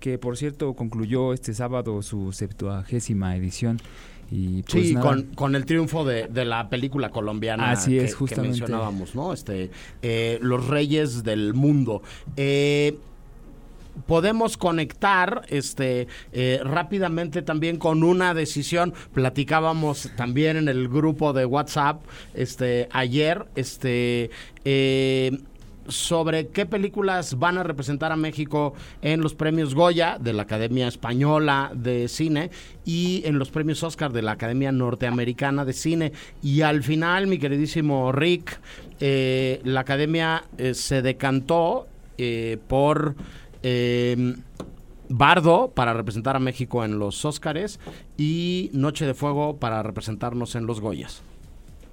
que 0.00 0.18
por 0.18 0.36
cierto 0.36 0.74
concluyó 0.74 1.32
este 1.32 1.54
sábado 1.54 2.02
su 2.02 2.32
septuagésima 2.32 3.36
edición. 3.36 3.78
Y 4.30 4.62
pues 4.62 4.88
sí, 4.88 4.94
con, 4.94 5.24
con, 5.34 5.56
el 5.56 5.64
triunfo 5.64 6.04
de, 6.04 6.28
de, 6.28 6.44
la 6.44 6.68
película 6.68 7.10
colombiana 7.10 7.72
Así 7.72 7.98
es, 7.98 8.14
que, 8.14 8.26
que 8.26 8.40
mencionábamos, 8.40 9.14
¿no? 9.14 9.32
Este, 9.32 9.70
eh, 10.02 10.38
Los 10.40 10.68
Reyes 10.68 11.24
del 11.24 11.52
Mundo. 11.52 12.02
Eh, 12.36 12.96
podemos 14.06 14.56
conectar 14.56 15.42
este 15.48 16.06
eh, 16.32 16.60
rápidamente 16.62 17.42
también 17.42 17.76
con 17.76 18.02
una 18.02 18.34
decisión 18.34 18.94
platicábamos 19.12 20.10
también 20.16 20.56
en 20.56 20.68
el 20.68 20.88
grupo 20.88 21.32
de 21.32 21.44
WhatsApp 21.44 22.02
este 22.34 22.88
ayer 22.92 23.46
este 23.56 24.30
eh, 24.64 25.38
sobre 25.90 26.48
qué 26.48 26.66
películas 26.66 27.38
van 27.38 27.58
a 27.58 27.62
representar 27.62 28.12
a 28.12 28.16
México 28.16 28.74
en 29.02 29.20
los 29.20 29.34
premios 29.34 29.74
Goya 29.74 30.18
de 30.18 30.32
la 30.32 30.42
Academia 30.42 30.88
Española 30.88 31.70
de 31.74 32.08
Cine 32.08 32.50
y 32.84 33.22
en 33.26 33.38
los 33.38 33.50
premios 33.50 33.82
Oscar 33.82 34.12
de 34.12 34.22
la 34.22 34.32
Academia 34.32 34.72
Norteamericana 34.72 35.64
de 35.64 35.72
Cine. 35.72 36.12
Y 36.42 36.62
al 36.62 36.82
final, 36.82 37.26
mi 37.26 37.38
queridísimo 37.38 38.12
Rick, 38.12 38.60
eh, 39.00 39.60
la 39.64 39.80
Academia 39.80 40.44
se 40.72 41.02
decantó 41.02 41.86
por 42.68 43.14
eh, 43.62 44.34
Bardo 45.12 45.72
para 45.74 45.92
representar 45.92 46.36
a 46.36 46.38
México 46.38 46.84
en 46.84 47.00
los 47.00 47.24
Óscares 47.24 47.80
y 48.16 48.70
Noche 48.72 49.06
de 49.06 49.14
Fuego 49.14 49.56
para 49.56 49.82
representarnos 49.82 50.54
en 50.54 50.66
los 50.66 50.80
Goyas. 50.80 51.22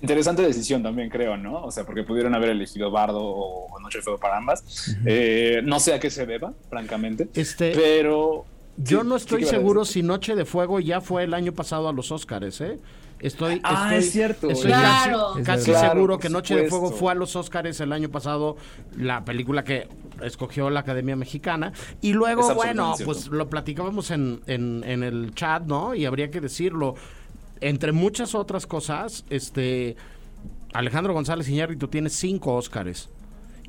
Interesante 0.01 0.41
decisión 0.43 0.83
también, 0.83 1.09
creo, 1.09 1.37
¿no? 1.37 1.63
O 1.63 1.71
sea, 1.71 1.83
porque 1.85 2.03
pudieron 2.03 2.35
haber 2.35 2.49
elegido 2.49 2.91
Bardo 2.91 3.19
o 3.23 3.79
Noche 3.79 3.97
de 3.99 4.03
Fuego 4.03 4.19
para 4.19 4.37
ambas. 4.37 4.95
Eh, 5.05 5.61
no 5.63 5.79
sé 5.79 5.93
a 5.93 5.99
qué 5.99 6.09
se 6.09 6.25
deba, 6.25 6.53
francamente. 6.69 7.27
Este... 7.33 7.71
Pero 7.73 8.45
Yo 8.77 9.01
Sí, 9.01 9.07
no 9.07 9.15
estoy 9.15 9.43
seguro 9.45 9.85
si 9.85 10.03
Noche 10.03 10.35
de 10.35 10.45
Fuego 10.45 10.79
ya 10.79 11.01
fue 11.01 11.23
el 11.23 11.33
año 11.33 11.51
pasado 11.51 11.89
a 11.89 11.93
los 11.93 12.11
Oscars, 12.11 12.61
¿eh? 12.61 12.77
Estoy, 13.19 13.59
Ah, 13.63 13.85
estoy- 13.85 13.97
es 13.97 14.11
cierto, 14.11 14.49
estoy 14.51 14.69
casi, 14.69 15.09
Claro. 15.09 15.33
casi 15.43 15.71
Claro, 15.71 15.89
seguro 15.95 16.19
que 16.19 16.29
Noche 16.29 16.55
de 16.55 16.69
Fuego 16.69 16.91
fue 16.91 17.11
a 17.11 17.15
los 17.15 17.35
Oscars 17.35 17.79
el 17.79 17.91
año 17.91 18.09
pasado, 18.09 18.57
la 18.95 19.25
película 19.25 19.63
que 19.63 19.87
escogió 20.21 20.69
la 20.69 20.81
Academia 20.81 21.15
Mexicana. 21.15 21.73
Y 22.01 22.13
luego, 22.13 22.53
bueno, 22.53 22.93
pues 23.03 23.25
lo 23.29 23.49
platicábamos 23.49 24.11
en, 24.11 24.41
en, 24.45 24.83
en 24.85 25.01
el 25.01 25.33
chat, 25.33 25.63
¿no? 25.63 25.95
Y 25.95 26.05
habría 26.05 26.29
que 26.29 26.39
decirlo. 26.41 26.93
Entre 27.61 27.91
muchas 27.91 28.35
otras 28.35 28.65
cosas, 28.65 29.25
este 29.29 29.95
Alejandro 30.73 31.13
González 31.13 31.49
Iñárritu 31.49 31.87
tiene 31.87 32.09
cinco 32.09 32.55
Oscars. 32.55 33.09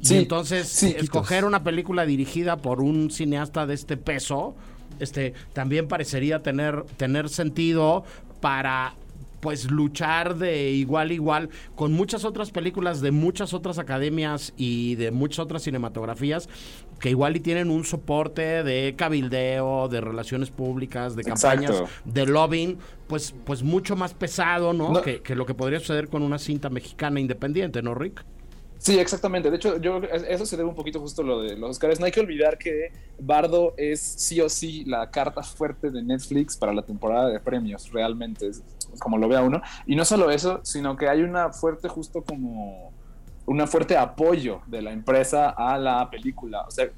Y 0.01 0.15
entonces, 0.15 0.69
sí, 0.69 0.95
escoger 0.97 1.45
una 1.45 1.65
película 1.65 2.07
dirigida 2.07 2.59
por 2.59 2.81
un 2.81 3.11
cineasta 3.11 3.67
de 3.67 3.75
este 3.75 3.97
peso, 3.97 4.55
este, 5.01 5.35
también 5.53 5.89
parecería 5.89 6.43
tener, 6.43 6.85
tener 6.97 7.29
sentido 7.29 8.05
para 8.41 8.95
pues 9.41 9.71
luchar 9.71 10.37
de 10.37 10.71
igual 10.71 11.11
a 11.11 11.13
igual 11.13 11.51
con 11.75 11.93
muchas 11.93 12.25
otras 12.25 12.51
películas 12.51 13.01
de 13.01 13.11
muchas 13.11 13.55
otras 13.55 13.79
academias 13.79 14.53
y 14.57 14.97
de 14.97 15.11
muchas 15.11 15.41
otras 15.41 15.63
cinematografías 15.63 16.49
que 16.99 17.11
igual 17.11 17.37
y 17.37 17.41
tienen 17.41 17.71
un 17.71 17.85
soporte 17.85 18.65
de 18.65 18.95
cabildeo, 18.97 19.89
de 19.89 20.01
relaciones 20.01 20.51
públicas, 20.51 21.15
de 21.15 21.23
campañas, 21.23 21.71
Exacto. 21.71 21.91
de 22.05 22.27
lobbying, 22.27 22.79
pues, 23.07 23.35
pues 23.45 23.63
mucho 23.63 23.95
más 23.95 24.15
pesado, 24.15 24.73
¿no? 24.73 24.93
No. 24.93 25.03
Que, 25.03 25.23
que 25.23 25.37
lo 25.37 25.47
que 25.47 25.55
podría 25.55 25.79
suceder 25.79 26.09
con 26.09 26.23
una 26.23 26.39
cinta 26.39 26.71
mexicana 26.71 27.21
independiente, 27.21 27.83
¿no, 27.83 27.95
Rick? 27.95 28.25
Sí, 28.79 28.99
exactamente. 28.99 29.51
De 29.51 29.57
hecho, 29.57 29.77
yo 29.79 30.01
eso 30.29 30.47
se 30.47 30.57
debe 30.57 30.69
un 30.69 30.75
poquito 30.75 31.01
justo 31.01 31.23
a 31.23 31.25
lo 31.25 31.43
de 31.43 31.57
los 31.57 31.71
Oscars. 31.71 31.99
No 31.99 32.07
hay 32.07 32.13
que 32.13 32.21
olvidar 32.21 32.59
que 32.59 32.93
Bardo 33.19 33.75
es 33.77 34.01
sí 34.01 34.41
o 34.41 34.49
sí 34.49 34.85
la 34.85 35.11
carta 35.11 35.43
fuerte 35.43 35.91
de 35.91 36.03
Netflix 36.03 36.57
para 36.57 36.73
la 36.73 36.83
temporada 36.83 37.29
de 37.29 37.41
premios, 37.41 37.91
realmente, 37.91 38.51
como 38.99 39.19
lo 39.19 39.29
vea 39.29 39.43
uno. 39.43 39.61
Y 39.87 39.97
no 39.97 40.05
solo 40.05 40.31
eso, 40.31 40.61
sino 40.63 40.97
que 40.97 41.09
hay 41.09 41.23
una 41.23 41.53
fuerte, 41.53 41.89
justo 41.89 42.23
como 42.23 42.93
una 43.47 43.67
fuerte 43.67 43.97
apoyo 43.97 44.61
de 44.67 44.83
la 44.83 44.93
empresa 44.93 45.51
a 45.51 45.79
la 45.79 46.09
película. 46.11 46.63
O 46.67 46.71
sea, 46.71 46.89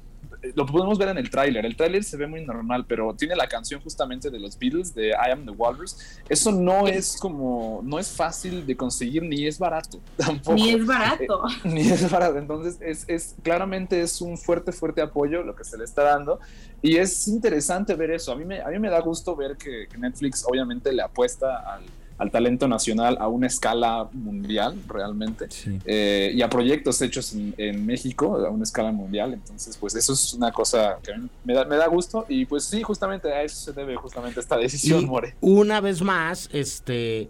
lo 0.55 0.65
podemos 0.65 0.97
ver 0.97 1.09
en 1.09 1.17
el 1.17 1.29
tráiler. 1.29 1.65
El 1.65 1.75
tráiler 1.75 2.03
se 2.03 2.17
ve 2.17 2.27
muy 2.27 2.43
normal, 2.43 2.85
pero 2.87 3.13
tiene 3.13 3.35
la 3.35 3.47
canción 3.47 3.81
justamente 3.81 4.29
de 4.29 4.39
los 4.39 4.57
Beatles, 4.57 4.93
de 4.93 5.09
I 5.09 5.31
Am 5.31 5.45
the 5.45 5.51
Walrus. 5.51 5.97
Eso 6.27 6.51
no 6.51 6.87
es 6.87 7.17
como, 7.17 7.81
no 7.83 7.99
es 7.99 8.11
fácil 8.11 8.65
de 8.65 8.75
conseguir 8.75 9.23
ni 9.23 9.45
es 9.45 9.59
barato 9.59 9.99
tampoco. 10.17 10.55
Ni 10.55 10.71
es 10.71 10.85
barato. 10.85 11.43
Ni 11.63 11.81
es 11.81 12.09
barato. 12.11 12.37
Entonces, 12.37 12.77
es, 12.81 13.05
es 13.07 13.35
claramente 13.43 14.01
es 14.01 14.21
un 14.21 14.37
fuerte, 14.37 14.71
fuerte 14.71 15.01
apoyo 15.01 15.43
lo 15.43 15.55
que 15.55 15.63
se 15.63 15.77
le 15.77 15.83
está 15.83 16.03
dando. 16.03 16.39
Y 16.81 16.97
es 16.97 17.27
interesante 17.27 17.93
ver 17.95 18.11
eso. 18.11 18.31
A 18.31 18.35
mí 18.35 18.45
me, 18.45 18.61
a 18.61 18.67
mí 18.67 18.79
me 18.79 18.89
da 18.89 18.99
gusto 19.01 19.35
ver 19.35 19.57
que, 19.57 19.87
que 19.87 19.97
Netflix 19.97 20.43
obviamente 20.47 20.91
le 20.91 21.03
apuesta 21.03 21.57
al, 21.73 21.83
al 22.21 22.29
talento 22.29 22.67
nacional 22.67 23.17
a 23.19 23.27
una 23.27 23.47
escala 23.47 24.07
mundial, 24.13 24.75
realmente. 24.87 25.47
Sí. 25.49 25.79
Eh, 25.85 26.31
y 26.35 26.43
a 26.43 26.49
proyectos 26.51 27.01
hechos 27.01 27.33
en, 27.33 27.55
en 27.57 27.83
México 27.83 28.35
a 28.45 28.49
una 28.51 28.61
escala 28.63 28.91
mundial. 28.91 29.33
Entonces, 29.33 29.75
pues 29.75 29.95
eso 29.95 30.13
es 30.13 30.31
una 30.35 30.51
cosa 30.51 30.99
que 31.01 31.13
me 31.43 31.55
da, 31.55 31.65
me 31.65 31.77
da 31.77 31.87
gusto. 31.87 32.27
Y 32.29 32.45
pues 32.45 32.65
sí, 32.65 32.83
justamente 32.83 33.33
a 33.33 33.41
eso 33.41 33.55
se 33.55 33.73
debe 33.73 33.95
justamente 33.95 34.39
esta 34.39 34.55
decisión, 34.55 35.01
Y 35.01 35.05
More. 35.07 35.33
una 35.41 35.81
vez 35.81 36.03
más, 36.03 36.47
este, 36.53 37.27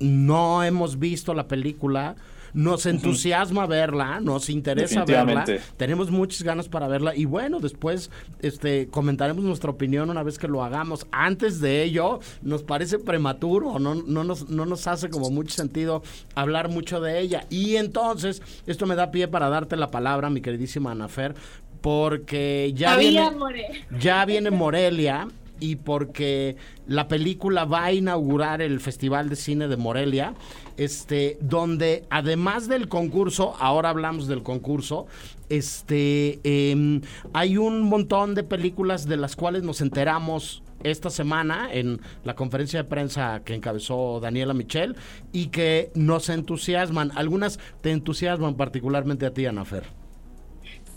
no 0.00 0.64
hemos 0.64 0.98
visto 0.98 1.34
la 1.34 1.46
película. 1.46 2.16
Nos 2.54 2.86
entusiasma 2.86 3.66
verla, 3.66 4.20
nos 4.20 4.50
interesa 4.50 5.04
verla, 5.04 5.44
tenemos 5.76 6.10
muchas 6.10 6.42
ganas 6.42 6.68
para 6.68 6.86
verla 6.86 7.14
y 7.16 7.24
bueno, 7.24 7.60
después 7.60 8.10
este 8.40 8.88
comentaremos 8.88 9.42
nuestra 9.44 9.70
opinión 9.70 10.10
una 10.10 10.22
vez 10.22 10.38
que 10.38 10.48
lo 10.48 10.62
hagamos. 10.62 11.06
Antes 11.12 11.60
de 11.60 11.82
ello, 11.82 12.20
nos 12.42 12.62
parece 12.62 12.98
prematuro, 12.98 13.78
no, 13.78 13.94
no, 13.94 14.24
nos, 14.24 14.48
no 14.50 14.66
nos 14.66 14.86
hace 14.86 15.08
como 15.08 15.30
mucho 15.30 15.54
sentido 15.54 16.02
hablar 16.34 16.68
mucho 16.68 17.00
de 17.00 17.20
ella. 17.20 17.46
Y 17.48 17.76
entonces, 17.76 18.42
esto 18.66 18.86
me 18.86 18.96
da 18.96 19.10
pie 19.10 19.28
para 19.28 19.48
darte 19.48 19.76
la 19.76 19.90
palabra, 19.90 20.30
mi 20.30 20.40
queridísima 20.40 20.92
Anafer, 20.92 21.34
porque 21.80 22.72
ya 22.74 22.96
viene, 22.96 23.30
more. 23.30 23.86
ya 23.98 24.24
viene 24.24 24.50
Morelia 24.50 25.28
y 25.62 25.76
porque 25.76 26.56
la 26.88 27.06
película 27.06 27.64
va 27.64 27.84
a 27.84 27.92
inaugurar 27.92 28.60
el 28.60 28.80
Festival 28.80 29.28
de 29.28 29.36
Cine 29.36 29.68
de 29.68 29.76
Morelia, 29.76 30.34
este, 30.76 31.38
donde 31.40 32.04
además 32.10 32.66
del 32.66 32.88
concurso, 32.88 33.54
ahora 33.60 33.90
hablamos 33.90 34.26
del 34.26 34.42
concurso, 34.42 35.06
este, 35.48 36.40
em, 36.42 37.00
hay 37.32 37.58
un 37.58 37.82
montón 37.82 38.34
de 38.34 38.42
películas 38.42 39.06
de 39.06 39.16
las 39.16 39.36
cuales 39.36 39.62
nos 39.62 39.80
enteramos 39.80 40.64
esta 40.82 41.10
semana 41.10 41.68
en 41.72 42.00
la 42.24 42.34
conferencia 42.34 42.82
de 42.82 42.88
prensa 42.88 43.42
que 43.44 43.54
encabezó 43.54 44.18
Daniela 44.20 44.52
Michel 44.52 44.96
y 45.32 45.46
que 45.46 45.92
nos 45.94 46.28
entusiasman. 46.28 47.12
Algunas 47.14 47.60
te 47.82 47.92
entusiasman 47.92 48.56
particularmente 48.56 49.26
a 49.26 49.32
ti, 49.32 49.46
Anafer. 49.46 50.01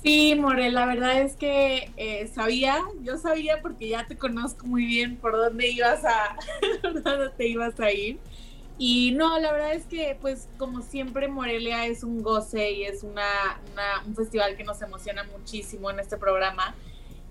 Sí, 0.05 0.35
More, 0.35 0.69
la 0.69 0.85
verdad 0.85 1.19
es 1.23 1.35
que 1.35 1.89
eh, 1.97 2.27
sabía, 2.27 2.77
yo 3.01 3.17
sabía 3.17 3.59
porque 3.63 3.89
ya 3.89 4.05
te 4.05 4.15
conozco 4.15 4.67
muy 4.67 4.85
bien 4.85 5.17
por 5.17 5.31
dónde 5.35 5.67
ibas 5.71 6.05
a, 6.05 6.37
dónde 6.83 7.29
te 7.35 7.47
ibas 7.47 7.79
a 7.79 7.91
ir. 7.91 8.19
Y 8.77 9.13
no, 9.13 9.39
la 9.39 9.51
verdad 9.51 9.73
es 9.73 9.85
que, 9.85 10.15
pues, 10.21 10.47
como 10.59 10.83
siempre, 10.83 11.27
Morelia 11.27 11.87
es 11.87 12.03
un 12.03 12.21
goce 12.21 12.71
y 12.71 12.83
es 12.83 13.01
una, 13.01 13.59
una- 13.73 14.03
un 14.05 14.15
festival 14.15 14.55
que 14.55 14.63
nos 14.63 14.79
emociona 14.83 15.23
muchísimo 15.23 15.89
en 15.89 15.99
este 15.99 16.17
programa. 16.17 16.75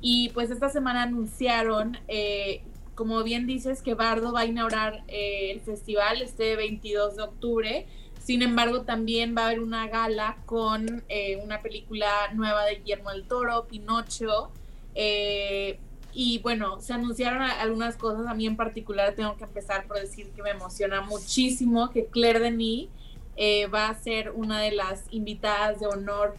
Y 0.01 0.31
pues 0.31 0.51
esta 0.51 0.69
semana 0.69 1.05
anunciaron, 1.05 1.97
eh, 2.09 2.63
como 2.97 3.23
bien 3.23 3.47
dices, 3.47 3.83
que 3.83 3.95
Bardo 3.95 4.33
va 4.33 4.41
a 4.41 4.47
inaugurar 4.47 5.05
eh, 5.07 5.53
el 5.53 5.61
festival 5.61 6.23
este 6.23 6.57
22 6.57 7.15
de 7.17 7.23
octubre. 7.23 7.87
Sin 8.25 8.41
embargo, 8.41 8.81
también 8.83 9.37
va 9.37 9.43
a 9.43 9.47
haber 9.49 9.61
una 9.61 9.87
gala 9.87 10.39
con 10.47 11.05
eh, 11.11 11.39
una 11.45 11.61
película 11.61 12.09
nueva 12.33 12.65
de 12.65 12.77
Guillermo 12.77 13.11
del 13.11 13.25
Toro, 13.29 13.67
Pinocho. 13.67 14.51
eh, 14.95 15.79
y 16.15 16.39
bueno, 16.39 16.81
se 16.81 16.95
anunciaron 16.95 17.43
algunas 17.43 17.97
cosas. 17.97 18.27
A 18.27 18.35
mí 18.35 18.47
en 18.47 18.57
particular 18.57 19.15
tengo 19.15 19.37
que 19.37 19.45
empezar 19.45 19.87
por 19.87 19.99
decir 20.01 20.31
que 20.31 20.43
me 20.43 20.51
emociona 20.51 21.03
muchísimo 21.03 21.91
que 21.91 22.07
Claire 22.07 22.39
Denis 22.41 22.89
eh, 23.37 23.67
va 23.67 23.89
a 23.89 23.95
ser 23.95 24.31
una 24.31 24.59
de 24.61 24.71
las 24.71 25.05
invitadas 25.11 25.81
de 25.81 25.87
honor 25.87 26.37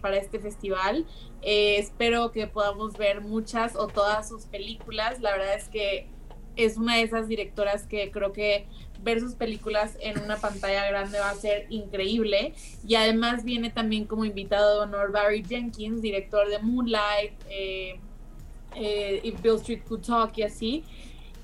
para 0.00 0.16
este 0.16 0.38
festival. 0.38 1.06
Espero 1.42 2.30
que 2.30 2.46
podamos 2.46 2.96
ver 2.96 3.20
muchas 3.20 3.74
o 3.74 3.88
todas 3.88 4.28
sus 4.28 4.44
películas. 4.44 5.20
La 5.20 5.32
verdad 5.32 5.54
es 5.54 5.68
que 5.68 6.06
es 6.64 6.76
una 6.76 6.96
de 6.96 7.02
esas 7.02 7.28
directoras 7.28 7.86
que 7.86 8.10
creo 8.10 8.32
que 8.32 8.66
ver 9.02 9.20
sus 9.20 9.34
películas 9.34 9.96
en 10.00 10.18
una 10.20 10.36
pantalla 10.36 10.86
grande 10.88 11.18
va 11.18 11.30
a 11.30 11.34
ser 11.34 11.66
increíble. 11.70 12.54
Y 12.86 12.94
además 12.94 13.44
viene 13.44 13.70
también 13.70 14.04
como 14.04 14.24
invitado 14.24 14.76
de 14.76 14.80
honor 14.82 15.12
Barry 15.12 15.44
Jenkins, 15.44 16.02
director 16.02 16.48
de 16.48 16.58
Moonlight, 16.58 17.32
eh, 17.48 17.98
eh, 18.76 19.20
If 19.22 19.40
Bill 19.40 19.56
Street 19.56 19.82
Could 19.88 20.02
Talk 20.02 20.36
y 20.38 20.42
así. 20.42 20.84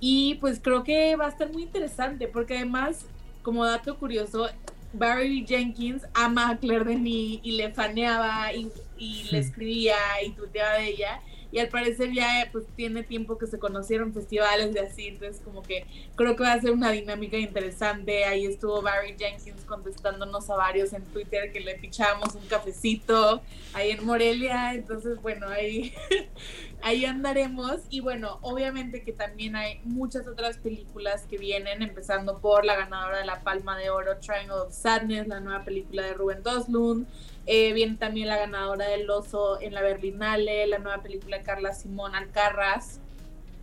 Y 0.01 0.35
pues 0.37 0.61
creo 0.61 0.85
que 0.85 1.17
va 1.17 1.27
a 1.27 1.31
estar 1.31 1.51
muy 1.51 1.63
interesante 1.63 2.29
porque 2.29 2.57
además, 2.57 3.07
como 3.43 3.65
dato 3.65 3.97
curioso, 3.97 4.49
Barry 4.93 5.45
Jenkins 5.47 6.03
ama 6.15 6.51
a 6.51 6.59
Claire 6.59 6.85
Denis 6.85 7.41
y 7.43 7.53
le 7.53 7.71
faneaba 7.71 8.53
y, 8.53 8.71
y 8.99 9.25
le 9.31 9.39
escribía 9.39 9.97
y 10.25 10.31
tuteaba 10.31 10.75
de 10.75 10.89
ella. 10.89 11.21
Y 11.57 11.59
al 11.59 11.71
parecer 11.71 12.13
ya 12.13 12.51
pues 12.53 12.67
tiene 12.77 13.03
tiempo 13.03 13.39
que 13.39 13.47
se 13.47 13.59
conocieron 13.59 14.13
festivales 14.13 14.75
de 14.75 14.81
así, 14.81 15.07
entonces 15.07 15.41
como 15.43 15.63
que 15.63 15.87
creo 16.15 16.37
que 16.37 16.43
va 16.43 16.53
a 16.53 16.61
ser 16.61 16.73
una 16.73 16.91
dinámica 16.91 17.39
interesante. 17.39 18.27
Ahí 18.27 18.45
estuvo 18.45 18.83
Barry 18.83 19.17
Jenkins 19.19 19.65
contestándonos 19.65 20.51
a 20.51 20.57
varios 20.57 20.93
en 20.93 21.03
Twitter 21.07 21.51
que 21.53 21.61
le 21.61 21.77
pichábamos 21.77 22.35
un 22.35 22.47
cafecito 22.47 23.41
ahí 23.73 23.93
en 23.93 24.05
Morelia. 24.05 24.75
Entonces, 24.75 25.23
bueno, 25.23 25.49
ahí, 25.49 25.95
ahí 26.83 27.07
andaremos. 27.07 27.81
Y 27.89 28.01
bueno, 28.01 28.39
obviamente 28.43 29.03
que 29.03 29.15
también 29.15 29.57
hay 29.57 29.81
muchas 29.85 30.29
otras 30.29 30.59
películas 30.59 31.25
que 31.25 31.39
vienen, 31.39 31.81
empezando 31.81 32.39
por 32.39 32.67
la 32.67 32.77
ganadora 32.77 33.21
de 33.21 33.25
la 33.25 33.41
Palma 33.41 33.79
de 33.79 33.89
Oro, 33.89 34.19
Triangle 34.19 34.57
of 34.57 34.75
Sadness, 34.75 35.27
la 35.27 35.41
nueva 35.41 35.65
película 35.65 36.03
de 36.03 36.13
Rubén 36.13 36.43
Doslund. 36.43 37.07
Eh, 37.47 37.73
viene 37.73 37.97
también 37.97 38.29
la 38.29 38.37
ganadora 38.37 38.89
del 38.89 39.09
oso 39.09 39.61
en 39.61 39.73
la 39.75 39.83
Berlinale, 39.83 40.67
la 40.67 40.79
nueva 40.79 41.03
película 41.03 41.39
de 41.39 41.45
Carla 41.45 41.73
Simón 41.73 42.15
Alcarraz. 42.15 43.01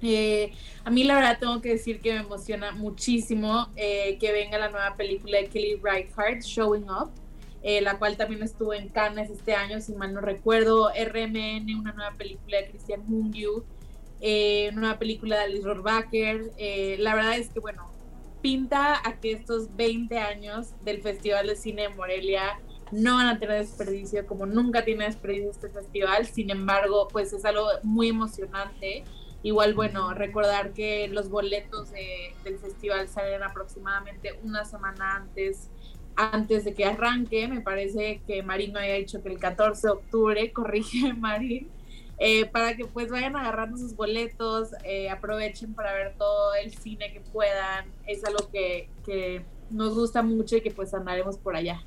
Eh, 0.05 0.51
a 0.83 0.89
mí 0.89 1.05
la 1.05 1.15
verdad 1.15 1.37
tengo 1.39 1.61
que 1.61 1.69
decir 1.69 2.01
que 2.01 2.13
me 2.13 2.19
emociona 2.19 2.71
muchísimo 2.71 3.69
eh, 3.77 4.17
que 4.19 4.33
venga 4.33 4.57
la 4.57 4.69
nueva 4.69 4.95
película 4.97 5.37
de 5.37 5.47
Kelly 5.47 5.79
Reichardt, 5.81 6.41
Showing 6.41 6.89
Up, 6.89 7.11
eh, 7.61 7.81
la 7.81 7.97
cual 7.97 8.17
también 8.17 8.43
estuvo 8.43 8.73
en 8.73 8.89
Cannes 8.89 9.29
este 9.29 9.55
año, 9.55 9.79
si 9.79 9.93
mal 9.93 10.13
no 10.13 10.19
recuerdo. 10.19 10.89
RMN, 10.89 11.73
una 11.79 11.93
nueva 11.93 12.11
película 12.17 12.57
de 12.57 12.69
Christian 12.69 13.03
Mungiu, 13.07 13.63
una 14.19 14.79
nueva 14.81 14.99
película 14.99 15.37
de 15.37 15.43
Alice 15.43 15.65
Rohrwacher. 15.65 16.51
Eh, 16.57 16.97
la 16.99 17.15
verdad 17.15 17.37
es 17.37 17.49
que, 17.49 17.59
bueno, 17.61 17.89
pinta 18.41 19.01
a 19.07 19.21
que 19.21 19.31
estos 19.31 19.73
20 19.77 20.17
años 20.17 20.73
del 20.83 21.01
Festival 21.01 21.47
de 21.47 21.55
Cine 21.55 21.83
de 21.83 21.89
Morelia 21.89 22.59
no 22.93 23.15
van 23.15 23.27
a 23.27 23.39
tener 23.39 23.59
desperdicio, 23.59 24.25
como 24.25 24.45
nunca 24.45 24.85
tiene 24.85 25.05
desperdicio 25.05 25.51
este 25.51 25.69
festival. 25.69 26.25
Sin 26.25 26.49
embargo, 26.49 27.07
pues 27.11 27.33
es 27.33 27.43
algo 27.45 27.67
muy 27.83 28.09
emocionante 28.09 29.03
Igual, 29.43 29.73
bueno, 29.73 30.13
recordar 30.13 30.71
que 30.71 31.09
los 31.09 31.29
boletos 31.29 31.91
del 31.91 32.57
festival 32.59 33.09
salen 33.09 33.43
aproximadamente 33.43 34.39
una 34.41 34.63
semana 34.63 35.17
antes 35.17 35.69
antes 36.15 36.63
de 36.63 36.73
que 36.73 36.85
arranque. 36.85 37.49
Me 37.49 37.59
parece 37.59 38.21
que 38.25 38.41
Marín 38.41 38.71
me 38.71 38.79
había 38.79 38.93
dicho 38.93 39.21
que 39.21 39.27
el 39.27 39.39
14 39.39 39.87
de 39.87 39.91
octubre, 39.91 40.51
corrige 40.53 41.13
Marín, 41.13 41.69
eh, 42.19 42.45
para 42.45 42.77
que 42.77 42.85
pues 42.85 43.09
vayan 43.09 43.35
agarrando 43.35 43.77
sus 43.77 43.93
boletos, 43.97 44.69
eh, 44.85 45.09
aprovechen 45.09 45.73
para 45.73 45.91
ver 45.93 46.15
todo 46.17 46.53
el 46.55 46.73
cine 46.73 47.11
que 47.11 47.19
puedan. 47.19 47.87
Es 48.07 48.23
algo 48.23 48.49
que, 48.49 48.87
que 49.05 49.43
nos 49.69 49.93
gusta 49.93 50.21
mucho 50.21 50.55
y 50.55 50.61
que 50.61 50.71
pues 50.71 50.93
andaremos 50.93 51.37
por 51.37 51.57
allá. 51.57 51.83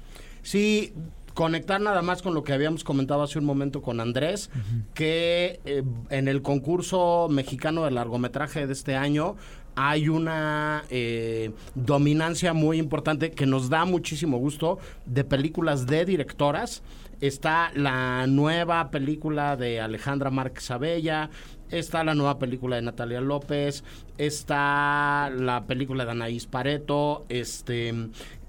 Sí, 0.47 0.92
conectar 1.34 1.80
nada 1.80 2.03
más 2.03 2.22
con 2.22 2.32
lo 2.32 2.44
que 2.44 2.53
habíamos 2.53 2.84
comentado 2.84 3.24
hace 3.24 3.40
un 3.40 3.44
momento 3.44 3.82
con 3.82 3.99
Andrés, 3.99 4.49
que 4.94 5.59
eh, 5.64 5.82
en 6.11 6.28
el 6.28 6.40
concurso 6.40 7.26
mexicano 7.28 7.84
de 7.84 7.90
largometraje 7.90 8.64
de 8.68 8.72
este 8.72 8.94
año 8.94 9.34
hay 9.74 10.09
una 10.09 10.84
eh, 10.88 11.51
dominancia 11.74 12.53
muy 12.53 12.78
importante 12.78 13.32
que 13.32 13.44
nos 13.44 13.70
da 13.70 13.84
muchísimo 13.86 14.38
gusto 14.38 14.78
de 15.05 15.24
películas 15.24 15.88
de 15.88 16.05
directoras. 16.05 16.84
Está 17.20 17.72
la 17.74 18.28
nueva 18.28 18.90
película 18.92 19.57
de 19.57 19.80
Alejandra 19.80 20.30
Márquez 20.30 20.70
Abella, 20.70 21.30
está 21.70 22.05
la 22.05 22.14
nueva 22.14 22.38
película 22.38 22.76
de 22.76 22.82
Natalia 22.82 23.20
López, 23.20 23.84
está 24.16 25.30
la 25.30 25.66
película 25.66 26.05
de 26.05 26.11
Anaís 26.12 26.47
Pareto, 26.47 27.26
este 27.28 27.94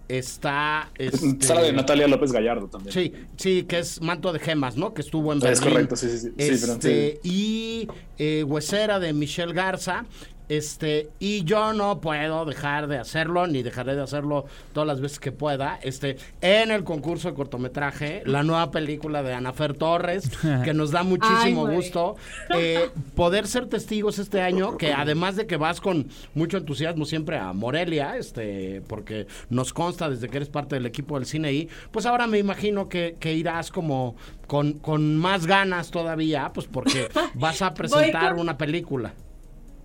está 0.08 0.91
este, 0.97 1.45
Sala 1.45 1.62
de 1.62 1.74
Natalia 1.74 2.08
López 2.08 2.32
Gallardo 2.32 2.68
también. 2.68 2.93
Sí, 2.93 3.14
sí, 3.38 3.64
que 3.64 3.80
es 3.80 4.01
Manto 4.01 4.32
de 4.34 4.39
Gemas, 4.39 4.78
¿no? 4.78 4.93
Que 4.93 5.01
estuvo 5.01 5.34
en 5.34 5.39
Berlín. 5.39 5.53
Es 5.53 5.62
correcto, 5.62 5.95
sí, 5.95 6.10
sí, 6.10 6.20
sí. 6.20 6.34
Este, 6.38 7.20
y 7.24 7.88
eh, 8.18 8.43
Huesera 8.43 8.99
de 8.99 9.14
Michelle 9.14 9.53
Garza, 9.53 10.05
este, 10.49 11.09
y 11.19 11.43
yo 11.43 11.73
no 11.73 11.99
puedo 11.99 12.45
dejar 12.45 12.87
de 12.87 12.97
hacerlo, 12.97 13.47
ni 13.47 13.63
dejaré 13.63 13.95
de 13.95 14.01
hacerlo 14.01 14.45
todas 14.73 14.87
las 14.87 15.01
veces 15.01 15.19
que 15.19 15.31
pueda. 15.31 15.79
Este, 15.81 16.17
en 16.41 16.71
el 16.71 16.83
concurso 16.83 17.29
de 17.29 17.33
cortometraje, 17.33 18.23
la 18.25 18.43
nueva 18.43 18.71
película 18.71 19.23
de 19.23 19.33
Anafer 19.33 19.73
Torres, 19.73 20.29
que 20.63 20.73
nos 20.73 20.91
da 20.91 21.03
muchísimo 21.03 21.67
gusto. 21.67 22.15
Eh, 22.55 22.89
poder 23.15 23.47
ser 23.47 23.67
testigos 23.67 24.19
este 24.19 24.41
año, 24.41 24.77
que 24.77 24.93
además 24.93 25.35
de 25.35 25.47
que 25.47 25.57
vas 25.57 25.81
con 25.81 26.07
mucho 26.33 26.57
entusiasmo 26.57 27.05
siempre 27.05 27.37
a 27.37 27.53
Morelia, 27.53 28.17
este, 28.17 28.81
porque 28.87 29.27
nos 29.49 29.73
consta 29.73 30.09
desde 30.09 30.29
que 30.29 30.37
eres 30.37 30.49
parte 30.49 30.75
del 30.75 30.85
equipo 30.85 31.15
del 31.15 31.25
cine 31.25 31.53
y 31.53 31.69
pues 31.91 32.05
ahora 32.05 32.27
me 32.27 32.37
imagino 32.37 32.87
que, 32.87 33.17
que 33.19 33.33
irás 33.33 33.71
como 33.71 34.15
con, 34.47 34.73
con 34.73 35.17
más 35.17 35.45
ganas 35.45 35.91
todavía, 35.91 36.51
pues 36.53 36.67
porque 36.67 37.09
vas 37.33 37.61
a 37.61 37.73
presentar 37.73 38.35
una 38.35 38.57
película 38.57 39.13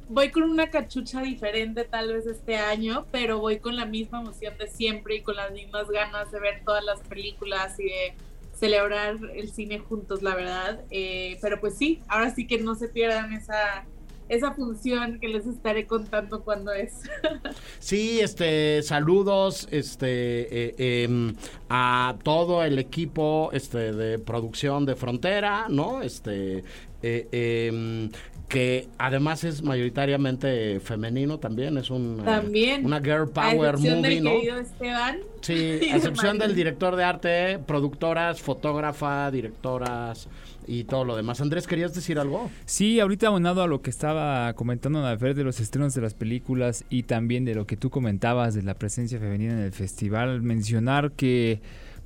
voy 0.08 0.30
con 0.30 0.44
una 0.44 0.70
cachucha 0.70 1.22
diferente 1.22 1.84
tal 1.84 2.12
vez 2.12 2.26
este 2.26 2.56
año, 2.56 3.06
pero 3.10 3.38
voy 3.38 3.58
con 3.58 3.76
la 3.76 3.86
misma 3.86 4.20
emoción 4.20 4.54
de 4.58 4.68
siempre 4.68 5.16
y 5.16 5.22
con 5.22 5.36
las 5.36 5.52
mismas 5.52 5.88
ganas 5.88 6.30
de 6.30 6.40
ver 6.40 6.62
todas 6.64 6.84
las 6.84 7.00
películas 7.00 7.78
y 7.78 7.84
de 7.84 8.14
celebrar 8.54 9.16
el 9.34 9.50
cine 9.50 9.78
juntos, 9.78 10.22
la 10.22 10.34
verdad. 10.34 10.80
Eh, 10.90 11.38
pero 11.40 11.60
pues 11.60 11.76
sí, 11.76 12.00
ahora 12.08 12.34
sí 12.34 12.46
que 12.46 12.58
no 12.58 12.74
se 12.74 12.88
pierdan 12.88 13.32
esa 13.32 13.86
esa 14.28 14.52
función 14.52 15.18
que 15.20 15.28
les 15.28 15.46
estaré 15.46 15.86
contando 15.86 16.42
cuando 16.42 16.72
es. 16.72 17.02
sí, 17.78 18.20
este, 18.20 18.82
saludos, 18.82 19.68
este, 19.70 20.70
eh, 20.70 21.04
em, 21.04 21.34
a 21.74 22.16
todo 22.22 22.62
el 22.64 22.78
equipo, 22.78 23.48
este, 23.54 23.94
de 23.94 24.18
producción 24.18 24.84
de 24.84 24.94
Frontera, 24.94 25.68
¿no? 25.70 26.02
Este, 26.02 26.64
eh, 27.02 27.28
em, 27.32 28.10
que 28.46 28.88
además 28.98 29.42
es 29.44 29.62
mayoritariamente 29.62 30.78
femenino 30.80 31.38
también, 31.38 31.78
es 31.78 31.88
un, 31.88 32.20
una 32.20 33.00
girl 33.00 33.30
power 33.30 33.78
movie, 33.78 34.20
¿no? 34.20 34.32
Esteban. 34.32 35.20
Sí, 35.40 35.54
a 35.90 35.96
excepción 35.96 36.38
del 36.38 36.54
director 36.54 36.94
de 36.94 37.04
arte, 37.04 37.58
productoras, 37.60 38.42
fotógrafa, 38.42 39.30
directoras 39.30 40.28
y 40.66 40.84
todo 40.84 41.06
lo 41.06 41.16
demás. 41.16 41.40
Andrés, 41.40 41.66
¿querías 41.66 41.94
decir 41.94 42.18
algo? 42.18 42.50
Sí, 42.66 43.00
ahorita 43.00 43.28
abonado 43.28 43.62
a 43.62 43.66
lo 43.66 43.80
que 43.80 43.88
estaba 43.88 44.52
comentando 44.52 45.04
a 45.04 45.16
ver 45.16 45.34
de 45.34 45.44
los 45.44 45.58
estrenos 45.58 45.94
de 45.94 46.02
las 46.02 46.12
películas 46.12 46.84
y 46.90 47.04
también 47.04 47.46
de 47.46 47.54
lo 47.54 47.66
que 47.66 47.78
tú 47.78 47.88
comentabas 47.88 48.52
de 48.52 48.62
la 48.62 48.74
presencia 48.74 49.18
femenina 49.18 49.54
en 49.54 49.60
el 49.60 49.72
festival, 49.72 50.42
mencionar 50.42 51.12
que 51.12 51.61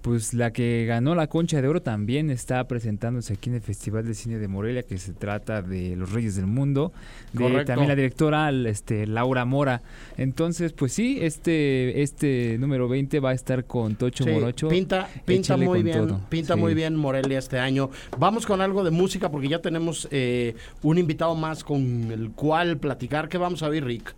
pues 0.07 0.35
la 0.35 0.53
que 0.53 0.85
ganó 0.87 1.17
la 1.17 1.27
Concha 1.27 1.61
de 1.61 1.67
Oro 1.67 1.83
también 1.83 2.31
está 2.31 2.69
presentándose 2.69 3.33
aquí 3.33 3.51
en 3.51 3.57
el 3.57 3.61
Festival 3.61 4.07
de 4.07 4.15
Cine 4.15 4.39
de 4.39 4.47
Morelia, 4.47 4.85
que 4.85 4.99
se 4.99 5.13
trata 5.13 5.63
de 5.63 5.97
Los 5.97 6.13
Reyes 6.13 6.37
del 6.37 6.47
Mundo, 6.47 6.93
de 7.33 7.65
también 7.65 7.89
la 7.89 7.97
directora 7.97 8.49
este, 8.51 9.09
Laura 9.09 9.45
Mora. 9.45 9.83
Entonces, 10.17 10.73
pues 10.73 10.93
sí, 10.93 11.19
este 11.23 12.03
este 12.03 12.57
número 12.61 12.89
20 12.89 13.19
va 13.19 13.31
a 13.31 13.35
estar 13.35 13.65
con 13.65 13.97
Tocho 13.97 14.25
Morocho. 14.27 14.69
Pinta, 14.69 15.09
pinta 15.25 15.57
muy 15.57 15.83
bien, 15.83 16.21
pinta 16.29 16.55
muy 16.55 16.75
bien 16.75 16.95
Morelia 16.95 17.41
este 17.41 17.59
año. 17.59 17.91
Vamos 18.17 18.47
con 18.47 18.61
algo 18.61 18.85
de 18.85 18.93
música 18.93 19.33
porque 19.33 19.49
ya 19.49 19.61
tenemos 19.61 20.07
eh, 20.13 20.55
un 20.83 20.99
invitado 20.99 21.35
más 21.35 21.65
con 21.65 22.13
el 22.13 22.31
cual 22.31 22.79
platicar. 22.79 23.29
¿Qué 23.29 23.39
vamos 23.39 23.65
a 23.65 23.69
ver, 23.69 23.85
Rick? 23.85 24.15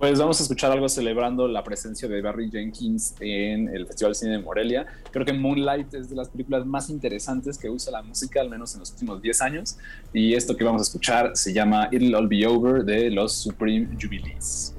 Pues 0.00 0.18
vamos 0.18 0.40
a 0.40 0.44
escuchar 0.44 0.72
algo 0.72 0.88
celebrando 0.88 1.46
la 1.46 1.62
presencia 1.62 2.08
de 2.08 2.22
Barry 2.22 2.50
Jenkins 2.50 3.14
en 3.20 3.68
el 3.68 3.86
Festival 3.86 4.12
de 4.12 4.14
Cine 4.14 4.32
de 4.32 4.38
Morelia. 4.38 4.86
Creo 5.10 5.26
que 5.26 5.34
Moonlight 5.34 5.92
es 5.92 6.08
de 6.08 6.16
las 6.16 6.30
películas 6.30 6.64
más 6.64 6.88
interesantes 6.88 7.58
que 7.58 7.68
usa 7.68 7.92
la 7.92 8.00
música, 8.00 8.40
al 8.40 8.48
menos 8.48 8.72
en 8.72 8.80
los 8.80 8.92
últimos 8.92 9.20
10 9.20 9.42
años. 9.42 9.76
Y 10.14 10.32
esto 10.32 10.56
que 10.56 10.64
vamos 10.64 10.80
a 10.80 10.84
escuchar 10.84 11.32
se 11.34 11.52
llama 11.52 11.90
It'll 11.92 12.14
All 12.14 12.28
Be 12.28 12.46
Over 12.46 12.82
de 12.82 13.10
los 13.10 13.34
Supreme 13.34 13.88
Jubilees. 14.00 14.74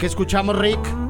¿Qué 0.00 0.06
escuchamos, 0.06 0.58
Rick? 0.58 1.07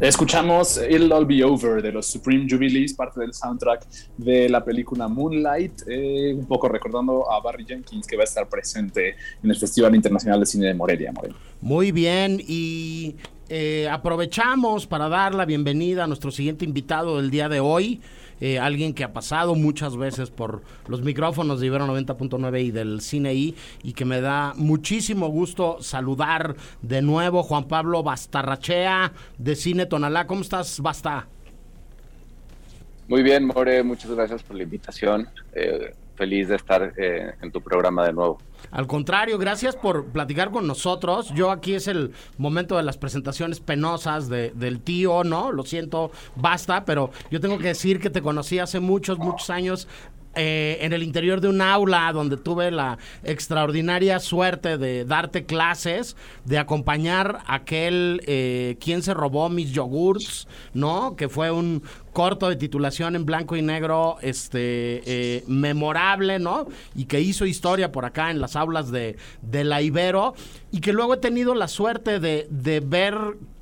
Escuchamos 0.00 0.80
It'll 0.88 1.12
All 1.12 1.26
Be 1.26 1.42
Over 1.42 1.82
de 1.82 1.90
los 1.90 2.06
Supreme 2.06 2.46
Jubilees, 2.48 2.94
parte 2.94 3.18
del 3.18 3.34
soundtrack 3.34 3.84
de 4.16 4.48
la 4.48 4.64
película 4.64 5.08
Moonlight, 5.08 5.82
eh, 5.88 6.34
un 6.38 6.46
poco 6.46 6.68
recordando 6.68 7.28
a 7.28 7.40
Barry 7.40 7.64
Jenkins 7.66 8.06
que 8.06 8.16
va 8.16 8.22
a 8.22 8.24
estar 8.24 8.48
presente 8.48 9.16
en 9.42 9.50
el 9.50 9.56
Festival 9.56 9.96
Internacional 9.96 10.38
de 10.38 10.46
Cine 10.46 10.68
de 10.68 10.74
Morelia. 10.74 11.12
Muy 11.60 11.90
bien, 11.90 12.40
y 12.46 13.16
eh, 13.48 13.88
aprovechamos 13.90 14.86
para 14.86 15.08
dar 15.08 15.34
la 15.34 15.44
bienvenida 15.44 16.04
a 16.04 16.06
nuestro 16.06 16.30
siguiente 16.30 16.64
invitado 16.64 17.16
del 17.16 17.32
día 17.32 17.48
de 17.48 17.58
hoy. 17.58 18.00
Eh, 18.40 18.58
alguien 18.58 18.94
que 18.94 19.04
ha 19.04 19.12
pasado 19.12 19.54
muchas 19.54 19.96
veces 19.96 20.30
por 20.30 20.62
los 20.86 21.02
micrófonos 21.02 21.60
de 21.60 21.66
Ibero 21.66 21.86
90.9 21.86 22.64
y 22.64 22.70
del 22.70 23.00
Cine 23.00 23.34
I 23.34 23.54
y 23.82 23.92
que 23.92 24.04
me 24.04 24.20
da 24.20 24.54
muchísimo 24.56 25.28
gusto 25.28 25.78
saludar 25.80 26.56
de 26.82 27.02
nuevo 27.02 27.42
Juan 27.42 27.64
Pablo 27.64 28.02
Bastarrachea 28.02 29.12
de 29.38 29.56
Cine 29.56 29.86
Tonalá. 29.86 30.26
¿Cómo 30.26 30.42
estás, 30.42 30.80
Basta? 30.80 31.26
Muy 33.08 33.22
bien, 33.22 33.46
More, 33.46 33.82
muchas 33.82 34.10
gracias 34.10 34.42
por 34.42 34.56
la 34.56 34.64
invitación. 34.64 35.28
Eh, 35.54 35.94
feliz 36.18 36.48
de 36.48 36.56
estar 36.56 36.92
eh, 36.96 37.32
en 37.40 37.52
tu 37.52 37.62
programa 37.62 38.04
de 38.04 38.12
nuevo. 38.12 38.38
Al 38.72 38.86
contrario, 38.86 39.38
gracias 39.38 39.76
por 39.76 40.06
platicar 40.06 40.50
con 40.50 40.66
nosotros. 40.66 41.30
Yo 41.34 41.50
aquí 41.50 41.74
es 41.74 41.86
el 41.86 42.12
momento 42.36 42.76
de 42.76 42.82
las 42.82 42.98
presentaciones 42.98 43.60
penosas 43.60 44.28
de, 44.28 44.50
del 44.50 44.80
tío, 44.80 45.22
¿no? 45.22 45.52
Lo 45.52 45.62
siento, 45.62 46.10
basta, 46.34 46.84
pero 46.84 47.10
yo 47.30 47.40
tengo 47.40 47.56
que 47.58 47.68
decir 47.68 48.00
que 48.00 48.10
te 48.10 48.20
conocí 48.20 48.58
hace 48.58 48.80
muchos, 48.80 49.18
muchos 49.18 49.48
años 49.48 49.88
eh, 50.34 50.78
en 50.82 50.92
el 50.92 51.02
interior 51.02 51.40
de 51.40 51.48
un 51.48 51.60
aula 51.60 52.12
donde 52.12 52.36
tuve 52.36 52.70
la 52.70 52.98
extraordinaria 53.24 54.20
suerte 54.20 54.78
de 54.78 55.04
darte 55.04 55.46
clases, 55.46 56.16
de 56.44 56.58
acompañar 56.58 57.40
a 57.46 57.56
aquel 57.56 58.20
eh, 58.26 58.76
quien 58.80 59.02
se 59.02 59.14
robó 59.14 59.48
mis 59.48 59.72
yogurts, 59.72 60.46
¿no? 60.74 61.16
Que 61.16 61.28
fue 61.28 61.50
un 61.50 61.82
corto 62.12 62.48
de 62.48 62.56
titulación 62.56 63.16
en 63.16 63.24
blanco 63.24 63.56
y 63.56 63.62
negro, 63.62 64.18
este, 64.22 65.02
eh, 65.06 65.44
memorable, 65.46 66.38
¿no? 66.38 66.68
Y 66.94 67.06
que 67.06 67.20
hizo 67.20 67.46
historia 67.46 67.90
por 67.90 68.04
acá 68.04 68.30
en 68.30 68.40
las 68.40 68.54
aulas 68.54 68.90
de, 68.90 69.16
de 69.42 69.64
la 69.64 69.82
Ibero 69.82 70.34
y 70.70 70.80
que 70.80 70.92
luego 70.92 71.14
he 71.14 71.18
tenido 71.18 71.54
la 71.54 71.68
suerte 71.68 72.20
de, 72.20 72.46
de 72.50 72.80
ver 72.80 73.16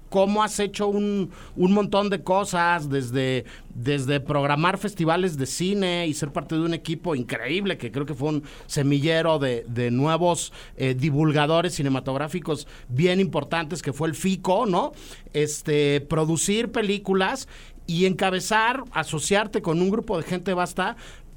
cómo 0.09 0.43
has 0.43 0.59
hecho 0.61 0.89
un, 0.89 1.31
un, 1.57 1.73
montón 1.73 2.11
de 2.11 2.23
cosas, 2.23 2.89
desde, 2.89 3.45
desde 3.75 4.21
programar 4.21 4.79
festivales 4.79 5.37
de 5.37 5.47
cine 5.47 6.07
y 6.07 6.15
ser 6.15 6.33
parte 6.33 6.55
de 6.55 6.63
un 6.63 6.75
equipo 6.75 7.15
increíble, 7.15 7.79
que 7.79 7.91
creo 7.91 8.07
que 8.07 8.15
fue 8.15 8.29
un 8.29 8.45
semillero 8.67 9.39
de, 9.39 9.65
de 9.69 9.91
nuevos 9.91 10.53
eh, 10.77 10.95
divulgadores 10.95 11.75
cinematográficos 11.75 12.67
bien 12.89 13.21
importantes, 13.21 13.83
que 13.83 13.93
fue 13.93 14.09
el 14.09 14.15
FICO, 14.15 14.67
¿no? 14.67 14.93
Este, 15.33 16.01
producir 16.01 16.73
películas 16.73 17.49
y 17.87 18.07
encabezar, 18.07 18.85
asociarte 18.93 19.63
con 19.63 19.81
un 19.81 19.91
grupo 19.91 20.17
de 20.17 20.25
gente 20.25 20.55
basta 20.55 20.97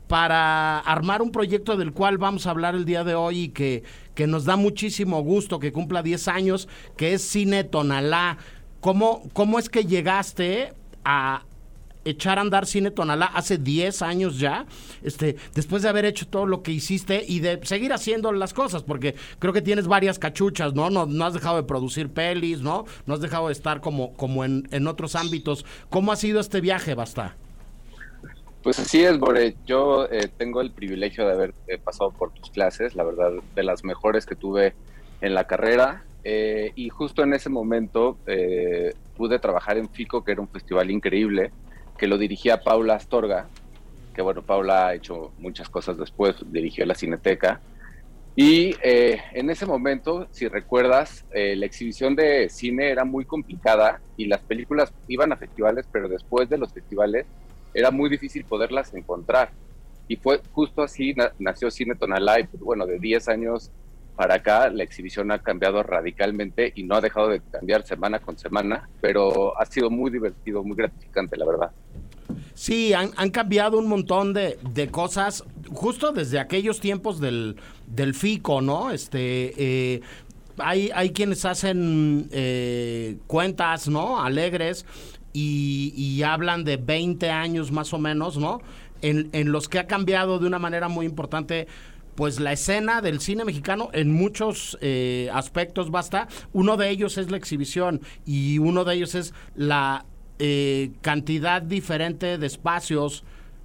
para 0.10 0.80
armar 0.80 1.22
un 1.22 1.32
proyecto 1.32 1.78
del 1.78 1.94
cual 1.94 2.18
vamos 2.18 2.48
a 2.48 2.50
hablar 2.50 2.74
el 2.74 2.84
día 2.84 3.04
de 3.04 3.14
hoy 3.14 3.42
y 3.42 3.50
que, 3.50 3.84
que 4.16 4.26
nos 4.26 4.44
da 4.44 4.56
muchísimo 4.56 5.22
gusto 5.22 5.60
que 5.60 5.72
cumpla 5.72 6.02
10 6.02 6.28
años, 6.30 6.68
que 6.98 7.14
es 7.14 7.22
Cine 7.22 7.64
Tonalá. 7.64 8.40
¿Cómo, 8.82 9.24
¿Cómo 9.34 9.60
es 9.60 9.70
que 9.70 9.86
llegaste 9.86 10.74
a 11.04 11.44
echar 12.06 12.38
a 12.38 12.42
andar 12.42 12.66
Cine 12.66 12.92
Tonalá 12.92 13.26
hace 13.26 13.58
10 13.58 14.02
años 14.02 14.40
ya, 14.40 14.66
este, 15.04 15.36
después 15.54 15.84
de 15.84 15.90
haber 15.90 16.06
hecho 16.06 16.28
todo 16.28 16.46
lo 16.46 16.64
que 16.64 16.72
hiciste 16.72 17.24
y 17.28 17.40
de 17.40 17.60
seguir 17.66 17.94
haciendo 17.94 18.32
las 18.32 18.54
cosas, 18.54 18.84
porque 18.84 19.16
creo 19.38 19.54
que 19.54 19.62
tienes 19.62 19.88
varias 19.88 20.18
cachuchas, 20.18 20.74
¿no? 20.74 20.90
No, 20.90 21.06
no 21.06 21.26
has 21.26 21.34
dejado 21.34 21.58
de 21.58 21.64
producir 21.64 22.10
pelis, 22.10 22.62
¿no? 22.62 22.86
No 23.06 23.14
has 23.14 23.22
dejado 23.22 23.48
de 23.48 23.54
estar 23.54 23.82
como, 23.82 24.14
como 24.14 24.46
en, 24.46 24.68
en 24.72 24.88
otros 24.88 25.16
ámbitos. 25.16 25.66
¿Cómo 25.90 26.12
ha 26.12 26.16
sido 26.16 26.40
este 26.40 26.62
viaje, 26.62 26.96
Basta? 26.96 27.36
Pues 28.64 28.78
así 28.80 29.04
es, 29.04 29.18
Bore. 29.20 29.56
Yo 29.66 30.06
eh, 30.12 30.30
tengo 30.38 30.62
el 30.62 30.72
privilegio 30.72 31.26
de 31.26 31.34
haber 31.34 31.54
eh, 31.68 31.78
pasado 31.78 32.12
por 32.12 32.32
tus 32.32 32.50
clases, 32.50 32.96
la 32.96 33.04
verdad, 33.04 33.32
de 33.56 33.64
las 33.64 33.84
mejores 33.84 34.26
que 34.26 34.36
tuve 34.36 34.74
en 35.22 35.34
la 35.34 35.48
carrera. 35.48 36.04
Eh, 36.24 36.72
y 36.76 36.90
justo 36.90 37.24
en 37.24 37.34
ese 37.34 37.50
momento 37.50 38.18
pude 39.16 39.40
trabajar 39.40 39.78
en 39.78 39.90
FICO, 39.90 40.24
que 40.24 40.34
era 40.34 40.42
un 40.42 40.50
festival 40.50 40.92
increíble, 40.92 41.52
que 41.98 42.08
lo 42.08 42.18
dirigía 42.18 42.62
Paula 42.62 42.96
Astorga, 42.96 43.48
que 44.14 44.22
bueno, 44.22 44.42
Paula 44.42 44.88
ha 44.88 44.96
hecho 44.96 45.32
muchas 45.38 45.70
cosas 45.70 45.98
después, 45.98 46.36
dirigió 46.52 46.86
la 46.86 46.96
Cineteca. 46.96 47.62
Y 48.36 48.76
en 48.82 49.50
ese 49.50 49.66
momento, 49.66 50.28
si 50.32 50.48
recuerdas, 50.48 51.26
la 51.34 51.66
exhibición 51.66 52.16
de 52.16 52.48
cine 52.50 52.90
era 52.90 53.04
muy 53.04 53.26
complicada 53.26 54.00
y 54.16 54.28
las 54.28 54.42
películas 54.42 54.94
iban 55.10 55.34
a 55.34 55.38
festivales, 55.38 55.86
pero 55.92 56.08
después 56.08 56.48
de 56.50 56.58
los 56.58 56.72
festivales 56.72 57.26
era 57.74 57.92
muy 57.92 58.10
difícil 58.10 58.46
poderlas 58.46 58.94
encontrar. 58.94 59.52
Y 60.08 60.16
fue 60.16 60.42
justo 60.54 60.82
así 60.82 61.16
nació 61.38 61.70
Cine 61.70 61.96
Tonalá 61.96 62.38
pues, 62.50 62.64
bueno, 62.64 62.86
de 62.86 63.00
10 63.00 63.30
años 63.30 63.72
para 64.20 64.36
acá 64.36 64.70
la 64.70 64.84
exhibición 64.84 65.32
ha 65.32 65.40
cambiado 65.40 65.82
radicalmente 65.82 66.74
y 66.76 66.84
no 66.84 66.96
ha 66.96 67.00
dejado 67.00 67.30
de 67.30 67.40
cambiar 67.40 67.86
semana 67.86 68.20
con 68.20 68.38
semana, 68.38 68.90
pero 69.00 69.58
ha 69.58 69.66
sido 69.66 69.90
muy 69.90 70.12
divertido, 70.12 70.62
muy 70.62 70.76
gratificante, 70.76 71.38
la 71.38 71.46
verdad. 71.46 71.72
Sí, 72.54 72.92
han, 72.92 73.30
cambiado 73.30 73.80
un 73.80 73.88
montón 73.88 74.34
de, 74.34 74.90
cosas, 74.92 75.46
justo 75.72 76.12
desde 76.12 76.38
aquellos 76.38 76.82
tiempos 76.82 77.22
del, 77.22 77.56
del 77.88 78.14
FICO, 78.14 78.60
¿no? 78.60 78.92
Este, 78.92 79.54
eh, 79.56 80.02
hay, 80.58 80.92
hay 80.94 81.12
quienes 81.12 81.46
hacen 81.46 82.28
eh, 82.34 83.20
cuentas, 83.26 83.88
¿no? 83.88 84.22
Alegres 84.22 84.86
y, 85.32 86.22
hablan 86.24 86.66
de 86.66 86.76
20 86.76 87.30
años 87.30 87.72
más 87.72 87.94
o 87.94 87.98
menos, 87.98 88.38
¿no? 88.38 88.60
En, 89.02 89.30
en 89.32 89.54
los 89.54 89.70
que 89.70 89.80
ha 89.80 89.88
cambiado 89.88 90.40
de 90.40 90.46
una 90.46 90.60
manera 90.60 90.90
muy 90.90 91.06
importante 91.06 91.68
pues 92.20 92.42
la 92.42 92.52
escena 92.52 93.00
del 93.00 93.22
cine 93.22 93.46
mexicano 93.46 93.92
en 93.94 94.12
muchos 94.12 94.78
eh, 94.82 95.30
aspectos 95.32 95.90
basta. 95.90 96.28
Uno 96.52 96.76
de 96.76 96.90
ellos 96.90 97.18
es 97.18 97.32
la 97.32 97.38
exhibición 97.38 98.02
y 98.26 98.58
uno 98.58 98.84
de 98.84 98.96
ellos 98.96 99.16
es 99.16 99.34
la 99.56 100.04
eh, 100.38 100.92
cantidad 101.00 101.62
diferente 101.62 102.38
de 102.38 102.46
espacios 102.46 103.24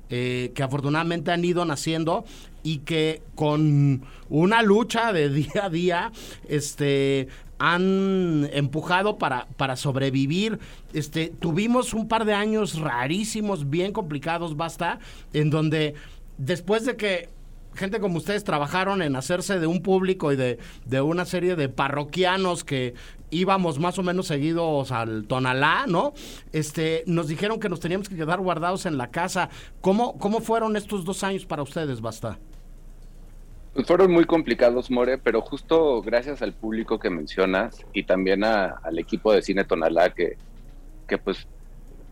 eh, 0.08 0.52
que 0.54 0.62
afortunadamente 0.62 1.32
han 1.32 1.44
ido 1.44 1.64
naciendo 1.64 2.24
y 2.62 2.78
que 2.78 3.22
con 3.34 4.04
una 4.28 4.62
lucha 4.62 5.12
de 5.12 5.30
día 5.34 5.64
a 5.64 5.68
día, 5.68 6.12
este, 6.48 7.26
han 7.58 8.48
empujado 8.52 9.18
para, 9.18 9.48
para 9.56 9.74
sobrevivir. 9.74 10.60
Este, 10.92 11.32
tuvimos 11.40 11.92
un 11.92 12.06
par 12.06 12.24
de 12.24 12.34
años 12.34 12.78
rarísimos, 12.78 13.68
bien 13.68 13.92
complicados, 13.92 14.56
basta, 14.56 15.00
en 15.32 15.50
donde 15.50 15.94
después 16.38 16.84
de 16.84 16.94
que 16.94 17.33
gente 17.74 18.00
como 18.00 18.18
ustedes 18.18 18.44
trabajaron 18.44 19.02
en 19.02 19.16
hacerse 19.16 19.58
de 19.58 19.66
un 19.66 19.82
público 19.82 20.32
y 20.32 20.36
de, 20.36 20.58
de 20.84 21.00
una 21.00 21.24
serie 21.24 21.56
de 21.56 21.68
parroquianos 21.68 22.64
que 22.64 22.94
íbamos 23.30 23.78
más 23.78 23.98
o 23.98 24.02
menos 24.02 24.28
seguidos 24.28 24.92
al 24.92 25.26
Tonalá, 25.26 25.86
¿no? 25.86 26.14
Este, 26.52 27.02
nos 27.06 27.28
dijeron 27.28 27.60
que 27.60 27.68
nos 27.68 27.80
teníamos 27.80 28.08
que 28.08 28.16
quedar 28.16 28.40
guardados 28.40 28.86
en 28.86 28.96
la 28.96 29.10
casa. 29.10 29.50
¿Cómo, 29.80 30.18
cómo 30.18 30.40
fueron 30.40 30.76
estos 30.76 31.04
dos 31.04 31.24
años 31.24 31.44
para 31.44 31.62
ustedes, 31.62 32.00
Basta? 32.00 32.38
Pues 33.74 33.88
fueron 33.88 34.12
muy 34.12 34.24
complicados, 34.24 34.88
More, 34.88 35.18
pero 35.18 35.40
justo 35.40 36.00
gracias 36.00 36.42
al 36.42 36.52
público 36.52 37.00
que 37.00 37.10
mencionas 37.10 37.84
y 37.92 38.04
también 38.04 38.44
al 38.44 38.98
equipo 38.98 39.32
de 39.32 39.42
Cine 39.42 39.64
Tonalá 39.64 40.10
que, 40.10 40.36
que 41.08 41.18
pues 41.18 41.48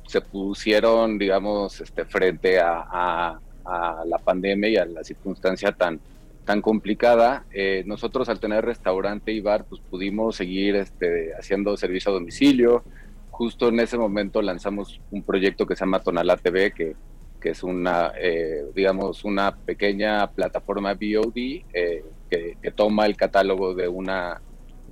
se 0.09 0.21
pusieron, 0.21 1.19
digamos, 1.19 1.81
este, 1.81 2.05
frente 2.05 2.61
a, 2.61 3.39
la 3.65 4.19
pandemia 4.19 4.69
y 4.69 4.77
a 4.77 4.85
la 4.85 5.05
circunstancia 5.05 5.73
tan, 5.73 6.01
tan 6.45 6.61
complicada. 6.61 7.45
Eh, 7.53 7.85
nosotros 7.87 8.29
al 8.29 8.41
tener 8.41 8.65
restaurante 8.65 9.33
y 9.33 9.41
bar, 9.41 9.65
pues 9.69 9.81
pudimos 9.81 10.37
seguir 10.37 10.77
este, 10.77 11.33
haciendo 11.39 11.77
servicio 11.77 12.11
a 12.11 12.15
domicilio. 12.15 12.85
Justo 13.31 13.69
en 13.69 13.81
ese 13.81 13.97
momento 13.97 14.43
lanzamos 14.43 15.01
un 15.11 15.23
proyecto 15.23 15.67
que 15.67 15.75
se 15.77 15.81
llama 15.81 16.01
Tonalá 16.01 16.37
TV, 16.37 16.73
que 16.73 16.95
que 17.43 17.51
es 17.51 17.63
una, 17.63 18.13
eh, 18.17 18.65
digamos, 18.75 19.25
una 19.25 19.55
pequeña 19.57 20.31
plataforma 20.31 20.95
VOD 20.95 21.37
eh, 21.75 22.05
que, 22.31 22.57
toma 22.75 23.05
el 23.05 23.17
catálogo 23.17 23.75
de 23.75 23.89
una, 23.89 24.41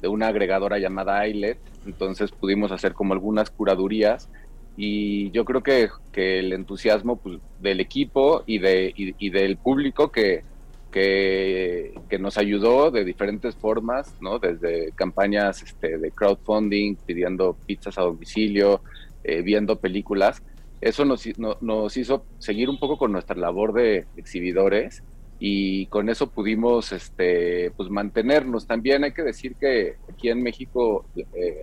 de 0.00 0.08
una 0.08 0.26
agregadora 0.26 0.78
llamada 0.78 1.26
iLet. 1.28 1.58
Entonces 1.86 2.32
pudimos 2.32 2.72
hacer 2.72 2.92
como 2.92 3.14
algunas 3.14 3.50
curadurías 3.50 4.28
y 4.76 5.30
yo 5.30 5.44
creo 5.44 5.62
que, 5.62 5.88
que 6.12 6.38
el 6.38 6.52
entusiasmo 6.52 7.16
pues, 7.16 7.38
del 7.60 7.80
equipo 7.80 8.42
y, 8.46 8.58
de, 8.58 8.92
y, 8.96 9.30
del 9.30 9.56
público 9.56 10.10
que, 10.10 10.42
que, 10.90 11.94
que, 12.08 12.18
nos 12.18 12.38
ayudó 12.38 12.90
de 12.90 13.04
diferentes 13.04 13.54
formas, 13.56 14.16
¿no? 14.20 14.38
Desde 14.38 14.92
campañas 14.92 15.62
este, 15.62 15.98
de 15.98 16.10
crowdfunding, 16.10 16.96
pidiendo 17.06 17.56
pizzas 17.66 17.98
a 17.98 18.02
domicilio, 18.02 18.82
eh, 19.22 19.42
viendo 19.42 19.78
películas, 19.78 20.42
eso 20.80 21.04
nos, 21.04 21.26
nos 21.60 21.96
hizo 21.96 22.24
seguir 22.38 22.70
un 22.70 22.78
poco 22.78 22.96
con 22.96 23.12
nuestra 23.12 23.36
labor 23.36 23.74
de 23.74 24.06
exhibidores 24.16 25.02
y 25.38 25.86
con 25.86 26.08
eso 26.08 26.30
pudimos 26.30 26.92
este, 26.92 27.70
pues 27.72 27.90
mantenernos. 27.90 28.66
También 28.66 29.04
hay 29.04 29.12
que 29.12 29.22
decir 29.22 29.56
que 29.56 29.96
aquí 30.10 30.30
en 30.30 30.42
México 30.42 31.04
eh, 31.16 31.60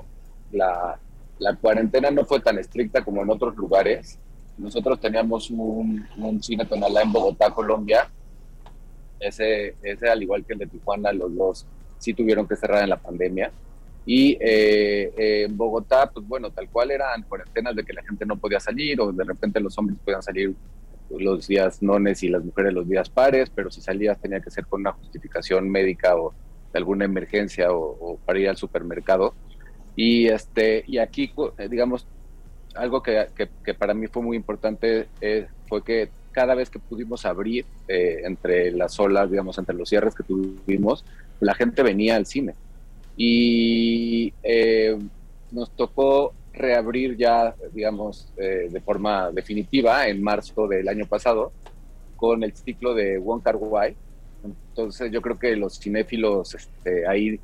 la, 0.51 0.99
la, 1.39 1.55
cuarentena 1.55 2.11
no 2.11 2.25
fue 2.25 2.39
tan 2.39 2.57
estricta 2.57 3.03
como 3.03 3.21
en 3.21 3.29
otros 3.29 3.55
lugares. 3.55 4.19
Nosotros 4.57 4.99
teníamos 4.99 5.49
un, 5.51 6.05
un 6.17 6.41
cine 6.41 6.65
tonalá 6.65 7.01
en 7.01 7.11
Bogotá, 7.11 7.51
Colombia. 7.51 8.09
Ese, 9.19 9.75
ese, 9.81 10.09
al 10.09 10.21
igual 10.21 10.45
que 10.45 10.53
el 10.53 10.59
de 10.59 10.67
Tijuana, 10.67 11.11
los 11.11 11.35
dos 11.35 11.65
sí 11.97 12.13
tuvieron 12.13 12.47
que 12.47 12.55
cerrar 12.55 12.83
en 12.83 12.89
la 12.89 12.97
pandemia. 12.97 13.51
Y 14.05 14.38
eh, 14.39 15.43
en 15.45 15.57
Bogotá, 15.57 16.09
pues 16.09 16.25
bueno, 16.25 16.49
tal 16.49 16.69
cual 16.69 16.91
eran 16.91 17.23
cuarentenas 17.23 17.75
de 17.75 17.83
que 17.83 17.93
la 17.93 18.03
gente 18.03 18.25
no 18.25 18.38
podía 18.38 18.59
salir 18.59 19.01
o 19.01 19.11
de 19.11 19.23
repente 19.23 19.59
los 19.59 19.77
hombres 19.77 19.99
podían 19.99 20.23
salir 20.23 20.55
los 21.09 21.47
días 21.47 21.81
nones 21.81 22.23
y 22.23 22.29
las 22.29 22.43
mujeres 22.43 22.73
los 22.73 22.88
días 22.88 23.09
pares, 23.09 23.49
pero 23.53 23.69
si 23.69 23.81
salías 23.81 24.19
tenía 24.19 24.39
que 24.39 24.49
ser 24.49 24.65
con 24.65 24.81
una 24.81 24.93
justificación 24.93 25.69
médica 25.69 26.15
o 26.15 26.33
de 26.71 26.79
alguna 26.79 27.05
emergencia 27.05 27.71
o, 27.71 28.17
para 28.25 28.39
ir 28.39 28.49
al 28.49 28.57
supermercado. 28.57 29.33
Y, 29.97 30.27
este, 30.27 30.85
y 30.87 30.99
aquí, 30.99 31.33
eh, 31.57 31.67
digamos, 31.67 32.07
algo 32.75 33.03
que, 33.03 33.27
que, 33.65 33.73
para 33.73 33.93
mí 33.93 34.07
fue 34.07 34.23
muy 34.23 34.37
importante 34.37 35.07
eh, 35.19 35.47
fue 35.67 35.83
que 35.83 36.09
cada 36.31 36.55
vez 36.55 36.69
que 36.69 36.79
pudimos 36.79 37.25
abrir 37.25 37.65
entre 37.87 38.71
las 38.71 38.99
olas, 38.99 39.29
digamos, 39.29 39.57
entre 39.57 39.75
los 39.75 39.89
cierres 39.89 40.13
que 40.13 40.23
tuvimos, 40.23 41.03
la 41.39 41.55
gente 41.55 41.81
venía 41.81 42.15
al 42.15 42.27
cine 42.27 42.53
y 43.17 44.31
eh, 44.43 44.95
nos 45.51 45.71
tocó 45.71 46.33
reabrir 46.53 47.17
ya, 47.17 47.55
digamos, 47.73 48.31
eh, 48.37 48.69
de 48.69 48.81
forma 48.81 49.31
definitiva 49.31 50.07
en 50.07 50.21
marzo 50.21 50.67
del 50.67 50.87
año 50.87 51.05
pasado 51.05 51.51
con 52.15 52.43
el 52.43 52.53
ciclo 52.53 52.93
de 52.93 53.17
Wong 53.17 53.41
Kar 53.41 53.55
Wai. 53.57 53.95
Entonces 54.43 55.11
yo 55.11 55.21
creo 55.21 55.37
que 55.37 55.55
los 55.55 55.79
cinéfilos 55.79 56.53
este, 56.53 57.07
ahí 57.07 57.39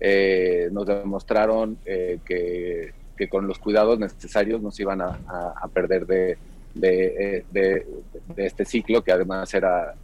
eh, 0.00 0.68
nos 0.72 0.86
demostraron 0.86 1.78
que, 1.84 2.92
que, 3.16 3.28
con 3.28 3.46
los 3.46 3.58
cuidados 3.58 3.98
necesarios 3.98 4.60
nos 4.60 4.78
iban 4.80 5.00
a, 5.00 5.68
perder 5.72 6.06
de, 6.06 6.38
de, 6.74 7.44
de, 7.50 7.86
de, 8.34 8.46
este 8.46 8.64
ciclo, 8.64 9.02
que 9.02 9.12
además 9.12 9.52
era 9.54 9.94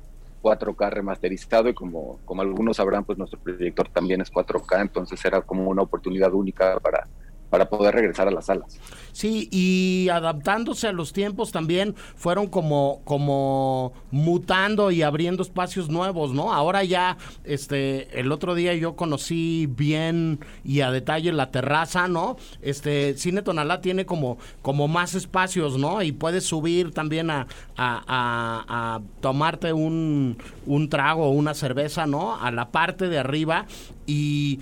4K 0.43 0.91
remasterizado 0.91 1.69
y 1.69 1.75
como, 1.75 2.19
como 2.25 2.43
algunos 2.43 2.77
sabrán, 2.77 3.05
pues 3.05 3.17
nuestro 3.17 3.39
proyector 3.39 3.89
también 3.89 4.21
es 4.21 4.33
4K, 4.33 4.83
entonces 4.83 5.25
era 5.25 5.41
como 5.41 5.71
una 5.71 5.83
oportunidad 5.83 6.33
única 6.35 6.79
para, 6.81 7.07
para 7.53 7.69
poder 7.69 7.95
regresar 7.95 8.29
a 8.29 8.31
las 8.31 8.47
salas. 8.47 8.81
Sí, 9.13 9.47
y 9.53 10.09
adaptándose 10.09 10.89
a 10.89 10.93
los 10.93 11.13
tiempos 11.13 11.53
también 11.53 11.95
fueron 12.17 12.47
como, 12.47 13.03
como 13.05 13.93
mutando 14.11 14.91
y 14.91 15.03
abriendo 15.03 15.43
espacios 15.43 15.91
nuevos, 15.91 16.33
¿no? 16.33 16.55
Ahora 16.55 16.83
ya, 16.83 17.19
este, 17.45 18.19
el 18.19 18.33
otro 18.33 18.55
día 18.55 18.73
yo 18.75 18.97
conocí 18.97 19.69
bien 19.69 20.41
y 20.65 20.81
a 20.81 20.91
detalle 20.91 21.31
la 21.31 21.51
terraza, 21.51 22.09
¿no? 22.09 22.39
Este, 22.63 23.19
Cine 23.19 23.43
Tonalá 23.43 23.83
tiene 23.83 24.07
como, 24.07 24.39
como 24.63 24.89
más 24.89 25.15
espacios, 25.15 25.77
¿no? 25.77 26.01
Y 26.01 26.13
puedes 26.13 26.45
subir 26.45 26.93
también 26.93 27.29
a, 27.29 27.47
a, 27.77 29.01
tomarte 29.21 29.75
un, 29.75 30.39
un 30.65 30.89
trago 30.89 31.27
o 31.27 31.31
una 31.33 31.53
cerveza, 31.53 32.07
¿no? 32.07 32.41
A 32.41 32.51
la 32.51 32.71
parte 32.71 33.11
de 33.11 33.19
arriba 33.19 33.67
y 34.07 34.61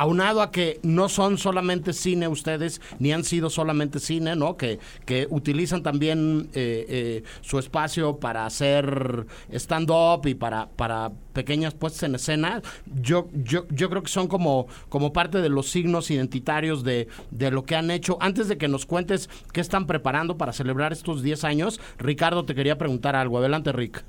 aunado 0.00 0.40
a 0.40 0.50
que 0.50 0.80
no 0.82 1.10
son 1.10 1.36
solamente 1.36 1.92
cine 1.92 2.26
ustedes, 2.26 2.80
ni 2.98 3.12
han 3.12 3.22
sido 3.22 3.50
solamente 3.50 4.00
cine, 4.00 4.34
¿no? 4.34 4.56
Que, 4.56 4.78
que 5.04 5.26
utilizan 5.28 5.82
también 5.82 6.48
eh, 6.54 6.86
eh, 6.88 7.22
su 7.42 7.58
espacio 7.58 8.16
para 8.16 8.46
hacer 8.46 9.26
stand-up 9.52 10.26
y 10.26 10.34
para, 10.34 10.70
para 10.70 11.12
pequeñas 11.34 11.74
puestas 11.74 12.04
en 12.04 12.14
escena, 12.14 12.62
yo, 12.86 13.28
yo, 13.34 13.66
yo 13.68 13.90
creo 13.90 14.02
que 14.02 14.08
son 14.08 14.26
como, 14.26 14.68
como 14.88 15.12
parte 15.12 15.42
de 15.42 15.50
los 15.50 15.68
signos 15.68 16.10
identitarios 16.10 16.82
de, 16.82 17.08
de 17.30 17.50
lo 17.50 17.64
que 17.64 17.76
han 17.76 17.90
hecho. 17.90 18.16
Antes 18.22 18.48
de 18.48 18.56
que 18.56 18.68
nos 18.68 18.86
cuentes 18.86 19.28
qué 19.52 19.60
están 19.60 19.86
preparando 19.86 20.38
para 20.38 20.54
celebrar 20.54 20.94
estos 20.94 21.22
10 21.22 21.44
años, 21.44 21.78
Ricardo 21.98 22.46
te 22.46 22.54
quería 22.54 22.78
preguntar 22.78 23.16
algo. 23.16 23.36
Adelante, 23.36 23.70
Rick. 23.70 24.02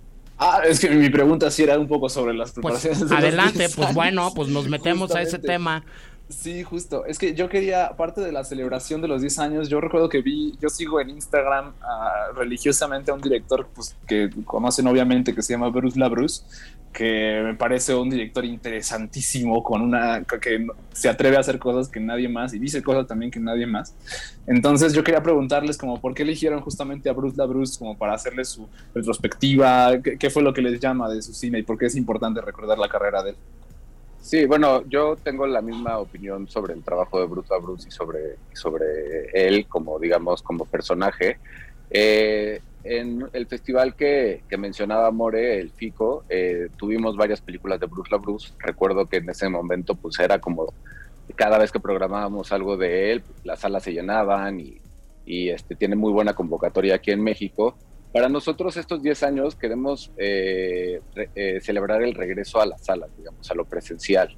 Ah, 0.44 0.62
es 0.68 0.80
que 0.80 0.89
mi 0.89 1.08
pregunta 1.12 1.52
sí 1.52 1.62
era 1.62 1.78
un 1.78 1.88
poco 1.88 2.10
sobre 2.10 2.34
las 2.34 2.52
Pues, 2.52 2.56
preparaciones. 2.82 3.00
de 3.02 3.06
los 3.06 3.12
adelante, 3.14 3.60
10 3.60 3.76
pues 3.76 3.94
bueno, 3.94 4.32
pues 4.36 4.50
nos 4.50 4.68
metemos 4.68 5.12
a 5.14 5.22
ese 5.22 5.38
tema. 5.38 5.84
Sí, 6.32 6.64
justo. 6.64 7.06
Es 7.06 7.20
que 7.20 7.34
yo 7.34 7.50
quería, 7.50 7.86
aparte 7.88 8.22
de 8.22 8.32
la 8.32 8.44
celebración 8.46 9.02
de 9.02 9.08
los 9.10 9.22
10 9.22 9.40
años, 9.40 9.70
yo 9.70 9.82
recuerdo 9.82 10.08
que 10.08 10.22
vi, 10.22 10.58
yo 10.62 10.70
sigo 10.70 11.02
en 11.02 11.10
Instagram 11.10 11.74
ah, 11.82 12.28
religiosamente 12.36 13.12
a 13.12 13.14
un 13.14 13.22
director 13.22 13.68
pues, 13.76 13.96
que 14.08 14.30
conocen 14.46 14.88
obviamente 14.88 15.36
que 15.36 15.42
se 15.42 15.54
llama 15.54 15.68
Bruce 15.70 16.00
LaBruce, 16.00 16.44
que 16.94 17.42
me 17.44 17.54
parece 17.56 17.94
un 17.96 18.10
director 18.10 18.46
interesantísimo, 18.46 19.62
con 19.62 19.82
una 19.82 20.24
que 20.24 20.68
se 20.94 21.10
atreve 21.10 21.36
a 21.36 21.42
hacer 21.42 21.60
cosas 21.60 21.90
que 21.90 22.00
nadie 22.00 22.30
más 22.30 22.54
y 22.54 22.60
dice 22.60 22.82
cosas 22.82 23.08
también 23.08 23.30
que 23.30 23.40
nadie 23.40 23.68
más. 23.68 23.94
Entonces 24.48 24.94
yo 24.94 25.04
quería 25.04 25.22
preguntarles 25.22 25.78
como 25.78 26.00
por 26.00 26.14
qué 26.14 26.24
eligieron 26.24 26.62
justamente 26.62 27.10
a 27.10 27.14
Bruce 27.14 27.36
LaBruce 27.38 27.78
como 27.78 27.98
para 27.98 28.14
hacerle 28.14 28.46
su 28.46 28.70
retrospectiva, 28.96 30.00
qué 30.02 30.30
fue 30.30 30.44
lo 30.44 30.54
que 30.54 30.62
les 30.62 30.80
llama 30.80 31.10
de 31.10 31.22
su 31.22 31.34
cine 31.34 31.60
y 31.60 31.64
por 31.64 31.78
qué 31.78 31.88
es 31.88 31.96
importante 31.96 32.40
recordar 32.40 32.78
la 32.78 32.88
carrera 32.88 33.22
de 33.22 33.32
él. 33.32 33.36
Sí, 34.22 34.45
bueno, 34.45 34.84
yo 34.88 35.15
tengo 35.15 35.47
la 35.47 35.61
misma 35.61 35.97
opinión 35.97 36.47
sobre 36.47 36.74
el 36.74 36.84
trabajo 36.84 37.19
de 37.19 37.26
Bruce 37.26 37.53
Bruce 37.59 37.88
y 37.88 37.91
sobre, 37.91 38.38
sobre 38.53 39.26
él 39.34 39.65
como, 39.67 39.97
digamos, 39.99 40.43
como 40.43 40.65
personaje. 40.65 41.39
Eh, 41.89 42.61
en 42.84 43.28
el 43.34 43.47
festival 43.47 43.95
que, 43.95 44.43
que 44.47 44.57
mencionaba 44.57 45.11
More, 45.11 45.59
el 45.59 45.72
FICO, 45.72 46.24
eh, 46.30 46.69
tuvimos 46.78 47.17
varias 47.17 47.41
películas 47.41 47.80
de 47.80 47.88
Bruce 47.88 48.11
LaBruce. 48.11 48.53
Recuerdo 48.59 49.07
que 49.07 49.17
en 49.17 49.30
ese 49.30 49.49
momento 49.49 49.95
pues 49.95 50.19
era 50.19 50.39
como 50.39 50.74
cada 51.36 51.57
vez 51.57 51.72
que 51.72 51.80
programábamos 51.80 52.51
algo 52.51 52.78
de 52.78 53.11
él, 53.11 53.24
las 53.43 53.61
salas 53.61 53.84
se 53.84 53.91
llenaban 53.91 54.59
y, 54.59 54.78
y 55.26 55.49
este, 55.49 55.76
tiene 55.76 55.95
muy 55.95 56.11
buena 56.11 56.34
convocatoria 56.34 56.95
aquí 56.95 57.11
en 57.11 57.24
México. 57.24 57.76
Para 58.14 58.28
nosotros 58.28 58.76
estos 58.78 59.01
10 59.01 59.24
años 59.24 59.55
queremos 59.55 60.12
eh, 60.18 60.99
re- 61.16 61.30
eh, 61.36 61.59
celebrar 61.62 62.01
el 62.03 62.14
regreso 62.14 62.59
a 62.59 62.66
las 62.66 62.84
salas, 62.84 63.09
digamos, 63.18 63.49
a 63.49 63.55
lo 63.55 63.64
presencial. 63.66 64.36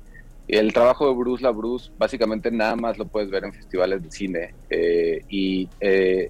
El 0.48 0.74
trabajo 0.74 1.08
de 1.08 1.16
Bruce 1.16 1.44
LaBruce 1.44 1.92
básicamente 1.98 2.52
nada 2.52 2.76
más 2.76 2.98
lo 2.98 3.06
puedes 3.06 3.30
ver 3.32 3.46
en 3.46 3.54
festivales 3.54 4.04
de 4.04 4.12
cine 4.12 4.54
eh, 4.70 5.22
y 5.30 5.68
eh, 5.80 6.30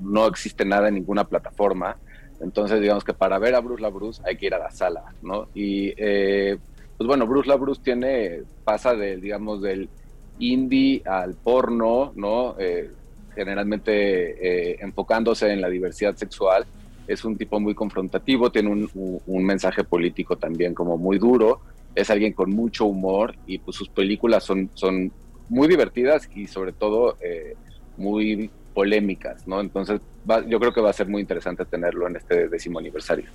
no 0.00 0.26
existe 0.26 0.64
nada 0.64 0.88
en 0.88 0.94
ninguna 0.96 1.24
plataforma. 1.24 1.96
Entonces, 2.40 2.80
digamos 2.80 3.04
que 3.04 3.14
para 3.14 3.38
ver 3.38 3.54
a 3.54 3.60
Bruce 3.60 3.80
LaBruce 3.82 4.20
hay 4.26 4.36
que 4.36 4.46
ir 4.46 4.54
a 4.54 4.58
la 4.58 4.70
sala, 4.70 5.04
¿no? 5.22 5.48
Y 5.54 5.94
eh, 5.96 6.58
pues 6.98 7.06
bueno, 7.06 7.26
Bruce 7.26 7.48
LaBruce 7.48 7.80
tiene, 7.82 8.42
pasa 8.64 8.94
del, 8.94 9.20
digamos, 9.20 9.62
del 9.62 9.88
indie 10.40 11.02
al 11.06 11.34
porno, 11.34 12.12
¿no? 12.16 12.56
Eh, 12.58 12.90
generalmente 13.34 14.82
enfocándose 14.82 15.50
en 15.52 15.60
la 15.62 15.68
diversidad 15.70 16.16
sexual. 16.16 16.66
Es 17.06 17.24
un 17.24 17.36
tipo 17.36 17.58
muy 17.60 17.74
confrontativo, 17.74 18.50
tiene 18.50 18.70
un, 18.70 18.88
un- 18.94 19.44
mensaje 19.44 19.84
político 19.84 20.36
también 20.36 20.74
como 20.74 20.96
muy 20.98 21.18
duro. 21.18 21.60
Es 21.94 22.10
alguien 22.10 22.32
con 22.32 22.50
mucho 22.50 22.86
humor 22.86 23.34
y 23.44 23.58
pues 23.58 23.76
sus 23.76 23.90
películas 23.90 24.44
son, 24.44 24.70
son 24.74 25.12
muy 25.48 25.68
divertidas 25.68 26.26
y 26.32 26.46
sobre 26.46 26.72
todo 26.72 27.16
eh, 27.20 27.56
muy 27.96 28.50
polémicas, 28.72 29.42
¿no? 29.46 29.60
Entonces 29.60 30.00
va- 30.28 30.46
yo 30.46 30.58
creo 30.58 30.72
que 30.72 30.80
va 30.80 30.90
a 30.90 30.94
ser 30.94 31.08
muy 31.08 31.20
interesante 31.20 31.66
tenerlo 31.66 32.06
en 32.08 32.16
este 32.16 32.48
décimo 32.48 32.78
aniversario. 32.78 33.30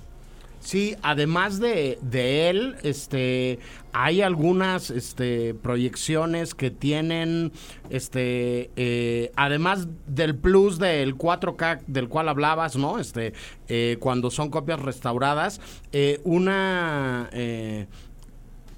Sí, 0.60 0.96
además 1.02 1.60
de, 1.60 1.98
de 2.02 2.50
él, 2.50 2.76
este, 2.82 3.58
hay 3.92 4.20
algunas 4.22 4.90
este, 4.90 5.54
proyecciones 5.54 6.54
que 6.54 6.70
tienen, 6.70 7.52
este, 7.90 8.70
eh, 8.76 9.32
además 9.36 9.88
del 10.06 10.36
plus 10.36 10.78
del 10.78 11.16
4K 11.16 11.84
del 11.86 12.08
cual 12.08 12.28
hablabas, 12.28 12.76
¿no? 12.76 12.98
Este, 12.98 13.32
eh, 13.68 13.96
cuando 14.00 14.30
son 14.30 14.50
copias 14.50 14.80
restauradas, 14.80 15.60
eh, 15.92 16.20
una 16.24 17.30
eh, 17.32 17.86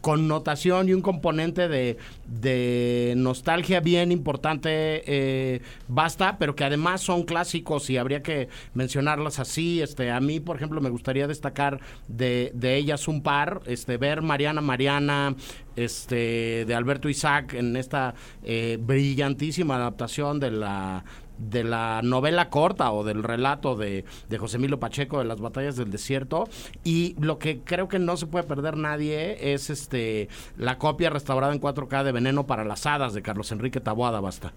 connotación 0.01 0.89
y 0.89 0.95
un 0.95 1.03
componente 1.03 1.69
de, 1.69 1.99
de 2.27 3.15
nostalgia 3.17 3.81
bien 3.81 4.13
importante 4.13 5.03
eh, 5.07 5.63
basta, 5.89 6.39
pero 6.39 6.57
que 6.57 6.65
además 6.65 7.01
son 7.01 7.25
clásicos 7.25 7.91
y 7.91 7.97
habría 7.97 8.23
que 8.23 8.49
mencionarlas 8.75 9.39
así. 9.39 9.83
Este, 9.83 10.11
a 10.11 10.21
mí, 10.21 10.41
por 10.41 10.57
ejemplo, 10.57 10.81
me 10.81 10.91
gustaría 10.91 11.27
destacar 11.27 11.81
de, 12.09 12.51
de 12.55 12.77
ellas 12.77 13.09
un 13.09 13.23
par, 13.23 13.61
este, 13.67 13.97
ver 13.97 14.23
Mariana 14.23 14.61
Mariana, 14.61 15.35
este, 15.77 16.65
de 16.67 16.75
Alberto 16.75 17.09
Isaac 17.09 17.55
en 17.55 17.77
esta 17.77 18.15
eh, 18.43 18.79
brillantísima 18.81 19.77
adaptación 19.77 20.41
de 20.41 20.51
la 20.51 21.05
de 21.41 21.65
la 21.65 22.01
novela 22.03 22.51
corta 22.51 22.93
o 22.93 23.05
del 23.05 23.23
relato 23.23 23.77
de, 23.77 24.05
de 24.29 24.39
José 24.39 24.59
Emilio 24.59 24.79
Pacheco 24.79 25.19
de 25.19 25.25
las 25.25 25.41
batallas 25.41 25.77
del 25.77 25.91
desierto 25.91 26.49
y 26.85 27.17
lo 27.19 27.39
que 27.39 27.61
creo 27.61 27.89
que 27.89 27.99
no 27.99 28.17
se 28.17 28.27
puede 28.27 28.45
perder 28.45 28.77
nadie 28.77 29.55
es 29.55 29.71
este 29.71 30.29
la 30.57 30.79
copia 30.79 31.11
restaurada 31.11 31.53
en 31.53 31.61
4K 31.61 32.05
de 32.05 32.13
Veneno 32.13 32.47
para 32.47 32.65
las 32.65 32.87
Hadas 32.87 33.15
de 33.15 33.23
Carlos 33.23 33.53
Enrique 33.53 33.81
Taboada 33.81 34.21
basta. 34.21 34.53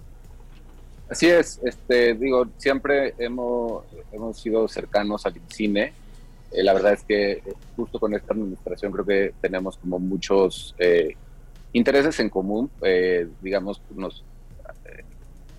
Así 1.09 1.27
es, 1.27 1.59
este, 1.63 2.15
digo, 2.15 2.47
siempre 2.57 3.13
hemos, 3.19 3.83
hemos 4.11 4.39
sido 4.39 4.67
cercanos 4.67 5.25
al 5.25 5.33
cine. 5.47 5.93
Eh, 6.51 6.63
la 6.63 6.73
verdad 6.73 6.93
es 6.93 7.03
que 7.03 7.31
eh, 7.33 7.43
justo 7.75 7.99
con 7.99 8.13
esta 8.15 8.33
administración 8.33 8.91
creo 8.91 9.05
que 9.05 9.33
tenemos 9.39 9.77
como 9.77 9.99
muchos 9.99 10.73
eh, 10.79 11.15
intereses 11.73 12.19
en 12.19 12.29
común. 12.29 12.69
Eh, 12.81 13.27
digamos, 13.41 13.81
nos, 13.95 14.23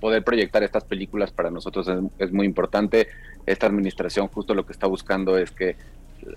poder 0.04 0.22
proyectar 0.22 0.62
estas 0.62 0.84
películas 0.84 1.32
para 1.32 1.50
nosotros 1.50 1.88
es, 2.18 2.30
muy 2.30 2.44
importante. 2.44 3.08
Esta 3.46 3.66
administración 3.66 4.28
justo 4.28 4.54
lo 4.54 4.66
que 4.66 4.72
está 4.72 4.86
buscando 4.86 5.38
es 5.38 5.50
que 5.50 5.76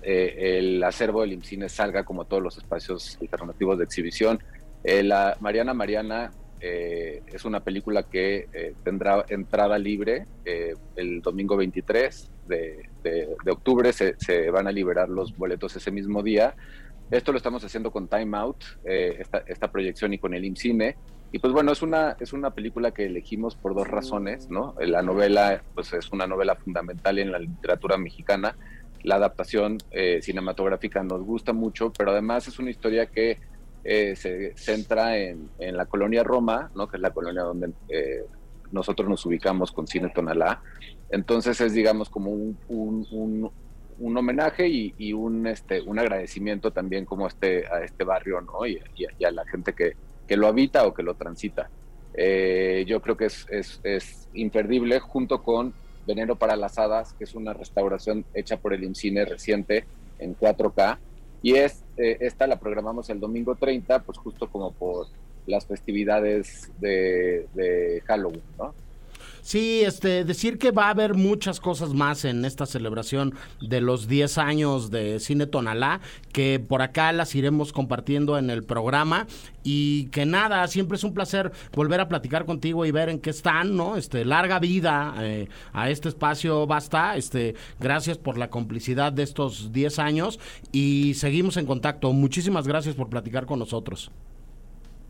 eh, 0.02 0.56
el 0.58 0.82
acervo 0.82 1.20
del 1.20 1.34
IMCINE 1.34 1.68
salga 1.68 2.02
como 2.02 2.24
todos 2.24 2.42
los 2.42 2.56
espacios 2.56 3.18
alternativos 3.20 3.76
de 3.76 3.84
exhibición. 3.84 4.42
Eh, 4.84 5.02
la 5.02 5.36
Mariana 5.40 5.74
Mariana 5.74 6.32
eh, 6.62 7.20
es 7.26 7.44
una 7.44 7.60
película 7.60 8.04
que 8.04 8.48
eh, 8.54 8.72
tendrá 8.84 9.26
entrada 9.28 9.78
libre 9.78 10.24
el 10.96 11.20
domingo 11.20 11.54
23 11.58 12.30
de, 12.48 12.88
de- 13.02 13.36
de 13.44 13.50
octubre. 13.50 13.92
Se, 13.92 14.50
van 14.50 14.66
a 14.66 14.72
liberar 14.72 15.10
los 15.10 15.36
boletos 15.36 15.76
ese 15.76 15.90
mismo 15.90 16.22
día. 16.22 16.54
Esto 17.10 17.32
lo 17.32 17.36
estamos 17.36 17.62
haciendo 17.64 17.90
con 17.90 18.08
Time 18.08 18.34
Out, 18.38 18.64
esta 19.46 19.70
proyección 19.70 20.14
y 20.14 20.18
con 20.18 20.32
el 20.32 20.46
IMCINE. 20.46 20.96
Y 21.30 21.38
pues 21.40 21.52
bueno, 21.52 21.72
es 21.72 21.82
una, 21.82 22.16
es 22.20 22.32
una 22.32 22.50
película 22.50 22.92
que 22.92 23.04
elegimos 23.04 23.54
por 23.54 23.74
dos 23.74 23.86
razones, 23.86 24.48
¿no? 24.48 24.74
La 24.80 25.02
novela, 25.02 25.62
pues 25.74 25.92
es 25.92 26.10
una 26.10 26.26
novela 26.26 26.56
fundamental 26.56 27.18
en 27.18 27.32
la 27.32 27.38
literatura 27.38 27.98
mexicana. 27.98 28.56
La 29.02 29.16
adaptación 29.16 29.78
eh, 29.90 30.20
cinematográfica 30.22 31.02
nos 31.02 31.22
gusta 31.22 31.52
mucho, 31.52 31.92
pero 31.92 32.12
además 32.12 32.48
es 32.48 32.58
una 32.58 32.70
historia 32.70 33.06
que 33.06 33.38
eh, 33.84 34.16
se 34.16 34.54
centra 34.56 35.18
en, 35.18 35.50
la 35.58 35.84
colonia 35.84 36.24
Roma, 36.24 36.70
¿no? 36.74 36.88
que 36.88 36.96
es 36.96 37.02
la 37.02 37.10
colonia 37.10 37.42
donde 37.42 37.72
eh, 37.90 38.24
nosotros 38.72 39.08
nos 39.08 39.24
ubicamos 39.26 39.70
con 39.70 39.86
Cine 39.86 40.10
Tonalá. 40.14 40.62
Entonces 41.10 41.60
es, 41.60 41.74
digamos, 41.74 42.08
como 42.08 42.30
un, 42.30 42.56
un, 42.68 44.16
homenaje 44.16 44.66
y, 44.66 45.12
un, 45.12 45.46
este, 45.46 45.82
un 45.82 45.98
agradecimiento 45.98 46.70
también 46.70 47.04
como 47.04 47.26
este, 47.26 47.66
a 47.66 47.82
este 47.84 48.04
barrio 48.04 48.40
¿no? 48.40 48.66
y 48.66 48.78
a 49.24 49.30
la 49.30 49.44
gente 49.46 49.74
que, 49.74 49.94
que 50.28 50.36
lo 50.36 50.46
habita 50.46 50.86
o 50.86 50.94
que 50.94 51.02
lo 51.02 51.14
transita. 51.14 51.70
Eh, 52.14 52.84
yo 52.86 53.00
creo 53.00 53.16
que 53.16 53.26
es, 53.26 53.46
es, 53.48 53.80
es 53.82 54.28
imperdible 54.34 55.00
junto 55.00 55.42
con 55.42 55.72
Veneno 56.06 56.36
para 56.36 56.56
las 56.56 56.78
Hadas, 56.78 57.12
que 57.14 57.24
es 57.24 57.34
una 57.34 57.52
restauración 57.52 58.24
hecha 58.34 58.56
por 58.58 58.72
el 58.72 58.84
IMCINE 58.84 59.24
reciente 59.24 59.84
en 60.18 60.36
4K. 60.36 60.98
Y 61.42 61.54
es, 61.54 61.84
eh, 61.96 62.18
esta 62.20 62.46
la 62.46 62.58
programamos 62.58 63.10
el 63.10 63.20
domingo 63.20 63.54
30, 63.54 64.00
pues 64.00 64.18
justo 64.18 64.48
como 64.48 64.72
por 64.72 65.06
las 65.46 65.66
festividades 65.66 66.70
de, 66.78 67.46
de 67.54 68.02
Halloween, 68.06 68.42
¿no? 68.58 68.74
Sí, 69.48 69.80
este, 69.82 70.26
decir 70.26 70.58
que 70.58 70.72
va 70.72 70.88
a 70.88 70.90
haber 70.90 71.14
muchas 71.14 71.58
cosas 71.58 71.94
más 71.94 72.26
en 72.26 72.44
esta 72.44 72.66
celebración 72.66 73.32
de 73.62 73.80
los 73.80 74.06
10 74.06 74.36
años 74.36 74.90
de 74.90 75.20
Cine 75.20 75.46
Tonalá, 75.46 76.02
que 76.34 76.60
por 76.60 76.82
acá 76.82 77.14
las 77.14 77.34
iremos 77.34 77.72
compartiendo 77.72 78.36
en 78.36 78.50
el 78.50 78.62
programa 78.62 79.26
y 79.64 80.08
que 80.08 80.26
nada, 80.26 80.68
siempre 80.68 80.96
es 80.96 81.04
un 81.04 81.14
placer 81.14 81.50
volver 81.72 81.98
a 82.00 82.08
platicar 82.08 82.44
contigo 82.44 82.84
y 82.84 82.90
ver 82.90 83.08
en 83.08 83.20
qué 83.20 83.30
están, 83.30 83.74
¿no? 83.74 83.96
Este, 83.96 84.26
larga 84.26 84.58
vida 84.58 85.14
eh, 85.20 85.48
a 85.72 85.88
este 85.88 86.10
espacio 86.10 86.66
basta, 86.66 87.16
este, 87.16 87.54
gracias 87.80 88.18
por 88.18 88.36
la 88.36 88.50
complicidad 88.50 89.14
de 89.14 89.22
estos 89.22 89.72
10 89.72 89.98
años 89.98 90.38
y 90.72 91.14
seguimos 91.14 91.56
en 91.56 91.64
contacto. 91.64 92.12
Muchísimas 92.12 92.68
gracias 92.68 92.96
por 92.96 93.08
platicar 93.08 93.46
con 93.46 93.60
nosotros. 93.60 94.10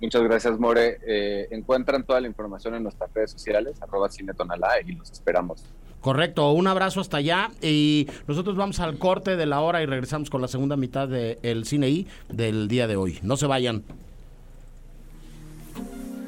Muchas 0.01 0.22
gracias, 0.22 0.59
More. 0.59 0.99
Eh, 1.07 1.49
encuentran 1.51 2.05
toda 2.05 2.20
la 2.20 2.28
información 2.28 2.74
en 2.74 2.82
nuestras 2.84 3.12
redes 3.12 3.32
sociales, 3.32 3.80
arroba 3.82 4.09
cinetonalá, 4.09 4.80
y 4.86 4.92
los 4.92 5.11
esperamos. 5.11 5.64
Correcto, 6.01 6.53
un 6.53 6.68
abrazo 6.68 7.01
hasta 7.01 7.16
allá 7.16 7.51
y 7.61 8.07
nosotros 8.28 8.57
vamos 8.57 8.78
al 8.78 8.99
corte 8.99 9.36
de 9.36 9.46
la 9.46 9.61
hora 9.61 9.82
y 9.82 9.86
regresamos 9.86 10.30
con 10.30 10.40
la 10.40 10.46
segunda 10.46 10.76
mitad 10.76 11.09
del 11.09 11.64
Cine 11.64 11.90
I 11.90 12.07
del 12.28 12.68
día 12.68 12.86
de 12.86 12.94
hoy. 12.94 13.18
No 13.22 13.36
se 13.36 13.46
vayan. 13.46 13.82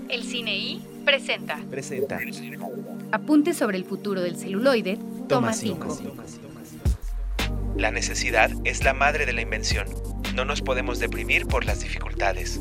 El 0.09 0.25
Cine 0.25 0.59
I 0.59 0.83
presenta. 1.05 1.61
Presenta. 1.71 2.19
Apunte 3.13 3.55
sobre 3.55 3.77
el 3.77 3.85
futuro 3.85 4.21
del 4.21 4.37
celuloide. 4.37 4.99
Toma 5.29 5.53
5. 5.53 5.99
La 7.77 7.93
necesidad 7.93 8.51
es 8.65 8.83
la 8.83 8.93
madre 8.93 9.25
de 9.25 9.33
la 9.33 9.43
invención. 9.43 9.87
No 10.35 10.45
nos 10.45 10.63
podemos 10.63 10.99
deprimir 10.99 11.47
por 11.47 11.65
las 11.65 11.81
dificultades. 11.81 12.61